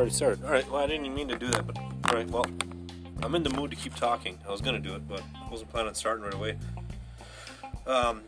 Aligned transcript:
already 0.00 0.14
started. 0.14 0.42
All 0.44 0.50
right. 0.50 0.66
Well, 0.70 0.82
I 0.82 0.86
didn't 0.86 1.04
even 1.04 1.14
mean 1.14 1.28
to 1.28 1.36
do 1.36 1.48
that, 1.48 1.66
but 1.66 1.76
all 1.76 2.14
right. 2.14 2.28
Well, 2.30 2.46
I'm 3.22 3.34
in 3.34 3.42
the 3.42 3.50
mood 3.50 3.70
to 3.70 3.76
keep 3.76 3.94
talking. 3.94 4.38
I 4.48 4.50
was 4.50 4.62
gonna 4.62 4.78
do 4.78 4.94
it, 4.94 5.06
but 5.06 5.22
I 5.34 5.50
wasn't 5.50 5.68
planning 5.68 5.88
on 5.88 5.94
starting 5.94 6.24
right 6.24 6.32
away. 6.32 6.56
Um, 7.86 8.22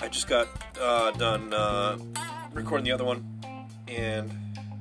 I 0.00 0.08
just 0.08 0.26
got 0.26 0.48
uh, 0.80 1.10
done 1.10 1.52
uh, 1.52 1.98
recording 2.54 2.86
the 2.86 2.92
other 2.92 3.04
one, 3.04 3.38
and 3.86 4.32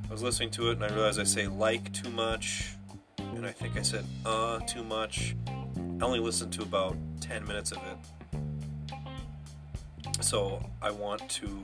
I 0.07 0.11
was 0.11 0.23
listening 0.23 0.49
to 0.51 0.69
it, 0.69 0.75
and 0.75 0.85
I 0.85 0.93
realized 0.93 1.19
I 1.19 1.25
say 1.25 1.47
like 1.47 1.91
too 1.91 2.09
much, 2.09 2.75
and 3.17 3.45
I 3.45 3.51
think 3.51 3.77
I 3.77 3.81
said 3.81 4.05
uh 4.25 4.59
too 4.59 4.85
much. 4.85 5.35
I 5.99 6.05
only 6.05 6.19
listened 6.19 6.53
to 6.53 6.61
about 6.61 6.95
10 7.19 7.45
minutes 7.45 7.73
of 7.73 7.79
it. 7.83 7.97
So 10.21 10.65
I 10.81 10.91
want 10.91 11.27
to 11.29 11.63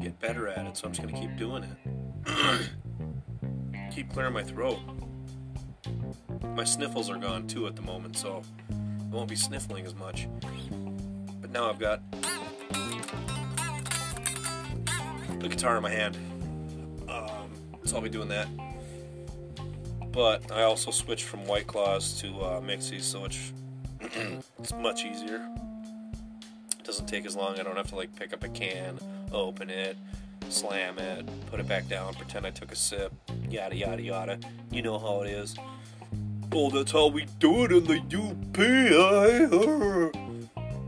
get 0.00 0.18
better 0.18 0.48
at 0.48 0.66
it, 0.66 0.76
so 0.76 0.86
I'm 0.86 0.92
just 0.92 1.02
going 1.02 1.14
to 1.14 1.20
keep 1.20 1.36
doing 1.36 1.64
it. 1.64 1.89
keep 3.90 4.12
clearing 4.12 4.34
my 4.34 4.42
throat. 4.42 4.78
My 6.54 6.64
sniffles 6.64 7.10
are 7.10 7.18
gone 7.18 7.46
too 7.46 7.66
at 7.66 7.76
the 7.76 7.82
moment, 7.82 8.16
so 8.16 8.42
I 8.70 9.14
won't 9.14 9.28
be 9.28 9.36
sniffling 9.36 9.86
as 9.86 9.94
much. 9.94 10.28
But 11.40 11.50
now 11.50 11.68
I've 11.68 11.78
got 11.78 12.02
the 15.40 15.48
guitar 15.48 15.76
in 15.76 15.82
my 15.82 15.90
hand. 15.90 16.16
Um, 17.08 17.50
so 17.84 17.96
I'll 17.96 18.02
be 18.02 18.08
doing 18.08 18.28
that. 18.28 18.48
But 20.12 20.50
I 20.50 20.62
also 20.62 20.90
switched 20.90 21.24
from 21.24 21.46
White 21.46 21.66
Claws 21.66 22.20
to 22.20 22.28
uh, 22.40 22.60
Mixies, 22.60 23.02
so 23.02 23.24
it's 23.24 23.52
it's 24.58 24.72
much 24.74 25.04
easier. 25.04 25.48
It 26.78 26.84
doesn't 26.84 27.06
take 27.06 27.26
as 27.26 27.36
long. 27.36 27.58
I 27.60 27.62
don't 27.62 27.76
have 27.76 27.88
to 27.88 27.96
like 27.96 28.14
pick 28.16 28.32
up 28.32 28.42
a 28.42 28.48
can, 28.48 28.98
open 29.32 29.70
it, 29.70 29.96
slam 30.50 30.98
it, 30.98 31.28
put 31.46 31.60
it 31.60 31.68
back 31.68 31.88
down, 31.88 32.14
pretend 32.14 32.46
I 32.46 32.50
took 32.50 32.72
a 32.72 32.76
sip, 32.76 33.12
yada 33.48 33.76
yada 33.76 34.02
yada. 34.02 34.38
You 34.70 34.82
know 34.82 34.98
how 34.98 35.22
it 35.22 35.30
is. 35.30 35.56
Oh, 36.52 36.68
that's 36.70 36.90
how 36.92 37.06
we 37.06 37.26
do 37.38 37.64
it 37.64 37.72
in 37.72 37.84
the 37.84 38.00
UP. 38.16 38.52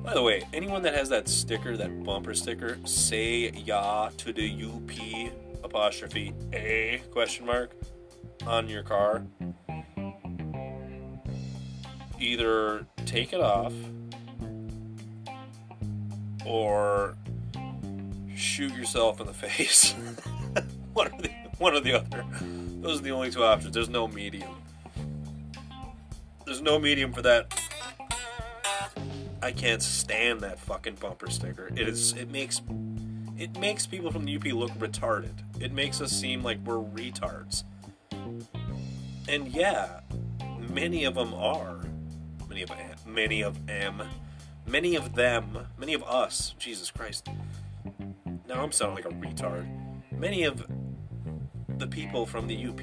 By 0.05 0.15
the 0.15 0.23
way, 0.23 0.43
anyone 0.53 0.83
that 0.83 0.95
has 0.95 1.09
that 1.11 1.29
sticker, 1.29 1.77
that 1.77 2.03
bumper 2.03 2.35
sticker, 2.35 2.79
say 2.85 3.51
ya 3.51 4.11
to 4.17 4.33
the 4.33 4.65
UP 4.65 4.91
apostrophe 5.63 6.35
A 6.53 7.01
question 7.13 7.47
mark 7.47 7.73
on 8.47 8.69
your 8.69 8.83
car. 8.83 9.25
Either 12.19 12.85
take 13.07 13.33
it 13.33 13.41
off 13.41 13.73
or 16.45 17.17
shoot 18.43 18.75
yourself 18.75 19.21
in 19.21 19.27
the 19.27 19.33
face. 19.33 19.93
one, 20.93 21.09
or 21.09 21.23
the, 21.23 21.31
one 21.59 21.75
or 21.75 21.81
the 21.81 21.95
other. 21.95 22.25
Those 22.81 23.01
are 23.01 23.03
the 23.03 23.11
only 23.11 23.31
two 23.31 23.45
options. 23.45 23.75
There's 23.75 23.89
no 23.89 24.09
medium. 24.09 24.51
There's 26.45 26.61
no 26.61 26.79
medium 26.79 27.13
for 27.13 27.23
that. 27.23 27.59
I 29.43 29.51
can't 29.51 29.83
stand 29.83 30.41
that 30.41 30.59
fucking 30.59 30.97
bumper 30.97 31.31
sticker. 31.31 31.69
It 31.75 31.89
is. 31.89 32.13
It 32.13 32.31
makes. 32.31 32.61
It 33.39 33.59
makes 33.59 33.87
people 33.87 34.13
from 34.13 34.25
the 34.25 34.37
UP 34.37 34.45
look 34.47 34.71
retarded. 34.73 35.33
It 35.61 35.73
makes 35.73 36.01
us 36.01 36.13
seem 36.13 36.43
like 36.43 36.59
we're 36.65 36.77
retards. 36.77 37.65
And 39.29 39.49
yeah, 39.49 40.01
many 40.71 41.05
of 41.05 41.15
them 41.15 41.35
are. 41.35 41.81
Many 42.49 42.63
of. 42.63 42.71
Many 43.07 43.43
of 43.43 43.67
them. 43.67 44.03
Many 44.67 44.95
of 44.95 45.15
them. 45.15 45.67
Many 45.79 45.95
of 45.95 46.05
us. 46.05 46.55
Jesus 46.59 46.91
Christ. 46.91 47.29
Now 48.49 48.63
I'm 48.63 48.73
sounding 48.73 49.05
like 49.05 49.13
a 49.13 49.17
retard. 49.17 49.67
Many 50.11 50.45
of 50.45 50.67
the 51.79 51.87
people 51.87 52.27
from 52.27 52.47
the 52.47 52.67
UP 52.67 52.81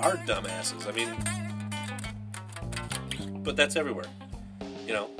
are 0.00 0.16
dumbasses. 0.26 0.86
I 0.86 0.92
mean, 0.92 1.14
but 3.42 3.56
that's 3.56 3.76
everywhere. 3.76 4.06
You 4.86 4.92
know, 4.92 5.10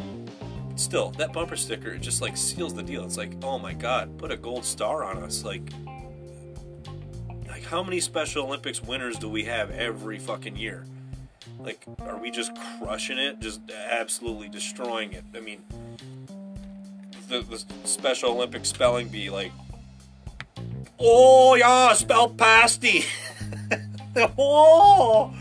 still 0.76 1.10
that 1.12 1.32
bumper 1.32 1.56
sticker 1.56 1.96
just 1.96 2.20
like 2.20 2.36
seals 2.36 2.74
the 2.74 2.82
deal. 2.82 3.04
It's 3.04 3.16
like, 3.16 3.32
oh 3.42 3.58
my 3.58 3.72
god, 3.72 4.18
put 4.18 4.30
a 4.30 4.36
gold 4.36 4.64
star 4.64 5.04
on 5.04 5.18
us. 5.18 5.44
Like, 5.44 5.70
like 7.48 7.64
how 7.64 7.82
many 7.82 8.00
Special 8.00 8.46
Olympics 8.46 8.82
winners 8.82 9.18
do 9.18 9.28
we 9.28 9.44
have 9.44 9.70
every 9.70 10.18
fucking 10.18 10.56
year? 10.56 10.84
Like, 11.58 11.84
are 12.00 12.18
we 12.18 12.30
just 12.30 12.52
crushing 12.78 13.18
it, 13.18 13.40
just 13.40 13.60
absolutely 13.70 14.48
destroying 14.48 15.12
it? 15.12 15.24
I 15.34 15.40
mean, 15.40 15.62
the, 17.28 17.40
the 17.40 17.64
Special 17.86 18.32
Olympic 18.32 18.64
spelling 18.64 19.08
bee, 19.08 19.30
like, 19.30 19.52
oh 20.98 21.54
yeah, 21.54 21.92
spell 21.94 22.28
pasty. 22.28 23.04
oh, 24.38 25.34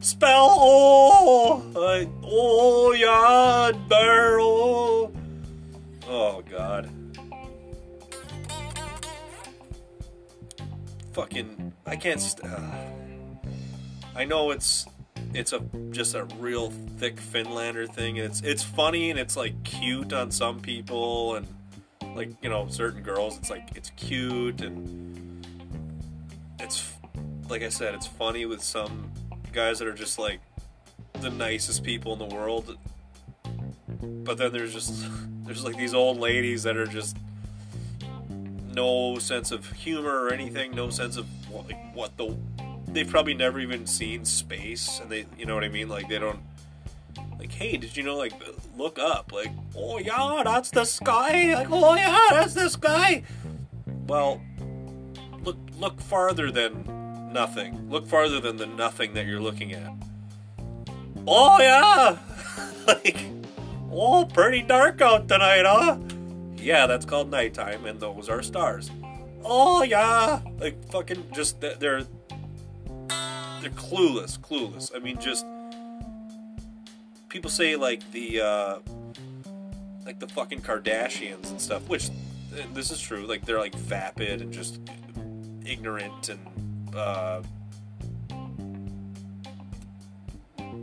spell 0.00 0.48
oh, 0.50 1.62
like, 1.74 2.08
oh 2.22 2.92
yeah, 2.92 3.72
barrel. 3.88 5.12
Oh 6.08 6.42
god. 6.48 6.90
Fucking, 11.12 11.72
I 11.86 11.96
can't. 11.96 12.20
St- 12.20 12.44
uh, 12.46 12.70
I 14.14 14.24
know 14.24 14.50
it's 14.50 14.86
it's 15.36 15.52
a 15.52 15.60
just 15.90 16.14
a 16.14 16.24
real 16.38 16.70
thick 16.98 17.16
Finlander 17.16 17.92
thing. 17.92 18.18
And 18.18 18.26
it's 18.26 18.40
it's 18.40 18.62
funny 18.62 19.10
and 19.10 19.18
it's 19.18 19.36
like 19.36 19.62
cute 19.64 20.12
on 20.12 20.30
some 20.30 20.60
people 20.60 21.36
and 21.36 21.46
like 22.14 22.30
you 22.42 22.48
know 22.48 22.66
certain 22.68 23.02
girls. 23.02 23.38
It's 23.38 23.50
like 23.50 23.68
it's 23.76 23.90
cute 23.90 24.62
and 24.62 25.46
it's 26.58 26.90
like 27.48 27.62
I 27.62 27.68
said, 27.68 27.94
it's 27.94 28.06
funny 28.06 28.46
with 28.46 28.62
some 28.62 29.10
guys 29.52 29.78
that 29.78 29.86
are 29.86 29.94
just 29.94 30.18
like 30.18 30.40
the 31.20 31.30
nicest 31.30 31.84
people 31.84 32.14
in 32.14 32.18
the 32.18 32.34
world. 32.34 32.78
But 34.00 34.38
then 34.38 34.52
there's 34.52 34.72
just 34.72 35.06
there's 35.44 35.64
like 35.64 35.76
these 35.76 35.94
old 35.94 36.18
ladies 36.18 36.62
that 36.62 36.76
are 36.76 36.86
just 36.86 37.16
no 38.72 39.18
sense 39.18 39.52
of 39.52 39.70
humor 39.72 40.24
or 40.24 40.32
anything, 40.32 40.74
no 40.74 40.88
sense 40.90 41.16
of 41.18 41.26
like 41.52 41.94
what 41.94 42.16
the 42.16 42.36
they've 42.88 43.08
probably 43.08 43.34
never 43.34 43.58
even 43.60 43.86
seen 43.86 44.24
space 44.24 45.00
and 45.00 45.10
they 45.10 45.26
you 45.38 45.46
know 45.46 45.54
what 45.54 45.64
I 45.64 45.68
mean? 45.68 45.88
Like 45.88 46.08
they 46.08 46.18
don't 46.18 46.40
like 47.38 47.52
hey, 47.52 47.76
did 47.76 47.96
you 47.96 48.02
know 48.02 48.16
like 48.16 48.32
look 48.76 48.98
up 48.98 49.32
like 49.32 49.50
oh 49.76 49.98
yeah, 49.98 50.42
that's 50.44 50.70
the 50.70 50.84
sky. 50.84 51.54
Like 51.54 51.68
oh 51.70 51.94
yeah, 51.94 52.28
that's 52.30 52.54
the 52.54 52.68
sky. 52.68 53.22
Well, 54.06 54.40
look 55.42 55.58
look 55.78 56.00
farther 56.00 56.50
than 56.50 57.32
nothing. 57.32 57.90
Look 57.90 58.06
farther 58.06 58.40
than 58.40 58.56
the 58.56 58.66
nothing 58.66 59.14
that 59.14 59.26
you're 59.26 59.40
looking 59.40 59.72
at. 59.72 59.92
Oh 61.26 61.58
yeah. 61.60 62.18
like 62.86 63.18
oh, 63.90 64.24
pretty 64.24 64.62
dark 64.62 65.00
out 65.00 65.28
tonight, 65.28 65.64
huh? 65.64 65.98
Yeah, 66.56 66.86
that's 66.86 67.04
called 67.04 67.30
nighttime 67.30 67.84
and 67.86 68.00
those 68.00 68.28
are 68.28 68.42
stars. 68.42 68.90
Oh 69.44 69.82
yeah. 69.82 70.40
Like 70.58 70.82
fucking 70.90 71.26
just 71.32 71.60
they're 71.60 72.02
they're 73.66 73.74
clueless, 73.76 74.38
clueless. 74.38 74.94
I 74.94 75.00
mean 75.00 75.18
just 75.18 75.44
people 77.28 77.50
say 77.50 77.74
like 77.76 78.08
the 78.12 78.40
uh 78.40 78.78
like 80.04 80.20
the 80.20 80.28
fucking 80.28 80.60
Kardashians 80.60 81.50
and 81.50 81.60
stuff, 81.60 81.88
which 81.88 82.10
this 82.72 82.90
is 82.90 83.00
true. 83.00 83.26
Like 83.26 83.44
they're 83.44 83.58
like 83.58 83.74
vapid 83.74 84.40
and 84.40 84.52
just 84.52 84.80
ignorant 85.64 86.28
and 86.28 86.94
uh, 86.94 87.42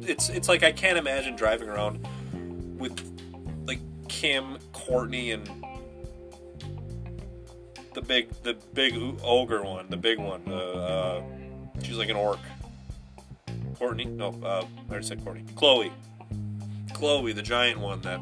it's 0.02 0.28
it's 0.28 0.50
like 0.50 0.64
I 0.64 0.74
can't 0.74 0.98
imagine 0.98 1.38
driving 1.38 1.70
around 1.70 2.06
with 2.78 3.00
like 3.66 3.80
Kim, 4.10 4.58
Kourtney, 4.74 5.34
and 5.34 5.50
the 7.94 8.02
big 8.02 8.30
the 8.44 8.58
big 8.74 8.94
ogre 9.24 9.64
one, 9.64 9.90
the 9.90 9.98
big 9.98 10.20
one. 10.20 10.44
Uh, 10.46 10.54
uh, 10.54 11.24
she's 11.82 11.98
like 11.98 12.10
an 12.10 12.18
orc. 12.18 12.40
Kourtney, 13.76 14.08
no, 14.08 14.30
uh, 14.44 14.66
I 14.66 14.92
already 14.92 15.06
said 15.06 15.24
Courtney. 15.24 15.44
Khloé, 15.56 15.92
Khloé, 16.90 17.36
the 17.36 17.42
giant 17.42 17.80
one 17.80 18.02
that 18.02 18.20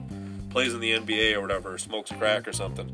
plays 0.50 0.74
in 0.74 0.80
the 0.80 0.92
NBA 0.92 1.36
or 1.36 1.42
whatever, 1.42 1.78
smokes 1.78 2.12
crack 2.12 2.48
or 2.48 2.54
something. 2.54 2.92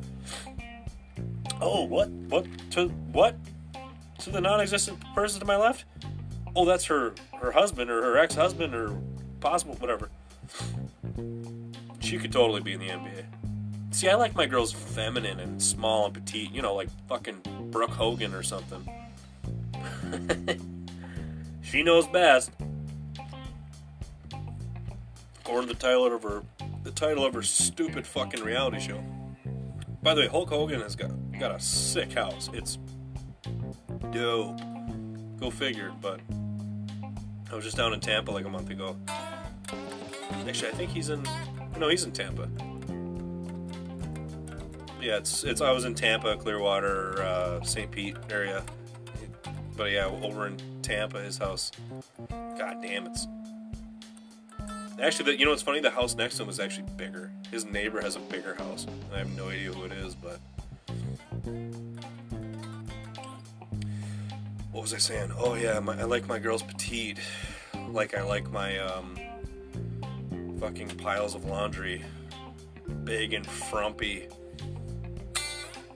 Oh, 1.59 1.85
what? 1.85 2.09
What? 2.09 2.45
To 2.71 2.89
what? 3.11 3.35
To 4.19 4.29
the 4.29 4.41
non-existent 4.41 4.99
person 5.13 5.39
to 5.39 5.45
my 5.45 5.57
left? 5.57 5.85
Oh, 6.55 6.65
that's 6.65 6.85
her 6.85 7.13
her 7.39 7.51
husband 7.51 7.89
or 7.89 8.01
her 8.01 8.17
ex-husband 8.17 8.73
or 8.73 8.95
possible 9.39 9.75
whatever. 9.75 10.09
She 11.99 12.17
could 12.17 12.31
totally 12.31 12.61
be 12.61 12.73
in 12.73 12.79
the 12.79 12.89
NBA. 12.89 13.25
See, 13.91 14.09
I 14.09 14.15
like 14.15 14.35
my 14.35 14.45
girls 14.45 14.71
feminine 14.71 15.39
and 15.39 15.61
small 15.61 16.05
and 16.05 16.13
petite, 16.13 16.51
you 16.51 16.61
know, 16.61 16.75
like 16.75 16.89
fucking 17.07 17.41
Brooke 17.71 17.91
Hogan 17.91 18.33
or 18.33 18.43
something. 18.43 18.87
she 21.67 21.83
knows 21.83 22.07
best. 22.07 22.51
Or 25.49 25.65
the 25.65 25.75
title 25.75 26.13
of 26.13 26.23
her 26.23 26.43
the 26.83 26.91
title 26.91 27.25
of 27.25 27.33
her 27.33 27.43
stupid 27.43 28.07
fucking 28.07 28.43
reality 28.43 28.79
show. 28.79 29.03
By 30.01 30.13
the 30.13 30.21
way, 30.21 30.27
Hulk 30.27 30.49
Hogan 30.49 30.81
has 30.81 30.95
got 30.95 31.11
got 31.37 31.51
a 31.51 31.59
sick 31.59 32.13
house. 32.13 32.49
It's 32.53 32.77
dope. 34.11 34.59
Go 35.39 35.49
figure. 35.49 35.91
But 36.01 36.21
I 37.51 37.55
was 37.55 37.63
just 37.63 37.77
down 37.77 37.93
in 37.93 37.99
Tampa 37.99 38.31
like 38.31 38.45
a 38.45 38.49
month 38.49 38.69
ago. 38.69 38.95
Actually, 40.47 40.71
I 40.71 40.75
think 40.75 40.91
he's 40.91 41.09
in. 41.09 41.25
No, 41.77 41.89
he's 41.89 42.05
in 42.05 42.11
Tampa. 42.11 42.49
Yeah, 45.01 45.17
it's 45.17 45.43
it's. 45.43 45.61
I 45.61 45.71
was 45.71 45.85
in 45.85 45.93
Tampa, 45.93 46.37
Clearwater, 46.37 47.21
uh, 47.21 47.61
St. 47.63 47.91
Pete 47.91 48.15
area. 48.29 48.63
But 49.77 49.91
yeah, 49.91 50.07
over 50.07 50.47
in 50.47 50.57
Tampa, 50.81 51.21
his 51.21 51.37
house. 51.37 51.71
God 52.29 52.81
damn, 52.81 53.05
it's. 53.05 53.27
Actually, 54.99 55.25
the, 55.25 55.39
you 55.39 55.45
know 55.45 55.51
what's 55.51 55.61
funny? 55.61 55.79
The 55.79 55.91
house 55.91 56.15
next 56.15 56.37
to 56.37 56.43
him 56.43 56.49
is 56.49 56.59
actually 56.59 56.87
bigger. 56.97 57.31
His 57.51 57.63
neighbor 57.65 58.01
has 58.01 58.15
a 58.15 58.19
bigger 58.19 58.55
house. 58.55 58.87
I 59.13 59.19
have 59.19 59.29
no 59.37 59.49
idea 59.49 59.71
who 59.71 59.83
it 59.83 59.91
is, 59.91 60.15
but. 60.15 60.39
What 64.71 64.81
was 64.81 64.93
I 64.95 64.97
saying? 64.97 65.31
Oh 65.37 65.53
yeah, 65.53 65.79
my, 65.79 65.99
I 65.99 66.03
like 66.03 66.27
my 66.27 66.39
girls 66.39 66.63
petite, 66.63 67.19
like 67.89 68.17
I 68.17 68.23
like 68.23 68.51
my 68.51 68.79
um, 68.79 69.15
fucking 70.59 70.89
piles 70.97 71.35
of 71.35 71.45
laundry, 71.45 72.03
big 73.03 73.33
and 73.33 73.45
frumpy, 73.45 74.27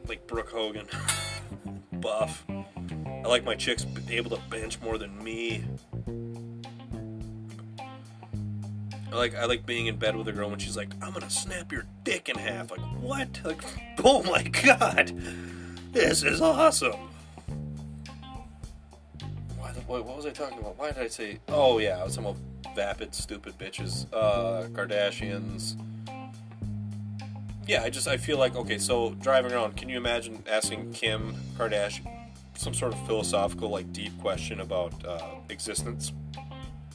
like 0.07 0.25
Brooke 0.27 0.49
Hogan, 0.49 0.87
buff. 1.93 2.45
I 3.23 3.27
like 3.27 3.43
my 3.43 3.55
chicks 3.55 3.85
able 4.09 4.35
to 4.35 4.41
bench 4.49 4.81
more 4.81 4.97
than 4.97 5.23
me. 5.23 5.63
I 9.11 9.15
like 9.15 9.35
I 9.35 9.45
like 9.45 9.65
being 9.65 9.87
in 9.87 9.97
bed 9.97 10.15
with 10.15 10.27
a 10.27 10.31
girl 10.31 10.49
when 10.49 10.57
she's 10.57 10.77
like, 10.77 10.89
"I'm 11.01 11.13
gonna 11.13 11.29
snap 11.29 11.71
your 11.71 11.85
dick 12.03 12.29
in 12.29 12.37
half." 12.37 12.71
Like 12.71 12.79
what? 12.99 13.41
Like, 13.43 13.61
oh 14.03 14.23
my 14.23 14.43
god, 14.43 15.13
this 15.91 16.23
is 16.23 16.41
awesome. 16.41 17.09
Why? 19.57 19.71
The, 19.73 19.81
what, 19.81 20.05
what 20.05 20.15
was 20.15 20.25
I 20.25 20.31
talking 20.31 20.57
about? 20.59 20.79
Why 20.79 20.91
did 20.91 21.03
I 21.03 21.07
say? 21.07 21.39
Oh 21.49 21.77
yeah, 21.77 21.99
I 21.99 22.03
was 22.03 22.15
talking 22.15 22.31
about 22.31 22.75
vapid, 22.75 23.13
stupid 23.13 23.57
bitches, 23.57 24.05
uh, 24.13 24.67
Kardashians. 24.69 25.75
Yeah, 27.67 27.83
I 27.83 27.89
just 27.89 28.07
I 28.07 28.17
feel 28.17 28.37
like 28.37 28.55
okay. 28.55 28.77
So 28.77 29.11
driving 29.15 29.51
around, 29.51 29.75
can 29.75 29.89
you 29.89 29.97
imagine 29.97 30.43
asking 30.49 30.93
Kim 30.93 31.35
Kardashian 31.57 32.20
some 32.55 32.73
sort 32.73 32.93
of 32.93 33.05
philosophical, 33.05 33.69
like 33.69 33.91
deep 33.93 34.17
question 34.19 34.61
about 34.61 34.93
uh, 35.05 35.35
existence? 35.49 36.13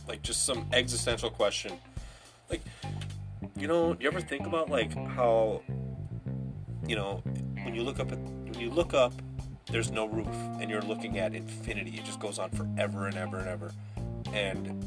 Like 0.08 0.22
just 0.22 0.44
some 0.44 0.66
existential 0.72 1.30
question. 1.30 1.72
Like 2.50 2.62
you 3.56 3.66
know 3.66 3.96
you 3.98 4.06
ever 4.06 4.20
think 4.20 4.46
about 4.46 4.70
like 4.70 4.94
how 4.94 5.62
you 6.86 6.94
know 6.94 7.22
when 7.62 7.74
you 7.74 7.82
look 7.82 7.98
up 7.98 8.12
at 8.12 8.18
when 8.18 8.54
you 8.54 8.70
look 8.70 8.94
up 8.94 9.12
there's 9.70 9.90
no 9.90 10.06
roof 10.06 10.28
and 10.60 10.70
you're 10.70 10.82
looking 10.82 11.18
at 11.18 11.34
infinity. 11.34 11.98
It 11.98 12.04
just 12.04 12.20
goes 12.20 12.38
on 12.38 12.50
forever 12.50 13.06
and 13.06 13.16
ever 13.16 13.38
and 13.38 13.48
ever. 13.48 13.72
And 14.32 14.84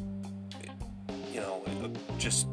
you 1.33 1.41
know 1.41 1.63
just 2.17 2.47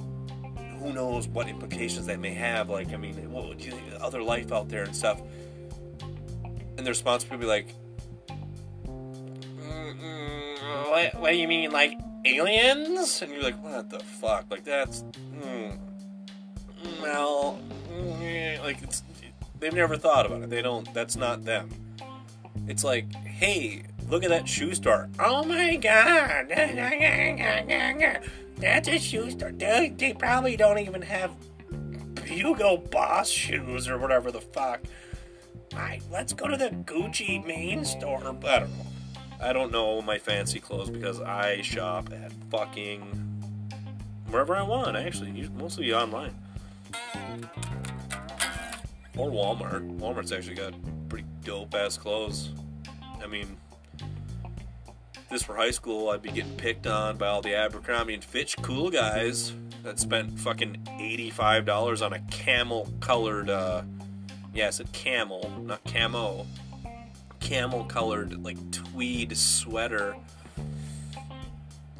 who 0.78 0.92
knows 0.92 1.28
what 1.28 1.48
implications 1.48 2.06
that 2.06 2.18
may 2.18 2.34
have. 2.34 2.68
Like 2.68 2.92
i 2.92 2.96
mean 2.96 3.32
well, 3.32 3.54
other 4.00 4.22
life 4.22 4.52
out 4.52 4.68
there 4.68 4.82
and 4.82 4.94
stuff. 4.94 5.20
And 6.76 6.84
the 6.84 6.90
response 6.90 7.28
would 7.30 7.40
be 7.40 7.46
like 7.46 7.74
what, 10.88 11.14
what 11.20 11.30
do 11.30 11.36
you 11.36 11.48
mean 11.48 11.70
like 11.70 11.98
aliens? 12.24 13.22
And 13.22 13.32
you're 13.32 13.42
like, 13.42 13.62
what 13.62 13.90
the 13.90 14.00
fuck? 14.00 14.46
Like 14.50 14.64
that's, 14.64 15.04
mm, 15.34 15.78
well, 17.02 17.58
mm, 17.92 18.62
like 18.62 18.82
it's 18.82 19.02
they've 19.60 19.72
never 19.74 19.96
thought 19.96 20.26
about 20.26 20.42
it. 20.42 20.50
They 20.50 20.62
don't. 20.62 20.92
That's 20.94 21.16
not 21.16 21.44
them. 21.44 21.70
It's 22.66 22.84
like, 22.84 23.12
hey, 23.14 23.82
look 24.08 24.24
at 24.24 24.30
that 24.30 24.48
shoe 24.48 24.74
store. 24.74 25.08
Oh 25.18 25.44
my 25.44 25.76
god, 25.76 26.48
that's 28.56 28.88
a 28.88 28.98
shoe 28.98 29.30
store. 29.30 29.52
They, 29.52 29.94
they 29.96 30.12
probably 30.14 30.56
don't 30.56 30.78
even 30.78 31.02
have 31.02 31.30
Hugo 32.24 32.78
Boss 32.78 33.28
shoes 33.28 33.88
or 33.88 33.98
whatever 33.98 34.32
the 34.32 34.40
fuck. 34.40 34.80
All 35.72 35.80
right, 35.80 36.02
let's 36.10 36.32
go 36.32 36.48
to 36.48 36.56
the 36.56 36.70
Gucci 36.70 37.44
main 37.46 37.84
store. 37.84 38.18
I 38.18 38.22
don't 38.22 38.40
know. 38.40 38.86
I 39.40 39.52
don't 39.52 39.70
know 39.70 40.02
my 40.02 40.18
fancy 40.18 40.60
clothes 40.60 40.90
because 40.90 41.20
I 41.20 41.60
shop 41.60 42.10
at 42.12 42.32
fucking 42.50 43.02
wherever 44.30 44.56
I 44.56 44.62
want. 44.62 44.96
Actually, 44.96 45.48
mostly 45.56 45.92
online 45.92 46.34
or 49.16 49.30
Walmart. 49.30 49.98
Walmart's 49.98 50.32
actually 50.32 50.56
got 50.56 50.74
pretty 51.08 51.26
dope 51.44 51.74
ass 51.74 51.96
clothes. 51.96 52.50
I 53.22 53.26
mean, 53.26 53.56
this 55.30 55.46
were 55.48 55.56
high 55.56 55.70
school, 55.70 56.10
I'd 56.10 56.22
be 56.22 56.30
getting 56.30 56.56
picked 56.56 56.86
on 56.86 57.16
by 57.16 57.28
all 57.28 57.42
the 57.42 57.54
Abercrombie 57.54 58.14
and 58.14 58.24
Fitch 58.24 58.56
cool 58.62 58.90
guys 58.90 59.52
that 59.82 59.98
spent 59.98 60.38
fucking 60.38 60.86
eighty-five 60.98 61.64
dollars 61.64 62.02
on 62.02 62.12
a 62.12 62.20
camel-colored. 62.30 63.50
uh 63.50 63.82
Yeah, 64.54 64.68
I 64.68 64.70
said 64.70 64.90
camel, 64.92 65.50
not 65.62 65.84
camo 65.84 66.46
camel 67.46 67.84
colored 67.84 68.42
like 68.42 68.58
tweed 68.72 69.36
sweater. 69.36 70.16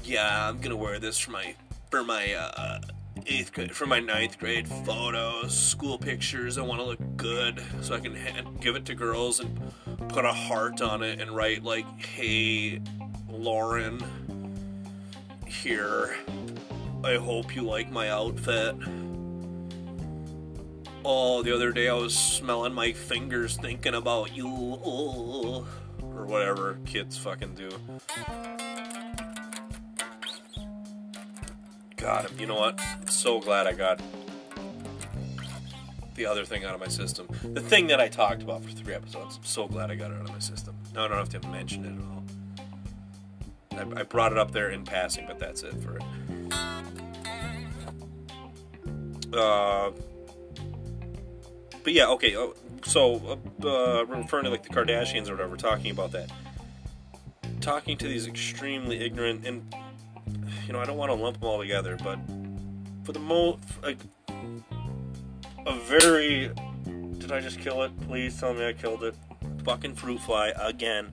Yeah, 0.03 0.49
I'm 0.49 0.61
gonna 0.61 0.77
wear 0.77 0.99
this 0.99 1.21
for 1.21 1.31
my 1.31 1.55
for 1.89 2.03
my 2.03 2.35
uh, 2.35 2.81
eighth 3.27 3.53
grade 3.53 3.75
for 3.75 3.87
my 3.87 4.01
ninth 4.01 4.41
grade 4.41 4.67
photos, 4.67 5.57
school 5.57 5.99
pictures. 5.99 6.59
I 6.59 6.63
want 6.63 6.81
to 6.81 6.85
look 6.85 7.17
good, 7.17 7.63
so 7.81 7.95
I 7.95 8.01
can 8.01 8.17
hand, 8.17 8.61
give 8.61 8.75
it 8.75 8.85
to 8.87 8.97
girls 8.97 9.39
and 9.39 9.73
put 10.09 10.25
a 10.25 10.33
heart 10.33 10.83
on 10.83 11.05
it 11.05 11.21
and 11.21 11.31
write 11.31 11.63
like, 11.63 11.87
"Hey, 12.05 12.81
Lauren, 13.31 14.03
here. 15.47 16.17
I 17.05 17.15
hope 17.19 17.55
you 17.55 17.63
like 17.63 17.89
my 17.89 18.11
outfit." 18.11 18.75
Oh, 21.09 21.41
the 21.45 21.55
other 21.55 21.71
day 21.71 21.89
I 21.89 21.95
was 21.95 22.13
smelling 22.13 22.75
my 22.75 22.91
fingers 22.91 23.57
thinking 23.57 23.95
about 23.95 24.37
you. 24.37 24.49
Or 24.49 25.65
whatever 26.27 26.81
kids 26.85 27.17
fucking 27.17 27.55
do. 27.55 27.71
God, 31.97 32.29
you 32.41 32.47
know 32.47 32.57
what? 32.57 32.81
I'm 32.81 33.07
so 33.07 33.39
glad 33.39 33.69
I 33.69 33.73
got 33.73 34.01
the 36.17 36.27
other 36.27 36.45
thing 36.45 36.65
out 36.65 36.75
of 36.75 36.81
my 36.81 36.89
system. 36.89 37.29
The 37.55 37.61
thing 37.61 37.87
that 37.87 38.01
I 38.01 38.09
talked 38.09 38.43
about 38.43 38.65
for 38.65 38.71
three 38.73 38.95
episodes. 38.95 39.37
I'm 39.37 39.45
so 39.45 39.69
glad 39.69 39.93
I 39.93 39.95
got 39.95 40.11
it 40.11 40.15
out 40.15 40.23
of 40.23 40.33
my 40.33 40.41
system. 40.41 40.75
Now 40.93 41.05
I 41.05 41.09
don't 41.09 41.19
have 41.19 41.41
to 41.41 41.49
mention 41.51 41.85
it 41.85 43.79
at 43.79 43.85
all. 43.85 43.97
I, 43.97 44.01
I 44.01 44.03
brought 44.03 44.33
it 44.33 44.39
up 44.39 44.51
there 44.51 44.71
in 44.71 44.85
passing, 44.85 45.25
but 45.29 45.39
that's 45.39 45.63
it 45.63 45.75
for 45.75 45.99
it. 45.99 46.03
Uh, 49.33 49.93
but 51.87 51.93
yeah, 51.93 52.09
okay. 52.09 52.35
Uh, 52.35 52.49
so 52.85 53.39
uh, 53.63 53.69
uh, 53.69 54.05
referring 54.07 54.43
to 54.43 54.51
like 54.51 54.65
the 54.65 54.71
Kardashians 54.71 55.29
or 55.29 55.37
whatever, 55.37 55.57
talking 55.57 55.93
about 55.93 56.11
that, 56.11 56.33
talking 57.61 57.97
to 57.99 58.09
these 58.09 58.27
extremely 58.27 58.99
ignorant 58.99 59.47
and 59.47 59.73
you 60.67 60.73
know 60.73 60.81
I 60.81 60.85
don't 60.85 60.97
want 60.97 61.11
to 61.11 61.15
lump 61.15 61.39
them 61.39 61.49
all 61.49 61.61
together, 61.61 61.97
but 62.03 62.19
for 63.05 63.13
the 63.13 63.21
most 63.21 63.61
like 63.85 63.99
a 65.65 65.79
very 65.79 66.51
did 67.19 67.31
I 67.31 67.39
just 67.39 67.61
kill 67.61 67.85
it? 67.85 67.93
Please 68.01 68.37
tell 68.37 68.53
me 68.53 68.67
I 68.67 68.73
killed 68.73 69.05
it. 69.05 69.15
Fucking 69.63 69.95
fruit 69.95 70.19
fly 70.23 70.49
again. 70.61 71.13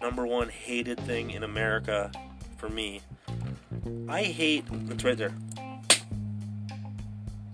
Number 0.00 0.24
one 0.24 0.50
hated 0.50 1.00
thing 1.00 1.32
in 1.32 1.42
America 1.42 2.12
for 2.58 2.68
me. 2.68 3.00
I 4.08 4.22
hate. 4.22 4.66
It's 4.88 5.02
right 5.02 5.18
there. 5.18 5.34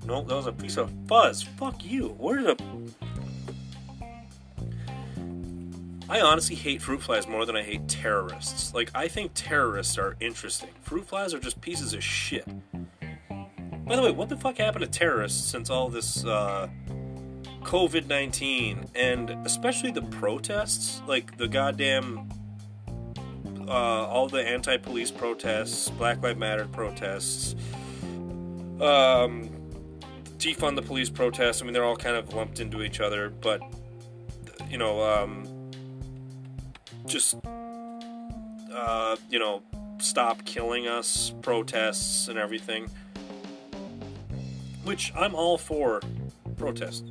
Nope, 0.09 0.27
that 0.29 0.37
was 0.37 0.47
a 0.47 0.53
piece 0.53 0.79
of 0.79 0.91
fuzz. 1.07 1.43
Fuck 1.43 1.85
you. 1.85 2.17
Where's 2.17 2.45
the. 2.45 2.57
I 6.09 6.23
honestly 6.23 6.57
hate 6.57 6.81
fruit 6.81 7.03
flies 7.03 7.29
more 7.29 7.45
than 7.45 7.55
I 7.55 7.63
hate 7.63 7.87
terrorists. 7.89 8.73
Like, 8.73 8.91
I 8.95 9.07
think 9.07 9.33
terrorists 9.35 9.99
are 9.99 10.17
interesting. 10.19 10.71
Fruit 10.81 11.07
flies 11.07 11.35
are 11.35 11.39
just 11.39 11.61
pieces 11.61 11.93
of 11.93 12.03
shit. 12.03 12.47
By 13.85 13.97
the 13.97 14.03
way, 14.03 14.11
what 14.11 14.31
the 14.31 14.37
fuck 14.39 14.57
happened 14.57 14.83
to 14.91 14.91
terrorists 14.91 15.47
since 15.47 15.69
all 15.69 15.91
this 15.91 16.25
uh, 16.25 16.69
COVID 17.61 18.07
19 18.07 18.87
and 18.95 19.29
especially 19.45 19.91
the 19.91 20.01
protests? 20.01 21.03
Like, 21.07 21.37
the 21.37 21.49
goddamn. 21.49 22.31
Uh, 23.69 24.07
all 24.07 24.27
the 24.27 24.41
anti 24.41 24.79
police 24.79 25.11
protests, 25.11 25.91
Black 25.91 26.23
Lives 26.23 26.39
Matter 26.39 26.67
protests, 26.73 27.55
um, 28.81 29.58
defund 30.39 30.77
the 30.77 30.83
police 30.83 31.11
protests. 31.11 31.61
I 31.61 31.65
mean, 31.65 31.75
they're 31.75 31.85
all 31.85 31.97
kind 31.97 32.17
of 32.17 32.33
lumped 32.33 32.61
into 32.61 32.83
each 32.83 33.01
other, 33.01 33.29
but 33.29 33.61
you 34.71 34.79
know, 34.79 35.03
um, 35.03 35.71
just 37.07 37.37
uh, 38.73 39.17
you 39.29 39.39
know, 39.39 39.63
stop 39.99 40.45
killing 40.45 40.87
us 40.87 41.33
protests 41.43 42.29
and 42.29 42.39
everything. 42.39 42.89
Which 44.85 45.13
I'm 45.15 45.35
all 45.35 45.59
for 45.59 46.01
protests, 46.57 47.05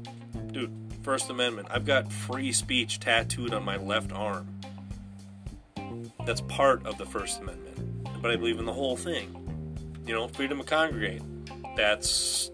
dude. 0.52 0.72
First 1.04 1.30
Amendment. 1.30 1.70
I've 1.72 1.86
got 1.86 2.12
free 2.12 2.52
speech 2.52 3.00
tattooed 3.00 3.54
on 3.54 3.64
my 3.64 3.78
left 3.78 4.12
arm. 4.12 4.48
That's 6.26 6.42
part 6.42 6.86
of 6.86 6.98
the 6.98 7.06
First 7.06 7.40
Amendment. 7.40 8.04
But 8.22 8.32
I 8.32 8.36
believe 8.36 8.60
in 8.60 8.66
the 8.66 8.74
whole 8.74 8.98
thing. 8.98 9.34
You 10.06 10.14
know, 10.14 10.28
freedom 10.28 10.58
to 10.58 10.66
congregate. 10.66 11.22
That's 11.78 12.52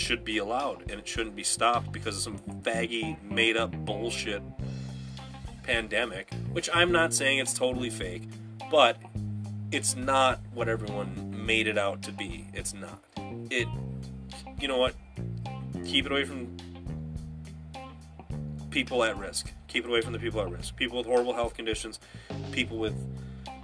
should 0.00 0.24
be 0.24 0.38
allowed 0.38 0.82
and 0.90 0.98
it 0.98 1.06
shouldn't 1.06 1.36
be 1.36 1.44
stopped 1.44 1.92
because 1.92 2.16
of 2.16 2.22
some 2.22 2.38
faggy 2.62 3.22
made 3.22 3.56
up 3.56 3.72
bullshit 3.84 4.42
pandemic, 5.62 6.32
which 6.52 6.68
I'm 6.72 6.90
not 6.90 7.14
saying 7.14 7.38
it's 7.38 7.54
totally 7.54 7.90
fake, 7.90 8.24
but 8.70 8.96
it's 9.70 9.94
not 9.94 10.40
what 10.52 10.68
everyone 10.68 11.44
made 11.46 11.68
it 11.68 11.78
out 11.78 12.02
to 12.02 12.12
be. 12.12 12.46
It's 12.52 12.74
not. 12.74 13.02
It 13.50 13.68
you 14.58 14.68
know 14.68 14.78
what? 14.78 14.94
Keep 15.84 16.06
it 16.06 16.12
away 16.12 16.24
from 16.24 16.56
people 18.70 19.04
at 19.04 19.16
risk. 19.18 19.52
Keep 19.68 19.84
it 19.84 19.88
away 19.88 20.00
from 20.00 20.12
the 20.12 20.18
people 20.18 20.40
at 20.40 20.50
risk. 20.50 20.76
People 20.76 20.98
with 20.98 21.06
horrible 21.06 21.34
health 21.34 21.54
conditions, 21.54 22.00
people 22.52 22.78
with, 22.78 22.94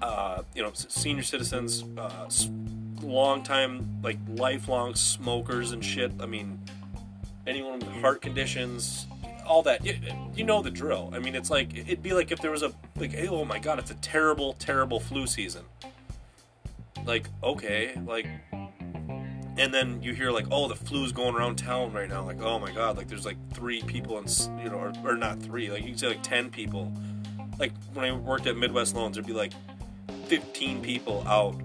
uh, 0.02 0.42
you 0.54 0.62
know, 0.62 0.70
senior 0.74 1.22
citizens, 1.22 1.84
uh, 1.96 2.28
long 3.02 3.42
time, 3.42 4.00
like 4.02 4.18
lifelong 4.28 4.94
smokers 4.94 5.72
and 5.72 5.84
shit. 5.84 6.12
I 6.20 6.26
mean, 6.26 6.60
anyone 7.46 7.78
with 7.78 7.88
mm-hmm. 7.88 8.00
heart 8.00 8.22
conditions, 8.22 9.06
all 9.46 9.62
that. 9.62 9.84
You, 9.84 9.96
you 10.34 10.44
know 10.44 10.62
the 10.62 10.70
drill. 10.70 11.10
I 11.14 11.18
mean, 11.18 11.34
it's 11.34 11.50
like 11.50 11.76
it'd 11.76 12.02
be 12.02 12.12
like 12.12 12.32
if 12.32 12.40
there 12.40 12.50
was 12.50 12.62
a 12.62 12.72
like, 12.96 13.12
hey, 13.12 13.28
oh 13.28 13.44
my 13.44 13.58
god, 13.58 13.78
it's 13.78 13.90
a 13.90 13.96
terrible, 13.96 14.54
terrible 14.54 15.00
flu 15.00 15.26
season. 15.26 15.64
Like, 17.04 17.28
okay, 17.42 18.00
like 18.04 18.26
and 19.58 19.72
then 19.72 20.02
you 20.02 20.12
hear 20.12 20.30
like, 20.30 20.46
oh, 20.50 20.68
the 20.68 20.74
flu's 20.74 21.12
going 21.12 21.34
around 21.34 21.56
town 21.56 21.92
right 21.92 22.08
now. 22.08 22.24
Like, 22.24 22.40
oh 22.42 22.58
my 22.58 22.70
god, 22.72 22.96
like 22.96 23.08
there's 23.08 23.24
like 23.24 23.38
three 23.52 23.82
people 23.82 24.18
and 24.18 24.28
you 24.62 24.68
know, 24.68 24.76
or, 24.76 24.92
or 25.04 25.16
not 25.16 25.40
three, 25.40 25.70
like 25.70 25.82
you 25.82 25.90
can 25.90 25.98
say 25.98 26.08
like 26.08 26.22
ten 26.22 26.50
people. 26.50 26.92
Like 27.58 27.72
when 27.94 28.04
I 28.04 28.12
worked 28.12 28.46
at 28.46 28.56
Midwest 28.56 28.94
Loans, 28.94 29.16
there'd 29.16 29.26
be 29.26 29.32
like 29.32 29.52
fifteen 30.26 30.82
people 30.82 31.26
out 31.26 31.58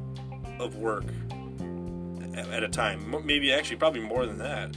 of 0.59 0.77
work 0.77 1.05
at 2.35 2.63
a 2.63 2.69
time. 2.69 3.15
Maybe 3.25 3.51
actually, 3.51 3.77
probably 3.77 4.01
more 4.01 4.25
than 4.25 4.37
that, 4.39 4.75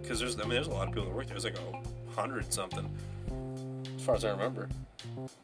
because 0.00 0.20
there's 0.20 0.38
I 0.38 0.42
mean 0.42 0.50
there's 0.50 0.68
a 0.68 0.70
lot 0.70 0.88
of 0.88 0.94
people 0.94 1.08
that 1.08 1.14
work 1.14 1.26
there. 1.26 1.38
There's 1.38 1.44
like 1.44 1.58
a 1.58 2.12
hundred 2.12 2.52
something, 2.52 2.88
as 3.96 4.02
far 4.02 4.14
as 4.14 4.24
I 4.24 4.30
remember. 4.30 4.68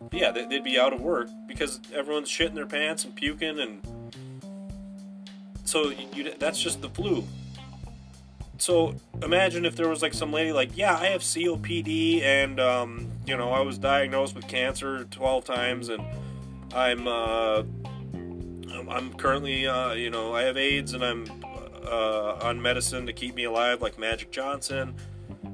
But 0.00 0.12
yeah, 0.12 0.30
they'd 0.30 0.64
be 0.64 0.78
out 0.78 0.92
of 0.92 1.00
work 1.00 1.28
because 1.46 1.80
everyone's 1.94 2.28
shitting 2.28 2.54
their 2.54 2.66
pants 2.66 3.04
and 3.04 3.14
puking 3.14 3.58
and 3.58 3.82
so 5.64 5.90
you, 6.12 6.32
that's 6.38 6.60
just 6.60 6.82
the 6.82 6.90
flu. 6.90 7.24
So 8.58 8.94
imagine 9.22 9.64
if 9.64 9.74
there 9.74 9.88
was 9.88 10.02
like 10.02 10.14
some 10.14 10.32
lady 10.32 10.52
like, 10.52 10.76
yeah, 10.76 10.94
I 10.94 11.06
have 11.06 11.22
COPD 11.22 12.22
and 12.22 12.60
um, 12.60 13.10
you 13.26 13.36
know 13.36 13.50
I 13.50 13.60
was 13.60 13.78
diagnosed 13.78 14.34
with 14.34 14.46
cancer 14.46 15.04
12 15.04 15.44
times 15.44 15.88
and 15.88 16.04
I'm 16.74 17.08
uh, 17.08 17.62
I'm 18.92 19.14
currently 19.14 19.66
uh, 19.66 19.94
you 19.94 20.10
know 20.10 20.34
I 20.34 20.42
have 20.42 20.56
AIDS 20.56 20.92
and 20.92 21.02
I'm 21.02 21.24
uh, 21.84 22.38
on 22.42 22.60
medicine 22.60 23.06
to 23.06 23.12
keep 23.12 23.34
me 23.34 23.44
alive 23.44 23.80
like 23.80 23.98
Magic 23.98 24.30
Johnson. 24.30 24.94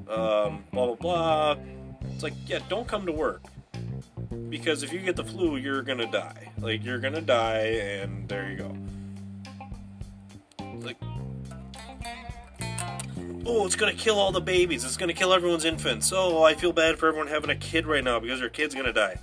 Um, 0.08 0.64
blah 0.72 0.86
blah 0.86 0.94
blah. 0.94 1.56
It's 2.12 2.22
like 2.22 2.34
yeah, 2.46 2.58
don't 2.68 2.88
come 2.88 3.06
to 3.06 3.12
work 3.12 3.42
because 4.50 4.82
if 4.82 4.92
you 4.92 4.98
get 5.00 5.16
the 5.16 5.24
flu, 5.24 5.56
you're 5.56 5.82
gonna 5.82 6.10
die. 6.10 6.50
Like 6.58 6.84
you're 6.84 6.98
gonna 6.98 7.20
die, 7.20 7.66
and 8.02 8.28
there 8.28 8.50
you 8.50 8.56
go. 8.56 8.76
like, 10.80 10.96
oh, 13.46 13.66
it's 13.66 13.76
gonna 13.76 13.94
kill 13.94 14.18
all 14.18 14.32
the 14.32 14.40
babies. 14.40 14.84
It's 14.84 14.96
gonna 14.96 15.14
kill 15.14 15.32
everyone's 15.32 15.64
infants. 15.64 16.12
Oh, 16.12 16.42
I 16.42 16.54
feel 16.54 16.72
bad 16.72 16.98
for 16.98 17.06
everyone 17.06 17.28
having 17.28 17.50
a 17.50 17.56
kid 17.56 17.86
right 17.86 18.02
now 18.02 18.18
because 18.18 18.40
their 18.40 18.48
kid's 18.48 18.74
gonna 18.74 18.92
die. 18.92 19.18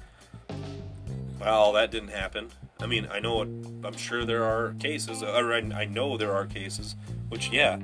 Well, 1.39 1.73
that 1.73 1.91
didn't 1.91 2.09
happen. 2.09 2.49
I 2.85 2.87
mean, 2.87 3.07
I 3.11 3.19
know. 3.19 3.41
I'm 3.41 3.97
sure 3.97 4.25
there 4.25 4.43
are 4.43 4.75
cases, 4.77 5.23
or 5.23 5.53
I 5.53 5.85
know 5.85 6.17
there 6.17 6.31
are 6.31 6.45
cases. 6.45 6.95
Which, 7.29 7.49
yeah, 7.49 7.79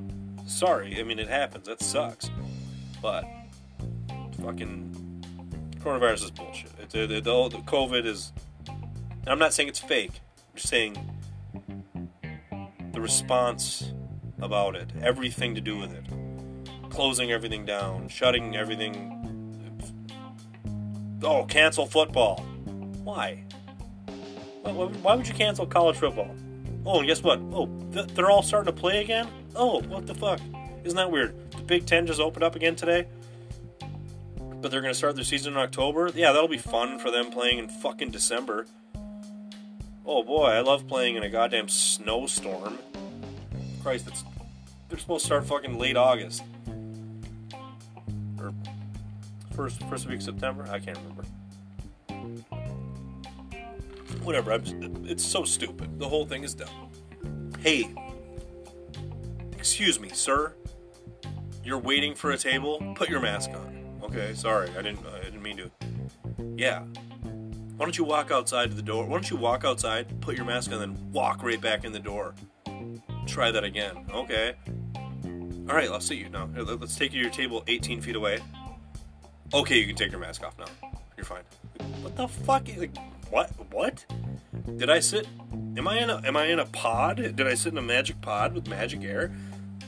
sorry. 0.46 1.00
I 1.00 1.01
mean, 1.01 1.17
it 1.17 1.27
happens. 1.27 1.65
That 1.65 1.81
sucks. 1.81 2.29
But 3.01 3.25
fucking 4.43 5.25
coronavirus 5.79 6.25
is 6.25 6.31
bullshit. 6.31 6.70
It, 6.79 6.93
it, 6.93 7.12
it, 7.12 7.24
the, 7.24 7.50
the 7.50 7.58
COVID 7.58 8.05
is. 8.05 8.31
I'm 9.25 9.39
not 9.39 9.55
saying 9.55 9.70
it's 9.70 9.79
fake. 9.79 10.12
I'm 10.13 10.55
just 10.55 10.70
saying 10.70 10.96
the 12.93 13.01
response 13.01 13.93
about 14.39 14.75
it, 14.75 14.91
everything 15.01 15.55
to 15.55 15.62
do 15.62 15.79
with 15.79 15.93
it, 15.93 16.05
closing 16.91 17.31
everything 17.31 17.65
down, 17.65 18.08
shutting 18.08 18.55
everything. 18.55 19.17
Oh, 21.24 21.46
cancel 21.46 21.88
football. 21.88 22.46
Why? 23.03 23.46
Oh, 24.63 24.87
why 24.87 25.15
would 25.15 25.27
you 25.27 25.33
cancel 25.33 25.65
college 25.65 25.97
football? 25.97 26.35
Oh, 26.85 26.99
and 26.99 27.07
guess 27.07 27.23
what? 27.23 27.39
Oh, 27.51 27.67
they're 27.91 28.29
all 28.29 28.43
starting 28.43 28.73
to 28.73 28.79
play 28.79 29.01
again? 29.01 29.27
Oh, 29.55 29.81
what 29.83 30.07
the 30.07 30.15
fuck? 30.15 30.39
Isn't 30.83 30.97
that 30.97 31.11
weird? 31.11 31.35
The 31.51 31.63
Big 31.63 31.85
Ten 31.85 32.07
just 32.07 32.19
opened 32.19 32.43
up 32.43 32.55
again 32.55 32.75
today? 32.75 33.07
But 34.39 34.71
they're 34.71 34.81
going 34.81 34.93
to 34.93 34.97
start 34.97 35.15
their 35.15 35.23
season 35.23 35.53
in 35.53 35.59
October? 35.59 36.11
Yeah, 36.13 36.31
that'll 36.31 36.47
be 36.47 36.57
fun 36.57 36.99
for 36.99 37.11
them 37.11 37.31
playing 37.31 37.59
in 37.59 37.69
fucking 37.69 38.11
December. 38.11 38.65
Oh 40.05 40.23
boy, 40.23 40.47
I 40.47 40.61
love 40.61 40.87
playing 40.87 41.15
in 41.15 41.23
a 41.23 41.29
goddamn 41.29 41.69
snowstorm. 41.69 42.77
Christ, 43.83 44.07
it's 44.07 44.23
they're 44.89 44.99
supposed 44.99 45.23
to 45.23 45.25
start 45.27 45.45
fucking 45.45 45.79
late 45.79 45.95
August 45.95 46.43
or 48.39 48.51
first 49.55 49.81
first 49.83 50.07
week 50.07 50.17
of 50.17 50.23
September. 50.23 50.67
I 50.69 50.79
can't 50.79 50.97
remember. 50.97 51.23
Whatever. 54.23 54.57
Just, 54.57 54.75
it's 55.03 55.23
so 55.23 55.43
stupid. 55.43 55.99
The 55.99 56.07
whole 56.07 56.25
thing 56.25 56.43
is 56.43 56.53
dumb. 56.53 56.89
Hey, 57.59 57.93
excuse 59.57 59.99
me, 59.99 60.09
sir. 60.09 60.53
You're 61.63 61.79
waiting 61.79 62.15
for 62.15 62.31
a 62.31 62.37
table. 62.37 62.81
Put 62.95 63.09
your 63.09 63.19
mask 63.19 63.51
on. 63.51 63.99
Okay, 64.03 64.33
sorry. 64.33 64.69
I 64.77 64.81
didn't. 64.81 65.05
I 65.05 65.23
didn't 65.23 65.41
mean 65.41 65.57
to. 65.57 65.71
Yeah. 66.57 66.83
Why 67.81 67.85
don't 67.85 67.97
you 67.97 68.03
walk 68.03 68.29
outside 68.29 68.69
to 68.69 68.75
the 68.75 68.83
door? 68.83 69.05
Why 69.05 69.13
don't 69.13 69.29
you 69.31 69.37
walk 69.37 69.65
outside, 69.65 70.21
put 70.21 70.37
your 70.37 70.45
mask 70.45 70.71
on, 70.71 70.77
then 70.77 71.11
walk 71.11 71.41
right 71.41 71.59
back 71.59 71.83
in 71.83 71.91
the 71.91 71.99
door? 71.99 72.35
Try 73.25 73.49
that 73.49 73.63
again. 73.63 74.05
Okay. 74.13 74.53
All 75.67 75.75
right, 75.75 75.89
I'll 75.89 75.99
see 75.99 76.15
you 76.15 76.29
now. 76.29 76.47
Let's 76.55 76.95
take 76.95 77.11
you 77.11 77.19
to 77.19 77.23
your 77.23 77.31
table 77.31 77.63
18 77.65 77.99
feet 78.01 78.15
away. 78.15 78.39
Okay, 79.51 79.79
you 79.79 79.87
can 79.87 79.95
take 79.95 80.11
your 80.11 80.19
mask 80.19 80.43
off 80.43 80.59
now. 80.59 80.91
You're 81.17 81.25
fine. 81.25 81.41
What 82.01 82.15
the 82.15 82.27
fuck? 82.27 82.67
Like, 82.77 82.95
what? 83.31 83.50
What? 83.71 84.05
Did 84.77 84.89
I 84.89 85.00
sit? 85.00 85.27
Am 85.77 85.88
I 85.88 86.00
in 86.00 86.09
a? 86.09 86.21
Am 86.25 86.35
I 86.35 86.45
in 86.47 86.59
a 86.59 86.65
pod? 86.65 87.17
Did 87.17 87.47
I 87.47 87.55
sit 87.55 87.71
in 87.71 87.77
a 87.77 87.81
magic 87.81 88.21
pod 88.21 88.53
with 88.53 88.67
magic 88.67 89.03
air? 89.03 89.31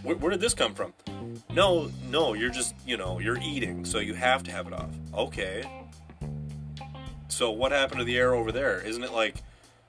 Where, 0.01 0.15
where 0.15 0.31
did 0.31 0.39
this 0.39 0.53
come 0.53 0.73
from? 0.73 0.93
No, 1.51 1.91
no. 2.09 2.33
You're 2.33 2.49
just, 2.49 2.73
you 2.85 2.97
know, 2.97 3.19
you're 3.19 3.37
eating, 3.41 3.85
so 3.85 3.99
you 3.99 4.13
have 4.13 4.43
to 4.43 4.51
have 4.51 4.67
it 4.67 4.73
off. 4.73 4.89
Okay. 5.13 5.63
So 7.27 7.51
what 7.51 7.71
happened 7.71 7.99
to 7.99 8.05
the 8.05 8.17
air 8.17 8.33
over 8.33 8.51
there? 8.51 8.79
Isn't 8.81 9.03
it 9.03 9.11
like 9.11 9.35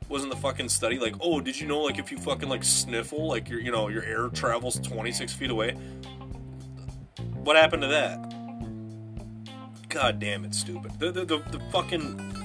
wasn't 0.09 0.33
the 0.33 0.39
fucking 0.39 0.69
study 0.69 0.99
like, 0.99 1.15
oh, 1.21 1.41
did 1.41 1.59
you 1.61 1.67
know 1.67 1.81
like 1.81 1.99
if 1.99 2.11
you 2.11 2.19
fucking 2.19 2.49
like 2.49 2.65
sniffle, 2.65 3.29
like 3.29 3.49
your 3.49 3.61
you 3.61 3.71
know, 3.71 3.89
your 3.89 4.03
air 4.03 4.29
travels 4.29 4.81
26 4.81 5.33
feet 5.33 5.51
away? 5.51 5.73
What 7.35 7.57
happened 7.57 7.83
to 7.83 7.89
that? 7.89 8.35
God 9.89 10.19
damn 10.19 10.45
it, 10.45 10.55
stupid. 10.55 10.99
The 10.99 11.13
the, 11.13 11.25
the, 11.25 11.39
the 11.51 11.61
fucking 11.71 12.44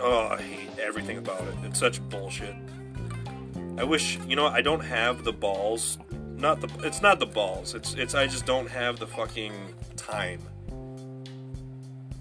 oh, 0.00 0.28
I 0.28 0.42
hate 0.42 0.78
everything 0.78 1.18
about 1.18 1.42
it. 1.42 1.54
It's 1.64 1.78
such 1.78 2.00
bullshit. 2.08 2.54
I 3.76 3.84
wish 3.84 4.18
you 4.26 4.36
know 4.36 4.46
I 4.46 4.60
don't 4.60 4.84
have 4.84 5.24
the 5.24 5.32
balls. 5.32 5.98
Not 6.36 6.60
the 6.60 6.68
it's 6.86 7.02
not 7.02 7.18
the 7.18 7.26
balls. 7.26 7.74
It's 7.74 7.94
it's 7.94 8.14
I 8.14 8.26
just 8.26 8.46
don't 8.46 8.68
have 8.68 8.98
the 8.98 9.06
fucking 9.06 9.52
time 9.96 10.40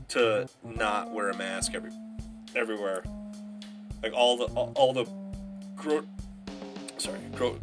to 0.10 0.48
not 0.64 1.12
wear 1.14 1.30
a 1.30 1.38
mask 1.38 1.74
every 1.74 1.92
everywhere. 2.56 3.04
Like 4.04 4.14
all 4.14 4.38
the 4.38 4.46
all, 4.54 4.72
all 4.76 4.94
the 4.94 5.06
gro- 5.76 6.06
sorry, 6.98 7.20
gro- 7.36 7.60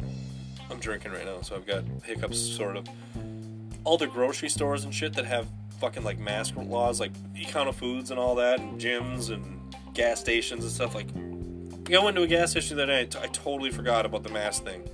I'm 0.69 0.79
drinking 0.79 1.11
right 1.11 1.25
now, 1.25 1.41
so 1.41 1.55
I've 1.55 1.65
got 1.65 1.83
hiccups 2.03 2.39
sort 2.39 2.77
of. 2.77 2.87
All 3.83 3.97
the 3.97 4.07
grocery 4.07 4.49
stores 4.49 4.83
and 4.83 4.93
shit 4.93 5.13
that 5.13 5.25
have 5.25 5.47
fucking 5.79 6.03
like 6.03 6.17
mask 6.17 6.55
laws, 6.57 6.99
like 6.99 7.11
Econo 7.35 7.73
Foods 7.73 8.11
and 8.11 8.19
all 8.19 8.35
that, 8.35 8.59
and 8.59 8.79
gyms 8.79 9.29
and 9.29 9.54
gas 9.93 10.19
stations 10.19 10.63
and 10.63 10.73
stuff. 10.73 10.95
Like, 10.95 11.07
I 11.93 12.03
went 12.03 12.15
to 12.17 12.23
a 12.23 12.27
gas 12.27 12.51
station 12.51 12.77
that 12.77 12.87
night. 12.87 13.15
I 13.15 13.27
totally 13.27 13.71
forgot 13.71 14.05
about 14.05 14.23
the 14.23 14.29
mask 14.29 14.63
thing. 14.63 14.87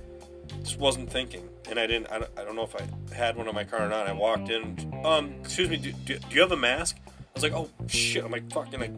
Just 0.62 0.78
wasn't 0.78 1.10
thinking, 1.10 1.48
and 1.68 1.78
I 1.78 1.86
didn't. 1.86 2.10
I 2.10 2.18
don't, 2.18 2.30
I 2.38 2.44
don't 2.44 2.54
know 2.54 2.64
if 2.64 2.76
I 2.76 3.14
had 3.14 3.36
one 3.36 3.48
in 3.48 3.54
my 3.54 3.64
car 3.64 3.86
or 3.86 3.88
not. 3.88 4.06
I 4.06 4.12
walked 4.12 4.50
in. 4.50 5.02
Um, 5.04 5.34
excuse 5.40 5.68
me. 5.68 5.76
Do, 5.76 5.92
do, 5.92 6.18
do 6.18 6.34
you 6.34 6.40
have 6.40 6.52
a 6.52 6.56
mask? 6.56 6.98
I 7.08 7.12
was 7.34 7.42
like, 7.42 7.52
oh 7.52 7.70
shit. 7.86 8.24
I'm 8.24 8.30
like 8.30 8.52
fucking 8.52 8.78
like 8.78 8.92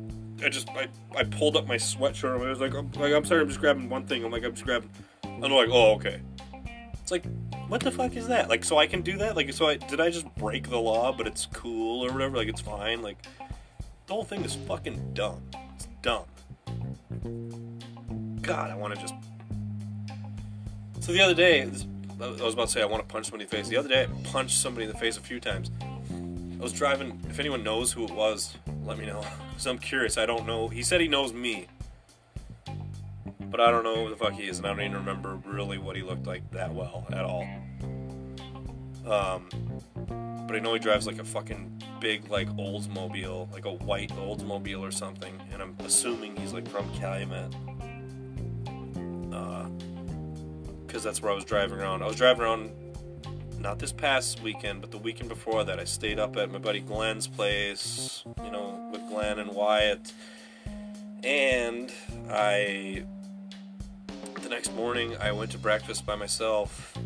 I 0.45 0.49
just 0.49 0.69
I, 0.71 0.89
I 1.17 1.25
pulled 1.25 1.57
up 1.57 1.67
my 1.67 1.77
sweatshirt. 1.77 2.35
I 2.45 2.49
was 2.49 2.61
like, 2.61 2.75
I'm, 2.75 2.91
like, 2.93 3.13
I'm 3.13 3.25
sorry, 3.25 3.41
I'm 3.41 3.49
just 3.49 3.61
grabbing 3.61 3.89
one 3.89 4.07
thing. 4.07 4.25
I'm 4.25 4.33
like, 4.33 4.45
I'm 4.45 4.53
just 4.53 4.65
grabbing. 4.65 4.91
And 5.23 5.43
they're 5.43 5.51
like, 5.51 5.71
oh, 5.71 5.95
okay. 5.95 6.21
It's 6.93 7.11
like, 7.11 7.25
what 7.69 7.83
the 7.83 7.91
fuck 7.91 8.17
is 8.17 8.27
that? 8.29 8.49
Like, 8.49 8.65
so 8.65 8.79
I 8.79 8.87
can 8.87 9.03
do 9.03 9.17
that? 9.19 9.37
Like, 9.37 9.53
so 9.53 9.67
I 9.67 9.77
did 9.77 10.01
I 10.01 10.11
just 10.11 10.33
break 10.37 10.69
the 10.69 10.79
law, 10.79 11.13
but 11.13 11.27
it's 11.27 11.47
cool 11.47 12.05
or 12.05 12.13
whatever? 12.13 12.37
Like, 12.37 12.49
it's 12.49 12.61
fine. 12.61 13.03
Like, 13.03 13.19
the 14.07 14.13
whole 14.13 14.25
thing 14.25 14.45
is 14.45 14.55
fucking 14.55 15.15
dumb. 15.15 15.43
Dumb. 16.05 16.27
God, 18.43 18.71
I 18.71 18.75
want 18.75 18.95
to 18.95 19.01
just. 19.01 19.15
So 21.01 21.13
the 21.13 21.23
other 21.23 21.33
day, 21.33 21.63
I 21.63 21.67
was 22.27 22.53
about 22.53 22.67
to 22.67 22.73
say 22.73 22.83
I 22.83 22.85
want 22.85 23.09
to 23.09 23.11
punch 23.11 23.25
somebody 23.25 23.45
in 23.45 23.49
the 23.49 23.57
face. 23.57 23.69
The 23.69 23.79
other 23.79 23.89
day, 23.89 24.03
I 24.03 24.07
punched 24.25 24.59
somebody 24.59 24.85
in 24.85 24.93
the 24.93 24.99
face 24.99 25.17
a 25.17 25.23
few 25.23 25.41
times. 25.41 25.71
I 26.13 26.63
was 26.63 26.75
driving. 26.75 27.19
If 27.31 27.41
anyone 27.41 27.65
knows 27.65 27.91
who 27.91 28.05
it 28.05 28.11
was, 28.11 28.55
let 28.85 28.99
me 28.99 29.07
know. 29.07 29.25
Because 29.55 29.67
I'm 29.67 29.79
curious. 29.79 30.19
I 30.19 30.27
don't 30.27 30.47
know. 30.47 30.67
He 30.69 30.83
said 30.83 31.01
he 31.01 31.07
knows 31.07 31.33
me. 31.33 31.69
But 33.41 33.61
I 33.61 33.71
don't 33.71 33.85
know 33.85 34.05
who 34.05 34.11
the 34.11 34.17
fuck 34.17 34.33
he 34.33 34.49
is, 34.49 34.59
and 34.59 34.67
I 34.67 34.71
don't 34.71 34.81
even 34.81 34.95
remember 34.95 35.41
really 35.47 35.79
what 35.79 35.95
he 35.97 36.03
looked 36.03 36.27
like 36.27 36.51
that 36.51 36.75
well 36.75 37.07
at 37.13 37.25
all. 37.25 37.47
Um, 39.07 39.49
but 40.47 40.57
I 40.57 40.59
know 40.61 40.73
he 40.73 40.79
drives 40.79 41.07
like 41.07 41.19
a 41.19 41.25
fucking 41.25 41.83
big 42.01 42.31
like 42.31 42.49
Oldsmobile, 42.57 43.53
like 43.53 43.65
a 43.65 43.73
white 43.73 44.11
Oldsmobile 44.11 44.81
or 44.81 44.91
something, 44.91 45.41
and 45.53 45.63
I'm 45.63 45.77
assuming 45.81 46.37
he's 46.37 46.53
like 46.53 46.69
from 46.69 46.91
Calumet. 46.95 47.51
Because 50.87 51.05
uh, 51.05 51.09
that's 51.09 51.23
where 51.23 51.33
I 51.33 51.35
was 51.35 51.45
driving 51.45 51.79
around. 51.79 52.03
I 52.03 52.07
was 52.07 52.17
driving 52.17 52.43
around 52.43 52.71
not 53.59 53.79
this 53.79 53.93
past 53.93 54.43
weekend, 54.43 54.83
but 54.83 54.91
the 54.91 54.99
weekend 54.99 55.31
before 55.31 55.65
that. 55.65 55.81
I 55.81 55.85
stayed 55.85 56.19
up 56.19 56.37
at 56.37 56.53
my 56.53 56.59
buddy 56.59 56.81
Glenn's 56.81 57.27
place, 57.27 58.23
you 58.45 58.51
know, 58.51 58.91
with 58.93 59.01
Glenn 59.09 59.39
and 59.39 59.51
Wyatt. 59.53 60.13
And 61.23 61.91
I 62.31 63.05
the 64.43 64.51
next 64.51 64.75
morning, 64.75 65.17
I 65.19 65.33
went 65.33 65.51
to 65.53 65.59
breakfast 65.59 66.05
by 66.05 66.17
myself, 66.17 66.97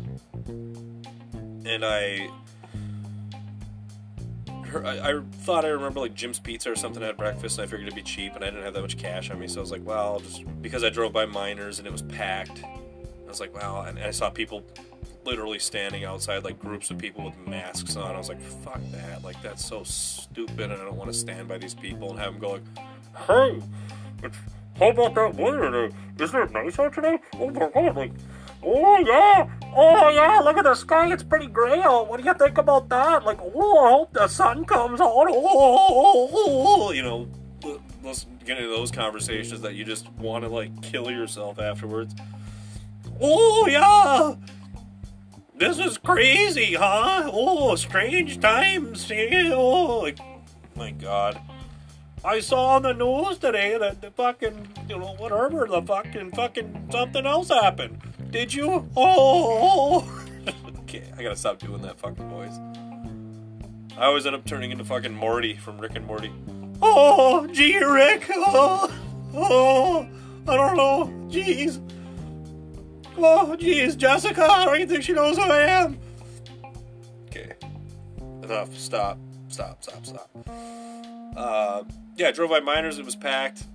and 1.69 1.85
I, 1.85 2.29
I, 4.73 5.11
I 5.11 5.21
thought 5.43 5.65
I 5.65 5.69
remember 5.69 5.99
like 5.99 6.15
Jim's 6.15 6.39
Pizza 6.39 6.71
or 6.71 6.75
something 6.75 7.03
at 7.03 7.17
breakfast, 7.17 7.59
and 7.59 7.67
I 7.67 7.69
figured 7.69 7.87
it'd 7.87 7.95
be 7.95 8.01
cheap, 8.01 8.35
and 8.35 8.43
I 8.43 8.49
didn't 8.49 8.63
have 8.63 8.73
that 8.73 8.81
much 8.81 8.97
cash 8.97 9.29
on 9.29 9.39
me, 9.39 9.47
so 9.47 9.59
I 9.59 9.61
was 9.61 9.71
like, 9.71 9.85
well, 9.85 10.19
just 10.19 10.43
because 10.61 10.83
I 10.83 10.89
drove 10.89 11.13
by 11.13 11.25
Miners 11.25 11.77
and 11.77 11.87
it 11.87 11.91
was 11.91 12.01
packed. 12.01 12.63
I 12.63 13.27
was 13.27 13.39
like, 13.39 13.53
wow, 13.53 13.83
and 13.87 13.99
I 13.99 14.09
saw 14.09 14.31
people 14.31 14.63
literally 15.25 15.59
standing 15.59 16.05
outside, 16.05 16.43
like 16.43 16.59
groups 16.59 16.89
of 16.89 16.97
people 16.97 17.23
with 17.23 17.37
masks 17.47 17.95
on. 17.95 18.15
I 18.15 18.17
was 18.17 18.29
like, 18.29 18.41
fuck 18.41 18.81
that, 18.91 19.23
like 19.23 19.39
that's 19.43 19.63
so 19.63 19.83
stupid, 19.83 20.71
and 20.71 20.73
I 20.73 20.85
don't 20.85 20.95
want 20.95 21.11
to 21.11 21.17
stand 21.17 21.47
by 21.47 21.59
these 21.59 21.75
people 21.75 22.09
and 22.09 22.19
have 22.19 22.33
them 22.33 22.41
go 22.41 22.51
like, 22.53 22.63
hey. 23.27 23.61
How 24.77 24.89
about 24.91 25.13
that 25.15 25.35
weather? 25.35 25.91
Isn't 26.19 26.41
it 26.41 26.51
nice 26.51 26.79
out 26.79 26.93
today? 26.93 27.19
Oh 27.33 27.49
my 27.49 27.69
god, 27.69 27.95
like, 27.95 28.13
oh 28.63 28.97
yeah, 28.99 29.49
oh 29.75 30.09
yeah, 30.09 30.39
look 30.39 30.57
at 30.57 30.63
the 30.63 30.75
sky, 30.75 31.11
it's 31.11 31.23
pretty 31.23 31.47
gray 31.47 31.81
out. 31.81 32.09
What 32.09 32.21
do 32.21 32.25
you 32.25 32.33
think 32.33 32.57
about 32.57 32.89
that? 32.89 33.25
Like, 33.25 33.39
oh, 33.41 33.85
I 33.85 33.89
hope 33.91 34.13
the 34.13 34.27
sun 34.27 34.65
comes 34.65 35.01
out. 35.01 35.27
Oh, 35.29 36.91
you 36.95 37.03
know, 37.03 37.27
let's 38.03 38.25
get 38.45 38.57
into 38.57 38.69
those 38.69 38.91
conversations 38.91 39.61
that 39.61 39.75
you 39.75 39.83
just 39.83 40.11
want 40.13 40.43
to 40.43 40.49
like 40.49 40.81
kill 40.81 41.11
yourself 41.11 41.59
afterwards. 41.59 42.15
Oh 43.21 43.67
yeah, 43.67 44.35
this 45.59 45.77
is 45.77 45.97
crazy, 45.97 46.75
huh? 46.75 47.29
Oh, 47.33 47.75
strange 47.75 48.39
times. 48.39 49.11
Oh, 49.11 50.09
my 50.77 50.91
god. 50.91 51.37
I 52.23 52.39
saw 52.39 52.75
on 52.75 52.83
the 52.83 52.93
news 52.93 53.39
today 53.39 53.77
that 53.77 54.01
the 54.01 54.09
fucking, 54.11 54.69
you 54.87 54.97
know, 54.97 55.15
whatever, 55.17 55.67
the 55.67 55.81
fucking, 55.81 56.31
fucking 56.31 56.87
something 56.91 57.25
else 57.25 57.49
happened. 57.49 58.01
Did 58.29 58.53
you? 58.53 58.87
Oh, 58.95 60.07
okay, 60.79 61.03
I 61.17 61.23
gotta 61.23 61.35
stop 61.35 61.57
doing 61.57 61.81
that 61.81 61.99
fucking 61.99 62.29
voice. 62.29 62.59
I 63.97 64.05
always 64.05 64.25
end 64.25 64.35
up 64.35 64.45
turning 64.45 64.71
into 64.71 64.85
fucking 64.85 65.13
Morty 65.13 65.55
from 65.55 65.79
Rick 65.79 65.95
and 65.95 66.05
Morty. 66.05 66.31
Oh, 66.81 67.47
gee, 67.47 67.77
Rick. 67.83 68.29
Oh, 68.33 68.93
oh, 69.33 70.07
I 70.47 70.55
don't 70.55 70.77
know. 70.77 71.05
Jeez. 71.29 71.81
Oh, 73.17 73.57
jeez, 73.59 73.97
Jessica. 73.97 74.43
I 74.43 74.65
don't 74.65 74.75
even 74.75 74.87
think 74.87 75.03
she 75.03 75.13
knows 75.13 75.35
who 75.35 75.43
I 75.43 75.61
am. 75.61 75.99
Okay, 77.25 77.53
enough. 78.43 78.77
Stop. 78.77 79.17
Stop. 79.49 79.83
Stop. 79.83 80.05
Stop. 80.05 80.29
Uh, 81.35 81.83
yeah, 82.15 82.27
I 82.27 82.31
drove 82.31 82.51
by 82.51 82.59
Miners. 82.59 82.99
It 82.99 83.05
was 83.05 83.15
packed, 83.15 83.65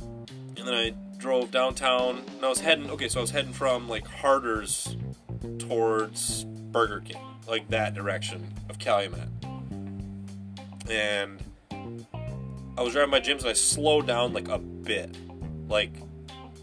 and 0.00 0.66
then 0.66 0.74
I 0.74 0.94
drove 1.20 1.50
downtown. 1.50 2.22
And 2.36 2.44
I 2.44 2.48
was 2.48 2.60
heading. 2.60 2.90
Okay, 2.90 3.08
so 3.08 3.20
I 3.20 3.22
was 3.22 3.30
heading 3.30 3.52
from 3.52 3.88
like 3.88 4.06
Harder's 4.06 4.96
towards 5.58 6.44
Burger 6.44 7.00
King, 7.00 7.22
like 7.46 7.68
that 7.68 7.94
direction 7.94 8.52
of 8.68 8.78
Calumet. 8.78 9.28
And 10.88 11.42
I 12.76 12.82
was 12.82 12.94
driving 12.94 13.10
by 13.10 13.20
Jim's, 13.20 13.42
and 13.42 13.50
I 13.50 13.54
slowed 13.54 14.06
down 14.06 14.32
like 14.32 14.48
a 14.48 14.58
bit, 14.58 15.16
like. 15.68 15.92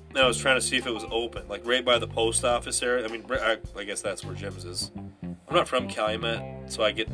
And 0.10 0.20
I 0.20 0.28
was 0.28 0.38
trying 0.38 0.56
to 0.56 0.62
see 0.62 0.78
if 0.78 0.88
it 0.88 0.93
was 0.93 1.06
open, 1.12 1.48
like 1.48 1.65
right 1.67 1.86
by 1.86 2.00
the 2.00 2.08
post 2.08 2.43
office 2.43 2.82
area. 2.82 3.06
I 3.06 3.12
mean, 3.12 3.26
I, 3.30 3.58
I 3.78 3.84
guess 3.84 4.02
that's 4.02 4.26
where 4.26 4.34
Jim's 4.34 4.65
is. 4.65 4.91
I'm 5.22 5.56
not 5.56 5.67
from 5.67 5.88
Calumet, 5.88 6.72
so 6.72 6.82
I 6.82 6.91
get 6.91 7.08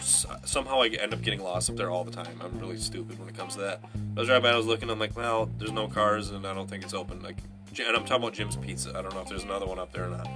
somehow 0.00 0.82
I 0.82 0.88
end 0.88 1.12
up 1.12 1.22
getting 1.22 1.40
lost 1.40 1.70
up 1.70 1.76
there 1.76 1.90
all 1.90 2.04
the 2.04 2.10
time. 2.10 2.40
I'm 2.42 2.58
really 2.58 2.78
stupid 2.78 3.18
when 3.18 3.28
it 3.28 3.36
comes 3.36 3.54
to 3.54 3.60
that. 3.62 3.80
I 4.16 4.20
was 4.20 4.28
driving 4.28 4.42
by, 4.42 4.50
I 4.50 4.56
was 4.56 4.66
looking, 4.66 4.90
I'm 4.90 4.98
like, 4.98 5.16
well, 5.16 5.50
there's 5.58 5.72
no 5.72 5.88
cars, 5.88 6.30
and 6.30 6.46
I 6.46 6.54
don't 6.54 6.68
think 6.68 6.84
it's 6.84 6.94
open. 6.94 7.22
Like, 7.22 7.38
and 7.78 7.96
I'm 7.96 8.04
talking 8.04 8.16
about 8.16 8.34
Jim's 8.34 8.56
Pizza. 8.56 8.90
I 8.90 9.02
don't 9.02 9.14
know 9.14 9.20
if 9.20 9.28
there's 9.28 9.44
another 9.44 9.66
one 9.66 9.78
up 9.78 9.92
there 9.92 10.04
or 10.04 10.08
not. 10.08 10.28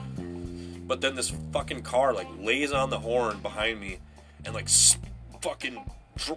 But 0.86 1.00
then 1.00 1.14
this 1.14 1.32
fucking 1.52 1.82
car 1.82 2.12
like 2.12 2.28
lays 2.38 2.72
on 2.72 2.90
the 2.90 2.98
horn 2.98 3.38
behind 3.38 3.80
me, 3.80 3.98
and 4.44 4.54
like 4.54 4.68
fucking 5.40 5.78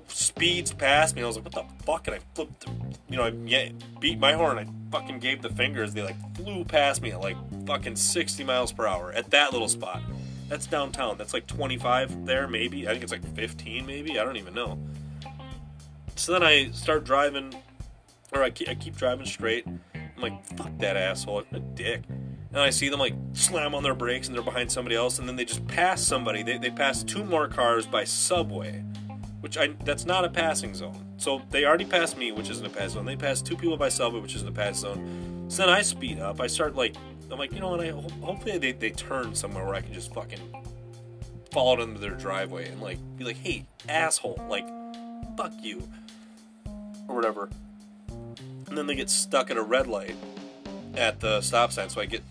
speeds 0.08 0.74
past 0.74 1.16
me. 1.16 1.24
I 1.24 1.26
was 1.26 1.36
like, 1.36 1.46
what 1.46 1.54
the 1.54 1.84
fuck? 1.84 2.08
And 2.08 2.16
I 2.16 2.20
flipped, 2.34 2.66
you 3.10 3.18
know, 3.18 3.24
I 3.24 3.34
yeah, 3.46 3.70
beat 4.00 4.20
my 4.20 4.34
horn. 4.34 4.58
I 4.58 4.66
fucking 4.92 5.20
gave 5.20 5.42
the 5.42 5.50
fingers. 5.50 5.94
They 5.94 6.04
like 6.04 6.36
flew 6.36 6.64
past 6.64 7.02
me 7.02 7.12
at 7.12 7.22
like 7.22 7.38
fucking 7.66 7.96
60 7.96 8.44
miles 8.44 8.72
per 8.72 8.88
hour 8.88 9.12
at 9.12 9.32
that 9.32 9.52
little 9.52 9.68
spot. 9.68 10.02
That's 10.48 10.68
downtown. 10.68 11.18
That's 11.18 11.34
like 11.34 11.48
25 11.48 12.26
there, 12.26 12.48
maybe. 12.48 12.88
I 12.88 12.92
think 12.92 13.04
it's 13.04 13.12
like 13.12 13.26
15, 13.36 13.86
maybe. 13.86 14.20
I 14.20 14.24
don't 14.24 14.38
even 14.38 14.54
know. 14.54 14.80
So 16.16 16.34
then 16.34 16.44
I 16.44 16.72
start 16.72 17.04
driving, 17.04 17.54
or 18.32 18.44
I 18.44 18.50
keep, 18.50 18.70
I 18.70 18.76
keep 18.76 18.96
driving 18.96 19.26
straight. 19.26 19.66
I'm 19.66 20.22
like, 20.22 20.46
fuck 20.56 20.72
that 20.80 20.96
asshole, 20.96 21.44
I'm 21.52 21.56
a 21.56 21.60
dick. 21.60 22.04
And 22.08 22.64
I 22.64 22.70
see 22.70 22.88
them 22.88 23.00
like 23.00 23.14
slam 23.34 23.76
on 23.76 23.84
their 23.84 23.94
brakes 23.94 24.28
and 24.28 24.36
they're 24.36 24.44
behind 24.44 24.72
somebody 24.72 24.96
else, 24.96 25.20
and 25.20 25.28
then 25.28 25.36
they 25.36 25.44
just 25.44 25.68
pass 25.68 26.02
somebody. 26.02 26.42
They, 26.42 26.58
they 26.58 26.72
pass 26.72 27.04
two 27.04 27.26
more 27.26 27.50
cars 27.50 27.86
by 27.86 28.06
subway, 28.06 28.82
which 29.42 29.58
I 29.58 29.76
that's 29.84 30.06
not 30.06 30.24
a 30.24 30.30
passing 30.30 30.74
zone. 30.74 31.06
So 31.18 31.42
they 31.50 31.66
already 31.66 31.84
passed 31.84 32.18
me, 32.18 32.32
which 32.32 32.50
isn't 32.50 32.66
a 32.66 32.70
pass 32.70 32.92
zone. 32.92 33.06
They 33.06 33.18
passed 33.18 33.46
two 33.46 33.58
people 33.58 33.76
by 33.76 33.90
subway, 33.90 34.22
which 34.22 34.36
isn't 34.36 34.48
a 34.48 34.54
pass 34.54 34.80
zone. 34.80 35.46
So 35.50 35.64
then 35.66 35.70
I 35.70 35.82
speed 35.82 36.20
up. 36.20 36.40
I 36.40 36.48
start 36.48 36.76
like 36.76 36.96
I'm 37.32 37.40
like, 37.40 37.54
you 37.54 37.60
know 37.60 37.70
what? 37.70 37.82
I 37.82 37.90
hopefully 37.90 38.58
they, 38.58 38.72
they 38.72 38.92
turn 38.92 39.34
somewhere 39.36 39.66
where 39.66 39.76
I 39.76 39.82
can 39.82 39.94
just 39.94 40.14
fucking 40.14 40.40
follow 41.52 41.78
them 41.78 41.96
to 41.96 42.00
their 42.00 42.12
driveway 42.12 42.70
and 42.70 42.82
like 42.82 42.98
be 43.18 43.24
like, 43.24 43.38
hey, 43.38 43.66
asshole, 43.90 44.44
like, 44.50 44.68
fuck 45.38 45.54
you, 45.62 45.88
or 47.08 47.16
whatever. 47.16 47.50
And 48.68 48.78
then 48.78 48.88
they 48.88 48.96
get 48.96 49.10
stuck 49.10 49.52
at 49.52 49.58
a 49.58 49.62
red 49.62 49.88
light 49.88 50.16
at 50.96 51.20
the 51.20 51.42
stop 51.42 51.72
sign, 51.72 51.90
so 51.90 52.02
I 52.02 52.06
get, 52.06 52.24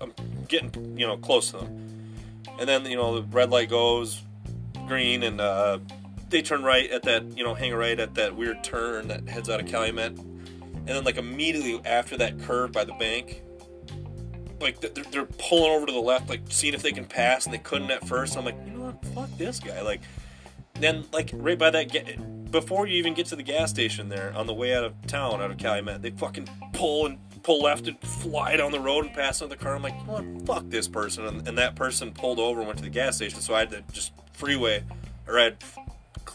I'm 0.00 0.12
getting, 0.48 0.98
you 0.98 1.06
know, 1.06 1.16
close 1.16 1.50
to 1.50 1.58
them. 1.58 1.88
And 2.58 2.68
then 2.68 2.84
you 2.86 2.96
know 2.96 3.20
the 3.20 3.22
red 3.28 3.50
light 3.50 3.68
goes 3.70 4.22
green, 4.86 5.22
and 5.22 5.40
uh, 5.40 5.78
they 6.30 6.42
turn 6.42 6.62
right 6.62 6.90
at 6.90 7.02
that, 7.04 7.24
you 7.36 7.44
know, 7.44 7.54
hang 7.54 7.74
right 7.74 7.98
at 7.98 8.14
that 8.14 8.34
weird 8.34 8.64
turn 8.64 9.08
that 9.08 9.28
heads 9.28 9.48
out 9.48 9.60
of 9.60 9.66
Calumet. 9.66 10.18
And 10.18 10.88
then 10.88 11.04
like 11.04 11.18
immediately 11.18 11.80
after 11.84 12.16
that 12.16 12.40
curve 12.40 12.72
by 12.72 12.84
the 12.84 12.94
bank, 12.94 13.42
like 14.60 14.80
they're, 14.80 15.04
they're 15.04 15.26
pulling 15.26 15.70
over 15.70 15.86
to 15.86 15.92
the 15.92 16.00
left, 16.00 16.28
like 16.28 16.40
seeing 16.48 16.74
if 16.74 16.82
they 16.82 16.92
can 16.92 17.04
pass, 17.04 17.44
and 17.44 17.54
they 17.54 17.58
couldn't 17.58 17.90
at 17.90 18.06
first. 18.06 18.36
I'm 18.36 18.44
like, 18.44 18.56
you 18.66 18.72
know 18.72 18.86
what? 18.86 19.04
Fuck 19.06 19.38
this 19.38 19.60
guy. 19.60 19.80
Like, 19.82 20.00
then 20.74 21.04
like 21.12 21.30
right 21.32 21.58
by 21.58 21.70
that, 21.70 21.90
get, 21.90 22.50
before 22.50 22.86
you 22.86 22.96
even 22.96 23.14
get 23.14 23.26
to 23.26 23.36
the 23.36 23.42
gas 23.42 23.70
station 23.70 24.08
there, 24.08 24.32
on 24.34 24.46
the 24.46 24.54
way 24.54 24.74
out 24.74 24.84
of 24.84 24.94
town, 25.06 25.40
out 25.40 25.50
of 25.50 25.58
Calumet, 25.58 26.02
they 26.02 26.10
fucking 26.10 26.48
pull 26.72 27.06
and 27.06 27.18
pull 27.42 27.62
left 27.62 27.86
and 27.86 27.98
fly 28.00 28.56
down 28.56 28.72
the 28.72 28.80
road 28.80 29.04
and 29.04 29.14
pass 29.14 29.40
another 29.40 29.56
car. 29.56 29.74
I'm 29.74 29.82
like, 29.82 29.94
you 30.00 30.06
know 30.06 30.22
what? 30.22 30.46
Fuck 30.46 30.68
this 30.68 30.88
person. 30.88 31.26
And, 31.26 31.46
and 31.48 31.58
that 31.58 31.74
person 31.74 32.12
pulled 32.12 32.38
over 32.38 32.60
and 32.60 32.66
went 32.66 32.78
to 32.78 32.84
the 32.84 32.90
gas 32.90 33.16
station, 33.16 33.40
so 33.40 33.54
I 33.54 33.60
had 33.60 33.70
to 33.70 33.82
just 33.92 34.12
freeway, 34.32 34.84
or 35.26 35.38
I 35.38 35.44
had, 35.44 35.56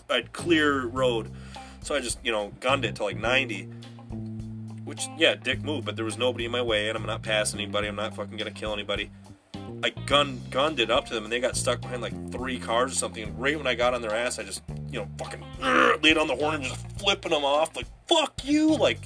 I 0.09 0.15
had 0.15 0.33
clear 0.33 0.85
road. 0.87 1.31
So 1.81 1.95
I 1.95 1.99
just, 1.99 2.17
you 2.23 2.31
know, 2.31 2.53
gunned 2.61 2.85
it 2.85 2.95
to 2.95 3.03
like 3.03 3.17
90 3.17 3.69
which, 4.93 5.09
yeah, 5.17 5.33
dick 5.33 5.63
move, 5.63 5.85
but 5.85 5.95
there 5.95 6.05
was 6.05 6.19
nobody 6.19 6.45
in 6.45 6.51
my 6.51 6.61
way, 6.61 6.87
and 6.87 6.95
I'm 6.95 7.05
not 7.07 7.23
passing 7.23 7.59
anybody. 7.59 7.87
I'm 7.87 7.95
not 7.95 8.15
fucking 8.15 8.37
gonna 8.37 8.51
kill 8.51 8.73
anybody. 8.73 9.09
I 9.83 9.89
gun 9.89 10.39
gunned 10.51 10.79
it 10.79 10.91
up 10.91 11.07
to 11.07 11.15
them, 11.15 11.23
and 11.23 11.33
they 11.33 11.39
got 11.39 11.57
stuck 11.57 11.81
behind 11.81 12.03
like 12.03 12.31
three 12.31 12.59
cars 12.59 12.91
or 12.91 12.95
something. 12.95 13.23
And 13.23 13.41
right 13.41 13.57
when 13.57 13.65
I 13.65 13.73
got 13.73 13.95
on 13.95 14.03
their 14.03 14.13
ass, 14.13 14.37
I 14.37 14.43
just, 14.43 14.61
you 14.91 14.99
know, 14.99 15.07
fucking 15.17 15.43
laid 16.03 16.19
on 16.19 16.27
the 16.27 16.35
horn 16.35 16.55
and 16.55 16.65
just 16.65 16.99
flipping 16.99 17.31
them 17.31 17.43
off, 17.43 17.75
like 17.75 17.87
"fuck 18.07 18.45
you," 18.45 18.75
like. 18.75 18.99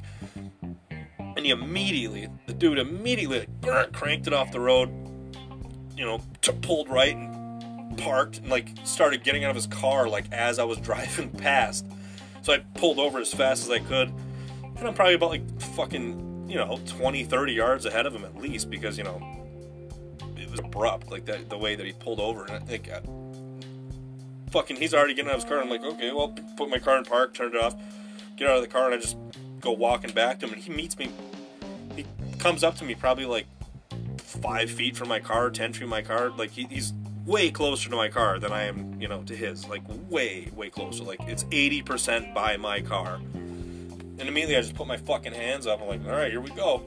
And 1.20 1.46
he 1.46 1.52
immediately, 1.52 2.28
the 2.48 2.54
dude 2.54 2.80
immediately 2.80 3.48
like, 3.62 3.94
cranked 3.94 4.28
it 4.28 4.34
off 4.34 4.52
the 4.52 4.60
road, 4.60 4.90
you 5.96 6.04
know, 6.04 6.20
t- 6.42 6.52
pulled 6.52 6.90
right 6.90 7.16
and 7.16 7.98
parked 7.98 8.40
and 8.40 8.50
like 8.50 8.70
started 8.84 9.24
getting 9.24 9.46
out 9.46 9.52
of 9.52 9.56
his 9.56 9.68
car 9.68 10.10
like 10.10 10.26
as 10.34 10.60
I 10.60 10.66
was 10.66 10.78
driving 10.82 11.30
past. 11.30 11.86
So 12.42 12.54
I 12.54 12.60
pulled 12.76 13.00
over 13.00 13.20
as 13.20 13.34
fast 13.34 13.64
as 13.64 13.70
I 13.70 13.80
could, 13.80 14.12
and 14.80 14.88
I'm 14.88 14.94
probably 14.94 15.16
about 15.16 15.30
like 15.30 15.62
fucking, 15.76 16.50
you 16.50 16.56
know, 16.56 16.80
20, 16.86 17.24
30 17.24 17.54
yards 17.54 17.86
ahead 17.86 18.06
of 18.06 18.14
him 18.14 18.24
at 18.24 18.36
least 18.38 18.70
because, 18.70 18.98
you 18.98 19.04
know, 19.04 19.22
it 20.36 20.50
was 20.50 20.60
abrupt, 20.60 21.10
like 21.12 21.26
that, 21.26 21.50
the 21.50 21.58
way 21.58 21.76
that 21.76 21.86
he 21.86 21.94
pulled 21.94 22.20
over. 22.20 22.44
And 22.46 22.52
I 22.52 22.60
think, 22.60 22.90
uh, 22.92 23.02
fucking, 24.52 24.78
he's 24.78 24.94
already 24.94 25.14
getting 25.14 25.30
out 25.30 25.38
of 25.38 25.44
his 25.44 25.50
car. 25.50 25.62
I'm 25.62 25.70
like, 25.70 25.84
okay, 25.84 26.12
well, 26.12 26.36
put 26.56 26.70
my 26.70 26.80
car 26.80 26.98
in 26.98 27.04
park, 27.06 27.34
turn 27.34 27.56
it 27.56 27.62
off, 27.62 27.76
get 28.36 28.50
out 28.50 28.58
of 28.58 28.62
the 28.62 28.68
car, 28.68 28.86
and 28.86 28.96
I 28.96 28.98
just 28.98 29.18
go 29.60 29.72
walking 29.72 30.12
back 30.12 30.40
to 30.40 30.48
him. 30.48 30.54
And 30.54 30.64
he 30.64 30.72
meets 30.72 30.98
me, 30.98 31.10
he 31.96 32.06
comes 32.38 32.64
up 32.64 32.76
to 32.78 32.86
me 32.86 32.96
probably 32.96 33.26
like 33.26 33.48
five 34.20 34.70
feet 34.70 34.96
from 34.96 35.08
my 35.10 35.20
car, 35.20 35.50
ten 35.50 35.74
feet 35.74 35.82
from 35.82 35.90
my 35.90 36.02
car. 36.02 36.30
Like, 36.30 36.52
he, 36.52 36.68
he's 36.70 36.94
way 37.26 37.52
closer 37.52 37.90
to 37.90 37.96
my 37.96 38.08
car 38.08 38.40
than 38.40 38.52
I 38.52 38.64
am, 38.64 39.00
you 39.02 39.08
know, 39.08 39.22
to 39.24 39.36
his. 39.36 39.68
Like 39.68 39.82
way, 40.10 40.50
way 40.56 40.70
closer. 40.70 41.04
Like 41.04 41.20
it's 41.28 41.44
80% 41.46 42.34
by 42.34 42.58
my 42.58 42.82
car. 42.82 43.20
And 44.20 44.28
immediately 44.28 44.58
I 44.58 44.62
just 44.62 44.76
put 44.76 44.88
my 44.88 44.98
fucking 44.98 45.34
hands 45.34 45.68
up. 45.68 45.82
I'm 45.82 45.88
like, 45.88 46.06
all 46.06 46.12
right, 46.12 46.32
here 46.32 46.42
we 46.42 46.50
go. 46.52 46.84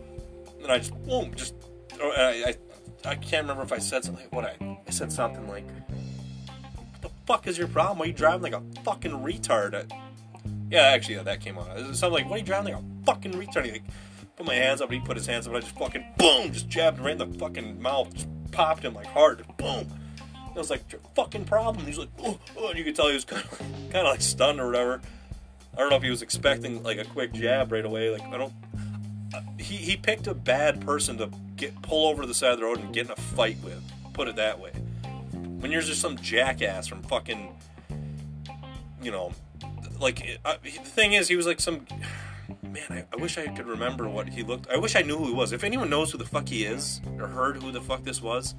And 0.62 0.70
I 0.70 0.78
just 0.78 0.94
boom, 1.04 1.32
just 1.34 1.54
oh, 2.00 2.12
I, 2.16 2.50
I 2.50 3.10
I 3.10 3.14
can't 3.14 3.44
remember 3.44 3.62
if 3.62 3.72
I 3.72 3.78
said 3.78 4.04
something. 4.04 4.24
Like 4.24 4.34
what 4.34 4.44
I 4.44 4.78
I 4.86 4.90
said 4.90 5.12
something 5.12 5.48
like, 5.48 5.66
"What 5.66 7.02
the 7.02 7.10
fuck 7.26 7.46
is 7.46 7.56
your 7.56 7.68
problem? 7.68 7.98
Why 7.98 8.04
are 8.04 8.08
you 8.08 8.12
driving 8.12 8.42
like 8.42 8.52
a 8.52 8.62
fucking 8.82 9.12
retard?" 9.12 9.74
I, 9.74 9.84
yeah, 10.70 10.82
actually, 10.82 11.16
yeah, 11.16 11.22
that 11.22 11.40
came 11.40 11.58
out. 11.58 11.68
It 11.78 11.94
something 11.96 12.12
like, 12.12 12.28
"What 12.28 12.36
are 12.36 12.38
you 12.38 12.44
driving 12.44 12.74
like 12.74 12.82
a 12.82 13.04
fucking 13.06 13.32
retard?" 13.32 13.64
He 13.64 13.72
like, 13.72 13.84
put 14.36 14.46
my 14.46 14.54
hands 14.54 14.80
up, 14.80 14.90
and 14.90 15.00
he 15.00 15.06
put 15.06 15.16
his 15.16 15.26
hands 15.26 15.46
up, 15.46 15.54
and 15.54 15.62
I 15.62 15.66
just 15.66 15.78
fucking 15.78 16.04
boom, 16.18 16.52
just 16.52 16.68
jabbed 16.68 16.98
right 16.98 17.12
in 17.12 17.18
the 17.18 17.38
fucking 17.38 17.80
mouth, 17.80 18.12
just 18.12 18.28
popped 18.52 18.84
him 18.84 18.94
like 18.94 19.06
hard, 19.06 19.44
boom. 19.56 19.86
I 20.54 20.58
was 20.58 20.70
like, 20.70 20.90
your 20.90 21.00
fucking 21.14 21.44
problem. 21.44 21.86
He's 21.86 21.98
like, 21.98 22.08
oh, 22.22 22.38
oh, 22.58 22.68
and 22.70 22.78
you 22.78 22.84
could 22.84 22.96
tell 22.96 23.08
he 23.08 23.14
was 23.14 23.24
kind 23.24 23.44
of, 23.44 23.58
kind 23.58 24.06
of 24.06 24.06
like 24.06 24.20
stunned 24.20 24.60
or 24.60 24.66
whatever. 24.66 25.00
I 25.74 25.80
don't 25.80 25.90
know 25.90 25.96
if 25.96 26.02
he 26.02 26.10
was 26.10 26.22
expecting 26.22 26.82
like 26.82 26.98
a 26.98 27.04
quick 27.04 27.32
jab 27.32 27.72
right 27.72 27.84
away. 27.84 28.10
Like 28.10 28.22
I 28.22 28.36
don't. 28.36 28.52
Uh, 29.34 29.40
he 29.58 29.76
he 29.76 29.96
picked 29.96 30.26
a 30.26 30.34
bad 30.34 30.80
person 30.80 31.16
to 31.18 31.30
get 31.56 31.80
pull 31.82 32.08
over 32.08 32.22
to 32.22 32.28
the 32.28 32.34
side 32.34 32.52
of 32.52 32.58
the 32.58 32.64
road 32.64 32.80
and 32.80 32.92
get 32.92 33.06
in 33.06 33.12
a 33.12 33.16
fight 33.16 33.56
with. 33.62 33.82
Put 34.12 34.28
it 34.28 34.36
that 34.36 34.58
way. 34.58 34.72
When 35.60 35.70
you're 35.70 35.82
just 35.82 36.00
some 36.00 36.16
jackass 36.16 36.86
from 36.86 37.02
fucking, 37.02 37.54
you 39.02 39.10
know, 39.10 39.32
like 40.00 40.40
uh, 40.44 40.56
the 40.62 40.70
thing 40.70 41.12
is, 41.12 41.28
he 41.28 41.36
was 41.36 41.46
like 41.46 41.60
some. 41.60 41.86
Man, 42.62 42.84
I, 42.88 43.04
I 43.12 43.16
wish 43.16 43.36
I 43.36 43.46
could 43.48 43.66
remember 43.66 44.08
what 44.08 44.28
he 44.28 44.42
looked. 44.42 44.68
I 44.70 44.76
wish 44.76 44.94
I 44.94 45.02
knew 45.02 45.16
who 45.16 45.26
he 45.26 45.34
was. 45.34 45.52
If 45.52 45.64
anyone 45.64 45.90
knows 45.90 46.12
who 46.12 46.18
the 46.18 46.24
fuck 46.24 46.48
he 46.48 46.64
is 46.64 47.00
or 47.18 47.26
heard 47.26 47.60
who 47.62 47.72
the 47.72 47.80
fuck 47.80 48.04
this 48.04 48.22
was, 48.22 48.54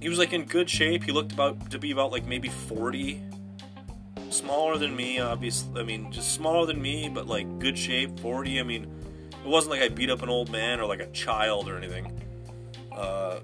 he 0.00 0.08
was 0.08 0.18
like 0.18 0.32
in 0.32 0.44
good 0.44 0.68
shape. 0.68 1.04
He 1.04 1.12
looked 1.12 1.32
about 1.32 1.70
to 1.70 1.78
be 1.78 1.90
about 1.90 2.10
like 2.12 2.26
maybe 2.26 2.48
40. 2.48 3.22
Smaller 4.30 4.78
than 4.78 4.94
me, 4.94 5.20
obviously. 5.20 5.80
I 5.80 5.84
mean, 5.84 6.10
just 6.10 6.34
smaller 6.34 6.66
than 6.66 6.80
me, 6.80 7.08
but 7.08 7.26
like 7.26 7.58
good 7.58 7.78
shape, 7.78 8.18
40. 8.20 8.60
I 8.60 8.62
mean, 8.62 8.84
it 9.44 9.48
wasn't 9.48 9.72
like 9.72 9.82
I 9.82 9.88
beat 9.88 10.10
up 10.10 10.22
an 10.22 10.28
old 10.28 10.50
man 10.50 10.80
or 10.80 10.86
like 10.86 11.00
a 11.00 11.06
child 11.08 11.68
or 11.68 11.76
anything. 11.76 12.20
Uh, 12.92 13.40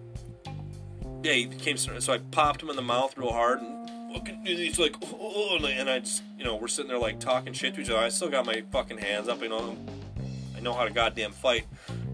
yeah, 1.23 1.33
he 1.33 1.47
came 1.47 1.77
so 1.77 2.13
I 2.13 2.19
popped 2.19 2.63
him 2.63 2.71
in 2.71 2.77
the 2.77 2.83
mouth 2.83 3.17
real 3.19 3.33
hard 3.33 3.61
and 3.61 4.47
he's 4.47 4.79
like, 4.79 4.97
oh, 5.03 5.59
and 5.65 5.89
I 5.89 6.01
just, 6.01 6.23
you 6.37 6.45
know, 6.45 6.57
we're 6.57 6.69
sitting 6.69 6.89
there 6.89 6.99
like 6.99 7.21
talking 7.21 7.53
shit 7.53 7.75
to 7.75 7.81
each 7.81 7.91
other. 7.91 8.01
I 8.01 8.09
still 8.09 8.29
got 8.31 8.47
my 8.47 8.63
fucking 8.73 8.99
hands 8.99 9.29
up, 9.29 9.43
you 9.43 9.49
know, 9.49 9.77
I 10.57 10.61
know 10.61 10.73
how 10.73 10.85
to 10.85 10.91
goddamn 10.91 11.33
fight 11.33 11.67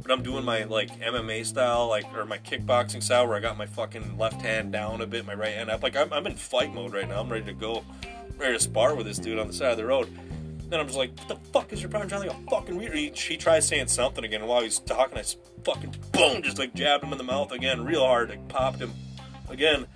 but 0.07 0.13
I'm 0.13 0.23
doing 0.23 0.45
my 0.45 0.63
like 0.65 1.01
MMA 1.01 1.45
style, 1.45 1.89
like 1.89 2.07
or 2.15 2.25
my 2.25 2.39
kickboxing 2.39 3.03
style, 3.03 3.27
where 3.27 3.37
I 3.37 3.41
got 3.41 3.59
my 3.59 3.67
fucking 3.67 4.17
left 4.17 4.41
hand 4.41 4.71
down 4.71 5.01
a 5.01 5.07
bit, 5.07 5.27
my 5.27 5.35
right 5.35 5.55
hand 5.55 5.69
up. 5.69 5.83
Like 5.83 5.97
I'm, 5.97 6.13
I'm 6.13 6.27
in 6.29 6.37
fight 6.37 6.73
mode 6.73 6.95
right 6.95 7.09
now. 7.09 7.21
I'm 7.21 7.29
ready 7.29 7.47
to 7.47 7.53
go, 7.53 7.83
ready 8.37 8.55
to 8.55 8.61
spar 8.61 8.95
with 8.95 9.07
this 9.07 9.19
dude 9.19 9.39
on 9.39 9.47
the 9.47 9.53
side 9.53 9.71
of 9.71 9.77
the 9.77 9.85
road. 9.85 10.09
Then 10.69 10.81
I'm 10.81 10.87
just 10.87 10.99
like, 10.99 11.17
what 11.19 11.29
the 11.29 11.37
fuck 11.53 11.73
is 11.73 11.81
your 11.81 11.91
problem? 11.91 12.09
Trying 12.09 12.27
like 12.27 12.37
a 12.37 12.51
fucking 12.51 12.77
weird. 12.77 12.95
He, 12.95 13.11
he 13.11 13.37
tries 13.37 13.69
saying 13.69 13.87
something 13.87 14.25
again, 14.25 14.41
and 14.41 14.49
while 14.49 14.63
he's 14.63 14.81
talking, 14.81 15.17
I 15.17 15.25
fucking 15.63 15.95
boom, 16.13 16.43
just 16.43 16.59
like 16.59 16.75
jabbed 16.75 17.05
him 17.05 17.13
in 17.13 17.19
the 17.19 17.25
mouth 17.25 17.53
again, 17.53 17.85
real 17.85 18.05
hard, 18.05 18.31
like 18.31 18.49
popped 18.49 18.79
him 18.79 18.93
again. 19.49 19.87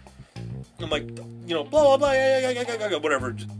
I'm 0.78 0.88
like, 0.88 1.08
you 1.46 1.54
know, 1.54 1.64
blah 1.64 1.82
blah 1.82 1.96
blah, 1.96 2.12
yeah, 2.12 2.50
yeah, 2.50 2.62
yeah, 2.62 2.88
yeah, 2.88 2.96
whatever, 2.96 3.32
just 3.32 3.50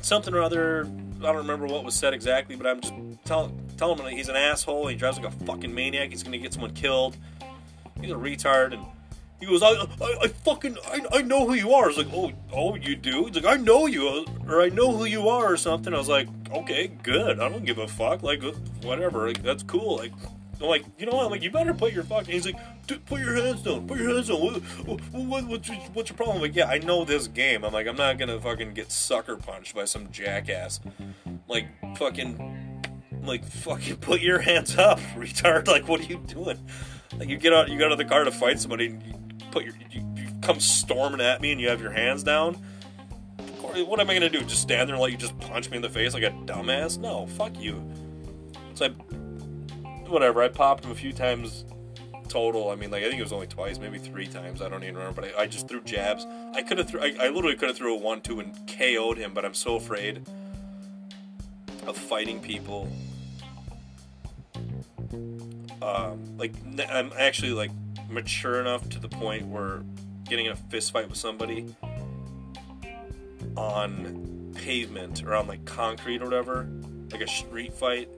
something 0.00 0.34
or 0.34 0.40
other. 0.40 0.88
I 1.20 1.26
don't 1.26 1.36
remember 1.36 1.66
what 1.66 1.84
was 1.84 1.94
said 1.94 2.14
exactly, 2.14 2.56
but 2.56 2.66
I'm 2.66 2.80
just 2.80 2.94
telling 3.24 3.62
tell 3.76 3.92
him 3.92 3.98
that 4.04 4.12
he's 4.12 4.28
an 4.28 4.36
asshole. 4.36 4.86
He 4.86 4.96
drives 4.96 5.18
like 5.18 5.26
a 5.26 5.44
fucking 5.44 5.74
maniac. 5.74 6.10
He's 6.10 6.22
gonna 6.22 6.38
get 6.38 6.52
someone 6.52 6.72
killed. 6.72 7.16
He's 8.00 8.10
a 8.10 8.14
retard. 8.14 8.72
And 8.72 8.84
he 9.42 9.48
goes, 9.48 9.60
I, 9.60 9.70
I, 9.70 10.16
I 10.22 10.28
fucking, 10.28 10.76
I, 10.86 11.00
I 11.14 11.22
know 11.22 11.48
who 11.48 11.54
you 11.54 11.72
are. 11.74 11.86
I 11.86 11.88
was 11.88 11.98
like, 11.98 12.12
oh, 12.12 12.30
oh, 12.52 12.76
you 12.76 12.94
do? 12.94 13.24
He's 13.24 13.34
like, 13.34 13.44
I 13.44 13.60
know 13.60 13.86
you, 13.86 14.24
or 14.46 14.62
I 14.62 14.68
know 14.68 14.96
who 14.96 15.04
you 15.04 15.28
are, 15.28 15.52
or 15.52 15.56
something. 15.56 15.92
I 15.92 15.98
was 15.98 16.08
like, 16.08 16.28
okay, 16.52 16.92
good. 17.02 17.40
I 17.40 17.48
don't 17.48 17.64
give 17.64 17.78
a 17.78 17.88
fuck. 17.88 18.22
Like, 18.22 18.40
whatever. 18.82 19.26
Like, 19.26 19.42
that's 19.42 19.64
cool. 19.64 19.96
Like, 19.96 20.12
I'm 20.60 20.68
like, 20.68 20.84
you 20.96 21.06
know 21.06 21.16
what? 21.16 21.24
I'm 21.24 21.30
like, 21.32 21.42
you 21.42 21.50
better 21.50 21.74
put 21.74 21.92
your 21.92 22.04
fucking. 22.04 22.32
He's 22.32 22.46
like, 22.46 22.54
put 23.06 23.18
your 23.18 23.34
hands 23.34 23.62
down. 23.62 23.88
Put 23.88 23.98
your 23.98 24.14
hands 24.14 24.28
down. 24.28 24.40
What, 24.40 25.00
what, 25.12 25.44
what's, 25.48 25.68
your, 25.68 25.76
what's 25.92 26.10
your 26.10 26.16
problem? 26.16 26.36
I'm 26.36 26.42
like, 26.42 26.54
yeah, 26.54 26.68
I 26.68 26.78
know 26.78 27.04
this 27.04 27.26
game. 27.26 27.64
I'm 27.64 27.72
like, 27.72 27.88
I'm 27.88 27.96
not 27.96 28.18
gonna 28.18 28.40
fucking 28.40 28.74
get 28.74 28.92
sucker 28.92 29.34
punched 29.34 29.74
by 29.74 29.86
some 29.86 30.08
jackass. 30.12 30.78
Like, 31.48 31.66
fucking 31.96 32.72
like 33.24 33.44
fucking 33.44 33.96
put 33.96 34.20
your 34.20 34.40
hands 34.40 34.76
up, 34.76 34.98
retard. 35.16 35.68
Like 35.68 35.88
what 35.88 36.00
are 36.00 36.04
you 36.04 36.18
doing? 36.26 36.58
Like 37.18 37.28
you 37.28 37.36
get 37.36 37.52
out, 37.52 37.68
you 37.68 37.78
get 37.78 37.86
out 37.86 37.92
of 37.92 37.98
the 37.98 38.04
car 38.04 38.24
to 38.24 38.32
fight 38.32 38.58
somebody, 38.58 38.86
and 38.86 39.02
you 39.02 39.14
put 39.52 39.64
your, 39.64 39.74
you, 39.90 40.04
you 40.16 40.26
come 40.40 40.58
storming 40.58 41.20
at 41.20 41.40
me, 41.40 41.52
and 41.52 41.60
you 41.60 41.68
have 41.68 41.80
your 41.80 41.92
hands 41.92 42.22
down. 42.22 42.56
What 43.60 44.00
am 44.00 44.10
I 44.10 44.14
gonna 44.14 44.28
do? 44.28 44.40
Just 44.40 44.62
stand 44.62 44.88
there 44.88 44.94
and 44.94 45.02
let 45.02 45.12
you 45.12 45.16
just 45.16 45.38
punch 45.38 45.70
me 45.70 45.76
in 45.76 45.82
the 45.82 45.88
face 45.88 46.14
like 46.14 46.24
a 46.24 46.30
dumbass? 46.30 46.98
No, 46.98 47.26
fuck 47.26 47.58
you. 47.58 47.82
So 48.74 48.86
I, 48.86 48.88
whatever. 50.08 50.42
I 50.42 50.48
popped 50.48 50.84
him 50.84 50.90
a 50.90 50.94
few 50.94 51.12
times 51.12 51.64
total. 52.28 52.70
I 52.70 52.74
mean, 52.74 52.90
like 52.90 53.02
I 53.02 53.08
think 53.08 53.20
it 53.20 53.22
was 53.22 53.32
only 53.32 53.46
twice, 53.46 53.78
maybe 53.78 53.98
three 53.98 54.26
times. 54.26 54.62
I 54.62 54.68
don't 54.68 54.82
even 54.82 54.96
remember. 54.96 55.22
But 55.22 55.38
I, 55.38 55.42
I 55.42 55.46
just 55.46 55.68
threw 55.68 55.80
jabs. 55.82 56.26
I 56.54 56.62
could 56.62 56.78
have. 56.78 56.94
I, 56.96 57.14
I 57.20 57.28
literally 57.28 57.56
could 57.56 57.68
have 57.68 57.76
threw 57.76 57.94
a 57.94 57.98
one-two 57.98 58.40
and 58.40 58.54
KO'd 58.66 59.16
him, 59.16 59.32
but 59.32 59.44
I'm 59.44 59.54
so 59.54 59.76
afraid 59.76 60.26
of 61.86 61.96
fighting 61.96 62.40
people 62.40 62.88
um, 65.82 66.36
like 66.38 66.52
I'm 66.88 67.12
actually 67.18 67.52
like 67.52 67.70
mature 68.08 68.60
enough 68.60 68.88
to 68.90 69.00
the 69.00 69.08
point 69.08 69.46
where 69.46 69.82
getting 70.28 70.46
in 70.46 70.52
a 70.52 70.56
fist 70.56 70.92
fight 70.92 71.08
with 71.08 71.18
somebody 71.18 71.74
on 73.56 74.52
pavement 74.54 75.24
or 75.24 75.34
on 75.34 75.46
like 75.46 75.64
concrete 75.64 76.22
or 76.22 76.26
whatever, 76.26 76.68
like 77.10 77.20
a 77.20 77.26
street 77.26 77.74
fight, 77.74 78.08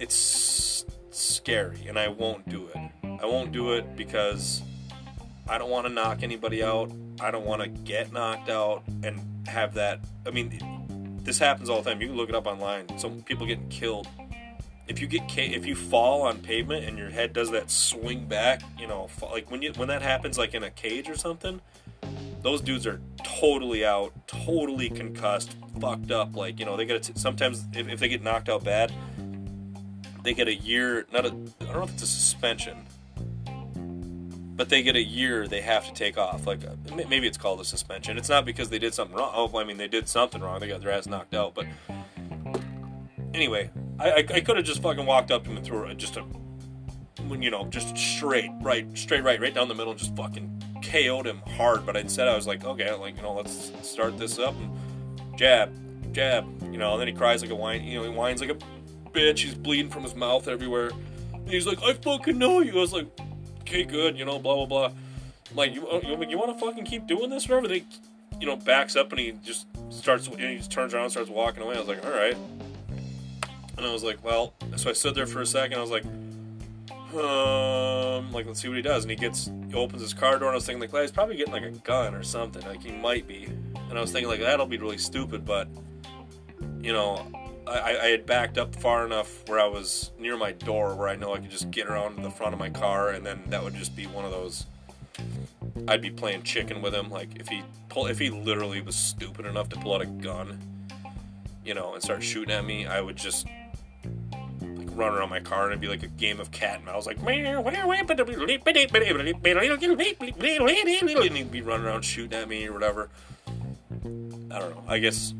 it's 0.00 0.84
scary 1.10 1.86
and 1.86 1.98
I 1.98 2.08
won't 2.08 2.48
do 2.48 2.68
it. 2.74 2.90
I 3.22 3.26
won't 3.26 3.52
do 3.52 3.74
it 3.74 3.96
because 3.96 4.62
I 5.48 5.58
don't 5.58 5.70
want 5.70 5.86
to 5.86 5.92
knock 5.92 6.22
anybody 6.22 6.62
out. 6.62 6.90
I 7.20 7.30
don't 7.30 7.46
want 7.46 7.62
to 7.62 7.68
get 7.68 8.12
knocked 8.12 8.50
out 8.50 8.82
and 9.02 9.20
have 9.46 9.74
that. 9.74 10.00
I 10.26 10.30
mean, 10.30 11.20
this 11.22 11.38
happens 11.38 11.70
all 11.70 11.80
the 11.80 11.90
time. 11.90 12.00
You 12.00 12.08
can 12.08 12.16
look 12.16 12.28
it 12.28 12.34
up 12.34 12.46
online. 12.46 12.98
Some 12.98 13.22
people 13.22 13.46
getting 13.46 13.68
killed 13.68 14.08
if 14.86 15.00
you 15.00 15.06
get 15.06 15.22
if 15.38 15.64
you 15.66 15.74
fall 15.74 16.22
on 16.22 16.38
pavement 16.38 16.84
and 16.84 16.98
your 16.98 17.10
head 17.10 17.32
does 17.32 17.50
that 17.52 17.70
swing 17.70 18.26
back, 18.26 18.62
you 18.78 18.86
know, 18.86 19.08
like 19.22 19.50
when 19.50 19.62
you 19.62 19.72
when 19.72 19.88
that 19.88 20.02
happens 20.02 20.36
like 20.36 20.54
in 20.54 20.62
a 20.62 20.70
cage 20.70 21.08
or 21.08 21.16
something, 21.16 21.60
those 22.42 22.60
dudes 22.60 22.86
are 22.86 23.00
totally 23.22 23.84
out, 23.84 24.12
totally 24.26 24.90
concussed, 24.90 25.56
fucked 25.80 26.10
up. 26.10 26.36
Like 26.36 26.58
you 26.58 26.66
know, 26.66 26.76
they 26.76 26.84
get 26.84 27.08
a, 27.08 27.18
sometimes 27.18 27.64
if, 27.72 27.88
if 27.88 28.00
they 28.00 28.08
get 28.08 28.22
knocked 28.22 28.48
out 28.48 28.62
bad, 28.62 28.92
they 30.22 30.34
get 30.34 30.48
a 30.48 30.54
year. 30.54 31.06
Not 31.12 31.24
a 31.24 31.28
I 31.28 31.30
don't 31.30 31.74
know 31.74 31.82
if 31.84 31.92
it's 31.94 32.02
a 32.02 32.06
suspension, 32.06 32.84
but 34.54 34.68
they 34.68 34.82
get 34.82 34.96
a 34.96 35.02
year. 35.02 35.48
They 35.48 35.62
have 35.62 35.86
to 35.86 35.94
take 35.94 36.18
off. 36.18 36.46
Like 36.46 36.60
uh, 36.62 36.74
maybe 37.08 37.26
it's 37.26 37.38
called 37.38 37.60
a 37.60 37.64
suspension. 37.64 38.18
It's 38.18 38.28
not 38.28 38.44
because 38.44 38.68
they 38.68 38.78
did 38.78 38.92
something 38.92 39.16
wrong. 39.16 39.32
Oh, 39.34 39.58
I 39.58 39.64
mean 39.64 39.78
they 39.78 39.88
did 39.88 40.08
something 40.08 40.42
wrong. 40.42 40.60
They 40.60 40.68
got 40.68 40.82
their 40.82 40.90
ass 40.90 41.06
knocked 41.06 41.34
out, 41.34 41.54
but 41.54 41.64
anyway, 43.32 43.70
I, 43.98 44.10
I, 44.10 44.16
I 44.16 44.40
could 44.40 44.56
have 44.56 44.64
just 44.64 44.82
fucking 44.82 45.06
walked 45.06 45.30
up 45.30 45.44
to 45.44 45.50
him 45.50 45.56
and 45.56 45.66
threw 45.66 45.92
just 45.94 46.16
a, 46.16 46.24
you 47.30 47.50
know, 47.50 47.66
just 47.66 47.96
straight 47.96 48.50
right, 48.60 48.86
straight 48.96 49.22
right, 49.22 49.40
right 49.40 49.54
down 49.54 49.68
the 49.68 49.74
middle, 49.74 49.92
and 49.92 49.98
just 49.98 50.14
fucking 50.16 50.62
KO'd 50.82 51.26
him 51.26 51.40
hard. 51.56 51.86
But 51.86 51.96
instead, 51.96 52.28
I 52.28 52.36
was 52.36 52.46
like, 52.46 52.64
okay, 52.64 52.92
like 52.94 53.16
you 53.16 53.22
know, 53.22 53.34
let's 53.34 53.72
start 53.82 54.18
this 54.18 54.38
up 54.38 54.54
and 54.56 55.38
jab, 55.38 55.72
jab, 56.12 56.44
you 56.70 56.78
know. 56.78 56.92
And 56.92 57.00
then 57.00 57.08
he 57.08 57.14
cries 57.14 57.42
like 57.42 57.50
a 57.50 57.54
whine, 57.54 57.84
you 57.84 57.98
know, 57.98 58.04
he 58.04 58.10
whines 58.10 58.40
like 58.40 58.50
a 58.50 58.58
bitch. 59.10 59.38
He's 59.40 59.54
bleeding 59.54 59.90
from 59.90 60.02
his 60.02 60.14
mouth 60.14 60.48
everywhere. 60.48 60.90
And 61.32 61.48
he's 61.48 61.66
like, 61.66 61.82
I 61.82 61.94
fucking 61.94 62.36
know 62.36 62.60
you. 62.60 62.72
I 62.72 62.80
was 62.80 62.92
like, 62.92 63.06
okay, 63.60 63.84
good, 63.84 64.18
you 64.18 64.24
know, 64.24 64.38
blah 64.38 64.56
blah 64.56 64.66
blah. 64.66 64.86
I'm 65.50 65.56
like, 65.56 65.74
you 65.74 65.88
you, 66.02 66.24
you 66.28 66.38
want 66.38 66.58
to 66.58 66.64
fucking 66.64 66.84
keep 66.84 67.06
doing 67.06 67.30
this, 67.30 67.48
or 67.48 67.60
whatever? 67.60 67.68
They, 67.68 67.84
you 68.40 68.46
know, 68.46 68.56
backs 68.56 68.96
up 68.96 69.10
and 69.12 69.20
he 69.20 69.32
just 69.44 69.66
starts, 69.90 70.26
and 70.26 70.40
he 70.40 70.56
just 70.56 70.70
turns 70.70 70.94
around, 70.94 71.04
and 71.04 71.12
starts 71.12 71.30
walking 71.30 71.62
away. 71.62 71.76
I 71.76 71.78
was 71.78 71.88
like, 71.88 72.04
all 72.04 72.12
right. 72.12 72.36
And 73.76 73.86
I 73.86 73.92
was 73.92 74.04
like, 74.04 74.22
well, 74.24 74.54
so 74.76 74.90
I 74.90 74.92
stood 74.92 75.14
there 75.14 75.26
for 75.26 75.40
a 75.40 75.46
second. 75.46 75.78
I 75.78 75.80
was 75.80 75.90
like, 75.90 76.04
um, 77.14 78.32
like, 78.32 78.46
let's 78.46 78.60
see 78.60 78.68
what 78.68 78.76
he 78.76 78.82
does. 78.82 79.04
And 79.04 79.10
he 79.10 79.16
gets, 79.16 79.50
he 79.68 79.74
opens 79.74 80.02
his 80.02 80.14
car 80.14 80.38
door, 80.38 80.48
and 80.48 80.54
I 80.54 80.56
was 80.56 80.66
thinking, 80.66 80.80
like, 80.80 80.92
well, 80.92 81.02
he's 81.02 81.12
probably 81.12 81.36
getting 81.36 81.52
like 81.52 81.64
a 81.64 81.70
gun 81.70 82.14
or 82.14 82.22
something. 82.22 82.62
Like, 82.66 82.82
he 82.82 82.92
might 82.92 83.26
be. 83.26 83.44
And 83.88 83.98
I 83.98 84.00
was 84.00 84.12
thinking, 84.12 84.28
like, 84.28 84.40
that'll 84.40 84.66
be 84.66 84.78
really 84.78 84.98
stupid, 84.98 85.44
but, 85.44 85.68
you 86.80 86.92
know, 86.92 87.26
I, 87.66 87.96
I 87.96 88.06
had 88.08 88.26
backed 88.26 88.58
up 88.58 88.74
far 88.76 89.06
enough 89.06 89.48
where 89.48 89.58
I 89.58 89.66
was 89.66 90.10
near 90.18 90.36
my 90.36 90.52
door 90.52 90.94
where 90.94 91.08
I 91.08 91.16
know 91.16 91.34
I 91.34 91.38
could 91.38 91.50
just 91.50 91.70
get 91.70 91.86
around 91.86 92.16
to 92.16 92.22
the 92.22 92.30
front 92.30 92.52
of 92.52 92.58
my 92.58 92.70
car, 92.70 93.10
and 93.10 93.24
then 93.24 93.42
that 93.48 93.62
would 93.62 93.74
just 93.74 93.96
be 93.96 94.06
one 94.06 94.24
of 94.24 94.30
those. 94.30 94.66
I'd 95.88 96.02
be 96.02 96.10
playing 96.10 96.42
chicken 96.42 96.82
with 96.82 96.94
him. 96.94 97.10
Like 97.10 97.36
if 97.36 97.48
he 97.48 97.62
pull, 97.88 98.06
if 98.06 98.18
he 98.18 98.30
literally 98.30 98.80
was 98.80 98.96
stupid 98.96 99.46
enough 99.46 99.68
to 99.70 99.76
pull 99.76 99.94
out 99.94 100.02
a 100.02 100.06
gun, 100.06 100.58
you 101.64 101.74
know, 101.74 101.94
and 101.94 102.02
start 102.02 102.22
shooting 102.22 102.54
at 102.54 102.64
me, 102.64 102.86
I 102.86 103.00
would 103.00 103.16
just 103.16 103.46
run 104.96 105.12
around 105.14 105.30
my 105.30 105.40
car 105.40 105.64
and 105.64 105.72
it'd 105.72 105.80
be 105.80 105.88
like 105.88 106.02
a 106.02 106.08
game 106.08 106.40
of 106.40 106.50
cat 106.50 106.76
and 106.76 106.84
mouse. 106.84 107.06
Like 107.06 107.22
and 111.26 111.36
he'd 111.36 111.50
be 111.50 111.62
running 111.62 111.86
around 111.86 112.02
shooting 112.02 112.38
at 112.38 112.48
me 112.48 112.66
or 112.66 112.72
whatever. 112.72 113.10
I 114.04 114.58
don't 114.58 114.70
know. 114.70 114.84
I 114.86 114.98
guess 114.98 115.34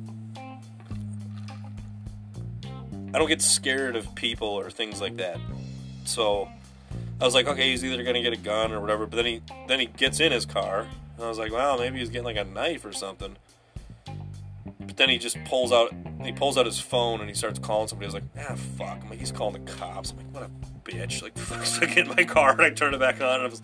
I 3.14 3.18
don't 3.18 3.28
get 3.28 3.40
scared 3.40 3.94
of 3.94 4.12
people 4.16 4.48
or 4.48 4.70
things 4.70 5.00
like 5.00 5.16
that. 5.18 5.38
So 6.04 6.48
I 7.20 7.24
was 7.24 7.32
like, 7.32 7.46
okay, 7.46 7.70
he's 7.70 7.84
either 7.84 8.02
gonna 8.02 8.22
get 8.22 8.32
a 8.32 8.38
gun 8.38 8.72
or 8.72 8.80
whatever. 8.80 9.06
But 9.06 9.16
then 9.16 9.26
he 9.26 9.42
then 9.68 9.78
he 9.78 9.86
gets 9.86 10.18
in 10.18 10.32
his 10.32 10.44
car, 10.44 10.80
and 10.80 11.24
I 11.24 11.28
was 11.28 11.38
like, 11.38 11.52
wow, 11.52 11.76
maybe 11.78 12.00
he's 12.00 12.08
getting 12.08 12.24
like 12.24 12.36
a 12.36 12.44
knife 12.44 12.84
or 12.84 12.92
something. 12.92 13.36
But 14.86 14.96
then 14.96 15.08
he 15.08 15.18
just 15.18 15.42
pulls 15.44 15.72
out 15.72 15.92
he 16.22 16.32
pulls 16.32 16.56
out 16.56 16.66
his 16.66 16.80
phone 16.80 17.20
and 17.20 17.28
he 17.28 17.34
starts 17.34 17.58
calling 17.58 17.88
somebody. 17.88 18.06
He's 18.06 18.14
like, 18.14 18.24
ah, 18.38 18.54
fuck. 18.78 19.02
I'm 19.02 19.10
like, 19.10 19.18
he's 19.18 19.32
calling 19.32 19.64
the 19.64 19.72
cops. 19.72 20.12
I'm 20.12 20.16
like, 20.18 20.26
what 20.32 20.42
a 20.42 20.90
bitch. 20.90 21.22
Like, 21.22 21.36
fuck, 21.36 21.64
so 21.64 21.82
I 21.82 21.86
get 21.86 22.06
in 22.06 22.08
my 22.08 22.24
car 22.24 22.52
and 22.52 22.62
I 22.62 22.70
turn 22.70 22.94
it 22.94 23.00
back 23.00 23.20
on 23.20 23.40
and 23.40 23.42
I 23.42 23.48
was 23.48 23.62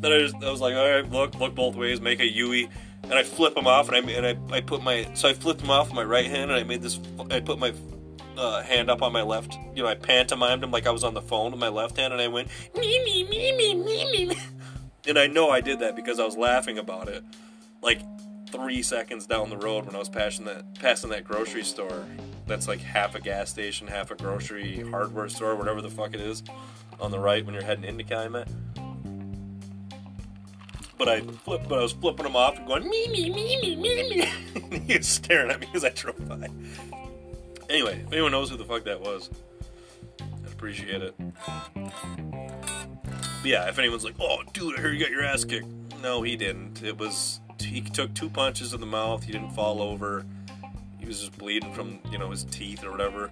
then 0.00 0.12
I 0.12 0.18
just 0.20 0.36
I 0.36 0.50
was 0.50 0.60
like, 0.60 0.74
all 0.74 0.88
right, 0.88 1.10
look, 1.10 1.34
look 1.34 1.54
both 1.54 1.74
ways, 1.74 2.00
make 2.00 2.20
a 2.20 2.26
Yui, 2.26 2.68
and 3.02 3.14
I 3.14 3.24
flip 3.24 3.56
him 3.56 3.66
off 3.66 3.88
and 3.88 3.96
I 3.96 4.12
and 4.12 4.52
I, 4.52 4.56
I 4.56 4.60
put 4.60 4.82
my 4.82 5.08
so 5.14 5.28
I 5.28 5.32
flipped 5.32 5.60
him 5.60 5.70
off 5.70 5.88
with 5.88 5.96
my 5.96 6.04
right 6.04 6.26
hand 6.26 6.50
and 6.50 6.60
I 6.60 6.62
made 6.62 6.82
this 6.82 7.00
I 7.30 7.40
put 7.40 7.58
my 7.58 7.72
uh, 8.38 8.62
hand 8.62 8.88
up 8.88 9.02
on 9.02 9.12
my 9.12 9.22
left. 9.22 9.58
You 9.74 9.82
know, 9.82 9.88
I 9.88 9.94
pantomimed 9.96 10.62
him 10.62 10.70
like 10.70 10.86
I 10.86 10.90
was 10.90 11.04
on 11.04 11.14
the 11.14 11.20
phone 11.20 11.50
with 11.50 11.60
my 11.60 11.68
left 11.68 11.96
hand, 11.96 12.12
and 12.12 12.22
I 12.22 12.28
went 12.28 12.48
me 12.76 13.04
me 13.04 13.24
me 13.24 13.56
me 13.56 13.74
me 13.74 14.26
me. 14.26 14.36
And 15.06 15.18
I 15.18 15.26
know 15.26 15.50
I 15.50 15.60
did 15.60 15.80
that 15.80 15.96
because 15.96 16.18
I 16.18 16.24
was 16.24 16.36
laughing 16.36 16.78
about 16.78 17.08
it, 17.08 17.24
like 17.82 18.00
three 18.48 18.82
seconds 18.82 19.26
down 19.26 19.50
the 19.50 19.56
road 19.56 19.86
when 19.86 19.94
I 19.94 19.98
was 19.98 20.08
passing 20.08 20.44
that 20.46 20.78
passing 20.80 21.10
that 21.10 21.24
grocery 21.24 21.64
store. 21.64 22.06
That's 22.46 22.66
like 22.66 22.80
half 22.80 23.14
a 23.14 23.20
gas 23.20 23.50
station, 23.50 23.86
half 23.86 24.10
a 24.10 24.14
grocery 24.14 24.80
hardware 24.90 25.28
store, 25.28 25.54
whatever 25.54 25.82
the 25.82 25.90
fuck 25.90 26.14
it 26.14 26.20
is, 26.20 26.42
on 27.00 27.10
the 27.10 27.18
right 27.18 27.44
when 27.44 27.54
you're 27.54 27.64
heading 27.64 27.84
into 27.84 28.04
Calumet. 28.04 28.48
But 30.96 31.08
I 31.08 31.20
flipped, 31.20 31.68
but 31.68 31.78
I 31.78 31.82
was 31.82 31.92
flipping 31.92 32.26
him 32.26 32.34
off 32.34 32.58
and 32.58 32.66
going 32.66 32.88
me 32.88 33.08
me 33.08 33.30
me 33.30 33.60
me 33.60 33.76
me 33.76 34.08
me. 34.08 34.80
he 34.86 34.96
was 34.96 35.06
staring 35.06 35.50
at 35.50 35.60
me 35.60 35.68
as 35.74 35.84
I 35.84 35.90
drove 35.90 36.28
by. 36.28 36.48
Anyway, 37.70 38.02
if 38.06 38.12
anyone 38.12 38.32
knows 38.32 38.50
who 38.50 38.56
the 38.56 38.64
fuck 38.64 38.84
that 38.84 39.00
was, 39.00 39.30
I'd 40.20 40.52
appreciate 40.52 41.02
it. 41.02 41.14
But 41.74 43.44
yeah, 43.44 43.68
if 43.68 43.78
anyone's 43.78 44.04
like, 44.04 44.16
"Oh, 44.18 44.42
dude, 44.52 44.76
I 44.78 44.80
heard 44.80 44.94
you 44.94 45.00
got 45.00 45.10
your 45.10 45.22
ass 45.22 45.44
kicked," 45.44 45.68
no, 46.02 46.22
he 46.22 46.34
didn't. 46.34 46.82
It 46.82 46.98
was 46.98 47.40
he 47.60 47.80
took 47.80 48.14
two 48.14 48.30
punches 48.30 48.72
in 48.74 48.80
the 48.80 48.86
mouth. 48.86 49.24
He 49.24 49.32
didn't 49.32 49.50
fall 49.50 49.82
over. 49.82 50.24
He 50.98 51.06
was 51.06 51.20
just 51.20 51.36
bleeding 51.38 51.72
from 51.72 51.98
you 52.10 52.18
know 52.18 52.30
his 52.30 52.44
teeth 52.44 52.84
or 52.84 52.90
whatever. 52.90 53.30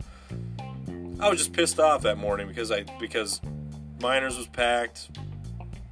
I 1.19 1.29
was 1.31 1.39
just 1.39 1.53
pissed 1.53 1.81
off 1.81 2.03
that 2.03 2.19
morning 2.19 2.47
because 2.47 2.71
I 2.71 2.85
because 3.01 3.41
Miners 4.01 4.37
was 4.37 4.47
packed. 4.47 5.11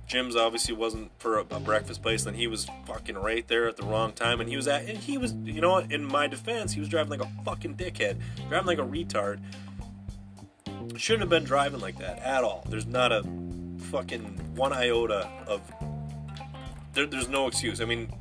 Jim's 0.07 0.37
obviously 0.37 0.75
wasn't 0.75 1.11
for 1.19 1.39
a, 1.39 1.47
a, 1.51 1.61
breakfast 1.61 2.03
place, 2.03 2.25
then 2.25 2.35
he 2.35 2.47
was 2.47 2.67
fucking 2.87 3.17
right 3.17 3.49
there 3.49 3.67
at 3.67 3.77
the 3.79 3.85
wrong 3.85 4.13
time, 4.13 4.39
and 4.39 4.49
he 4.49 4.57
was 4.57 4.69
at, 4.69 4.87
and 4.87 4.99
he 4.99 5.17
was, 5.17 5.33
you 5.45 5.63
know, 5.63 5.79
in 5.79 6.05
my 6.05 6.27
defense, 6.27 6.73
he 6.73 6.81
was 6.81 6.91
driving 6.91 7.19
like 7.19 7.27
a 7.27 7.45
fucking 7.45 7.75
dickhead, 7.77 8.21
driving 8.51 8.67
like 8.67 8.79
a 8.79 8.83
retard. 8.83 9.41
Shouldn't 10.97 11.23
have 11.23 11.31
been 11.31 11.45
driving 11.45 11.81
like 11.81 11.97
that 11.99 12.19
at 12.19 12.45
all. 12.45 12.65
There's 12.69 12.87
not 12.87 13.13
a 13.13 13.23
fucking 13.79 14.55
one 14.55 14.73
iota 14.73 15.29
of. 15.47 15.63
There, 16.93 17.07
there's 17.07 17.29
no 17.29 17.49
excuse. 17.49 17.81
I 17.81 17.87
mean, 17.87 18.13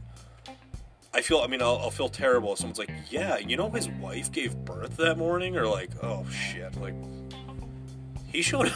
I 1.13 1.21
feel. 1.21 1.39
I 1.39 1.47
mean, 1.47 1.61
I'll, 1.61 1.77
I'll 1.77 1.91
feel 1.91 2.09
terrible 2.09 2.53
if 2.53 2.59
someone's 2.59 2.79
like, 2.79 2.89
"Yeah, 3.09 3.37
you 3.37 3.55
know, 3.55 3.69
his 3.69 3.87
wife 3.87 4.31
gave 4.31 4.55
birth 4.55 4.97
that 4.97 5.17
morning," 5.17 5.55
or 5.57 5.67
like, 5.67 5.91
"Oh 6.01 6.25
shit," 6.29 6.75
like 6.81 6.95
he 8.25 8.41
showed 8.41 8.73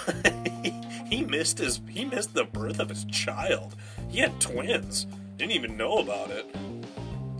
he 1.07 1.23
missed 1.23 1.57
his 1.57 1.81
he 1.89 2.05
missed 2.05 2.33
the 2.35 2.43
birth 2.43 2.79
of 2.79 2.89
his 2.89 3.05
child. 3.05 3.75
He 4.09 4.19
had 4.19 4.39
twins. 4.39 5.07
Didn't 5.37 5.53
even 5.53 5.77
know 5.77 5.97
about 5.97 6.29
it. 6.29 6.45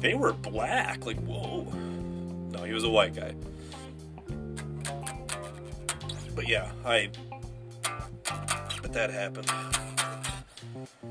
They 0.02 0.16
were 0.16 0.34
black. 0.34 1.06
Like 1.06 1.20
whoa. 1.20 1.64
No, 2.52 2.64
he 2.64 2.74
was 2.74 2.84
a 2.84 2.90
white 2.90 3.16
guy. 3.16 3.36
But 6.36 6.48
yeah, 6.48 6.72
I. 6.86 7.10
But 8.82 8.94
that 8.94 9.12
happened. 9.12 9.52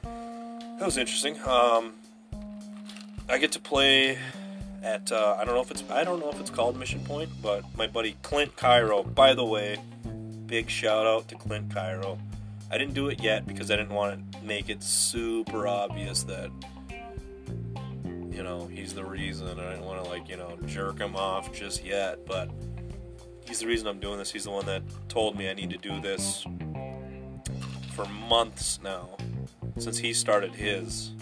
That 0.03 0.85
was 0.85 0.96
interesting. 0.99 1.40
Um, 1.42 1.94
I 3.29 3.39
get 3.39 3.53
to 3.53 3.61
play 3.61 4.19
at 4.83 5.11
uh, 5.11 5.37
I 5.39 5.45
don't 5.45 5.55
know 5.55 5.61
if 5.61 5.71
it's 5.73 5.83
I 5.91 6.05
don't 6.05 6.21
know 6.21 6.31
if 6.31 6.41
it's 6.41 6.51
called 6.51 6.79
Mission 6.79 7.01
Point, 7.01 7.29
but 7.43 7.65
my 7.77 7.89
buddy 7.89 8.17
Clint 8.23 8.55
Cairo. 8.57 9.03
By 9.03 9.35
the 9.35 9.45
way, 9.45 9.79
big 10.47 10.71
shout 10.71 11.07
out 11.07 11.27
to 11.29 11.35
Clint 11.35 11.75
Cairo. 11.75 12.19
I 12.71 12.79
didn't 12.79 12.95
do 12.95 13.09
it 13.09 13.21
yet 13.21 13.47
because 13.47 13.71
I 13.71 13.77
didn't 13.77 13.95
want 13.95 14.33
to 14.33 14.43
make 14.43 14.69
it 14.69 14.83
super 14.83 15.67
obvious 15.67 16.23
that 16.25 16.51
you 18.31 18.45
know 18.45 18.67
he's 18.73 18.95
the 18.95 19.05
reason. 19.05 19.49
I 19.59 19.71
didn't 19.71 19.85
want 19.85 20.05
to 20.05 20.09
like 20.09 20.29
you 20.29 20.37
know 20.37 20.57
jerk 20.67 21.01
him 21.01 21.17
off 21.17 21.53
just 21.53 21.85
yet, 21.85 22.25
but 22.27 22.49
he's 23.49 23.59
the 23.59 23.67
reason 23.67 23.89
I'm 23.89 23.99
doing 23.99 24.19
this. 24.19 24.31
He's 24.31 24.45
the 24.45 24.51
one 24.53 24.67
that 24.67 24.83
told 25.09 25.37
me 25.37 25.51
I 25.51 25.55
need 25.55 25.71
to 25.71 25.79
do 25.79 26.01
this 26.01 26.47
for 27.93 28.05
months 28.05 28.79
now 28.85 29.17
since 29.79 29.99
he 29.99 30.12
started 30.12 30.55
his. 30.55 31.16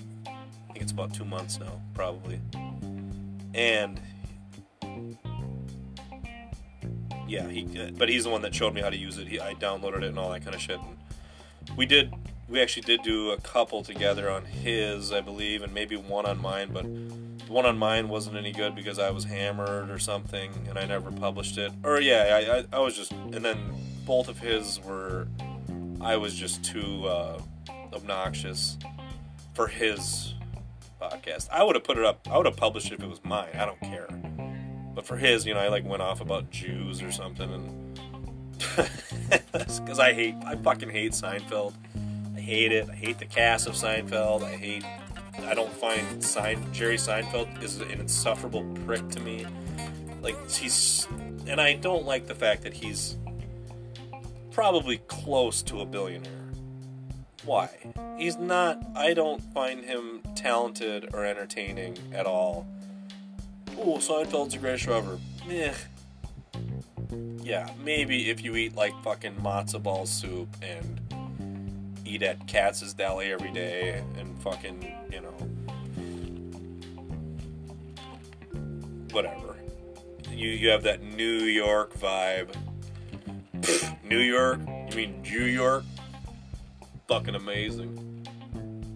It's 0.85 0.93
about 0.93 1.15
two 1.15 1.25
months 1.25 1.59
now, 1.59 1.81
probably. 1.95 2.43
And 3.55 3.99
yeah, 7.27 7.49
he 7.49 7.91
but 7.97 8.11
he's 8.11 8.25
the 8.25 8.31
one 8.31 8.43
that 8.43 8.55
showed 8.55 8.75
me 8.75 8.83
how 8.83 8.91
to 8.91 8.97
use 8.97 9.17
it. 9.17 9.27
He, 9.27 9.41
I 9.41 9.55
downloaded 9.55 10.03
it 10.03 10.09
and 10.09 10.19
all 10.19 10.31
that 10.33 10.45
kind 10.45 10.55
of 10.55 10.61
shit. 10.61 10.79
And 10.79 10.99
we 11.75 11.87
did, 11.87 12.13
we 12.51 12.61
actually 12.61 12.83
did 12.83 13.03
do 13.03 13.31
a 13.31 13.41
couple 13.41 13.83
together 13.83 14.29
on 14.31 14.45
his, 14.45 15.11
I 15.11 15.23
believe, 15.23 15.63
and 15.63 15.73
maybe 15.73 15.97
one 15.97 16.27
on 16.27 16.39
mine. 16.39 16.69
But 16.71 16.83
the 16.83 17.51
one 17.51 17.65
on 17.65 17.79
mine 17.79 18.11
wasn't 18.11 18.37
any 18.37 18.53
good 18.53 18.75
because 18.75 18.99
I 18.99 19.11
was 19.11 19.25
hammered 19.25 19.89
or 19.89 19.99
something, 19.99 20.53
and 20.69 20.79
I 20.79 20.85
never 20.85 21.11
published 21.11 21.57
it. 21.57 21.73
Or 21.83 21.99
yeah, 21.99 22.43
I, 22.43 22.59
I, 22.59 22.65
I 22.75 22.79
was 22.81 22.95
just, 22.95 23.13
and 23.13 23.43
then 23.43 23.73
both 24.05 24.29
of 24.29 24.39
his 24.39 24.81
were, 24.81 25.29
I 26.03 26.19
was 26.19 26.35
just 26.35 26.63
too 26.63 27.07
uh, 27.07 27.41
obnoxious 27.95 28.77
for 29.55 29.69
his 29.69 30.34
podcast. 31.11 31.49
I 31.51 31.63
would 31.63 31.75
have 31.75 31.85
put 31.85 31.99
it 31.99 32.05
up. 32.05 32.27
I 32.31 32.37
would 32.37 32.47
have 32.47 32.57
published 32.57 32.89
it 32.89 32.95
if 32.95 33.03
it 33.03 33.09
was 33.09 33.23
mine. 33.25 33.51
I 33.55 33.67
don't 33.67 33.81
care. 33.81 34.09
But 34.95 35.07
for 35.07 35.17
his, 35.17 35.45
you 35.45 35.55
know, 35.55 35.61
I 35.61 35.69
like 35.69 35.85
went 35.85 36.03
off 36.03 36.21
about 36.21 36.51
Jews 36.51 37.03
or 37.03 37.11
something, 37.11 37.51
and 37.53 38.01
because 39.53 39.99
I 39.99 40.13
hate, 40.13 40.37
I 40.45 40.57
fucking 40.57 40.91
hate 40.91 41.13
Seinfeld. 41.13 41.75
I 42.37 42.41
hate 42.41 42.73
it. 42.73 42.89
I 42.89 42.95
hate 42.95 43.19
the 43.19 43.27
cast 43.27 43.67
of 43.67 43.75
Seinfeld. 43.75 44.43
I 44.43 44.57
hate. 44.57 44.85
I 45.43 45.55
don't 45.55 45.73
find 45.73 46.23
Sein, 46.23 46.65
Jerry 46.73 46.97
Seinfeld 46.97 47.63
is 47.63 47.81
an 47.81 47.91
insufferable 47.91 48.65
prick 48.87 49.09
to 49.11 49.21
me. 49.21 49.47
Like 50.23 50.37
he's, 50.49 51.09
and 51.47 51.61
I 51.61 51.75
don't 51.75 52.07
like 52.07 52.27
the 52.29 52.35
fact 52.35 52.63
that 52.63 52.73
he's 52.73 53.17
probably 54.53 54.99
close 55.09 55.61
to 55.63 55.81
a 55.81 55.87
billionaire. 55.87 56.44
Why? 57.45 57.69
He's 58.17 58.37
not. 58.37 58.83
I 58.95 59.15
don't 59.15 59.43
find 59.53 59.85
him 59.85 60.21
talented 60.35 61.11
or 61.13 61.25
entertaining 61.25 61.99
at 62.13 62.27
all 62.27 62.67
oh, 63.79 63.97
Seinfeld's 63.99 64.55
the 64.55 64.61
greatest 64.61 64.85
show 64.85 64.97
ever. 64.97 65.19
Meh. 65.47 65.75
Yeah, 67.43 67.69
maybe 67.83 68.31
if 68.31 68.43
you 68.43 68.57
eat 68.57 68.75
like 68.75 68.95
fucking 69.03 69.35
matzo 69.37 69.83
ball 69.83 70.07
soup 70.07 70.49
and 70.63 71.01
eat 72.05 72.23
at 72.23 72.47
Katz's 72.47 72.95
Deli 72.95 73.33
every 73.33 73.53
day 73.53 74.03
and 74.19 74.39
fucking, 74.41 74.83
you 75.13 75.21
know, 75.21 75.35
whatever. 79.13 79.57
You 80.31 80.49
you 80.49 80.71
have 80.71 80.83
that 80.85 81.03
New 81.03 81.45
York 81.45 81.95
vibe. 81.99 82.55
New 84.05 84.19
York? 84.19 84.61
You 84.91 84.97
mean 84.97 85.23
New 85.23 85.45
York? 85.45 85.85
Fucking 87.09 87.35
amazing. 87.35 88.27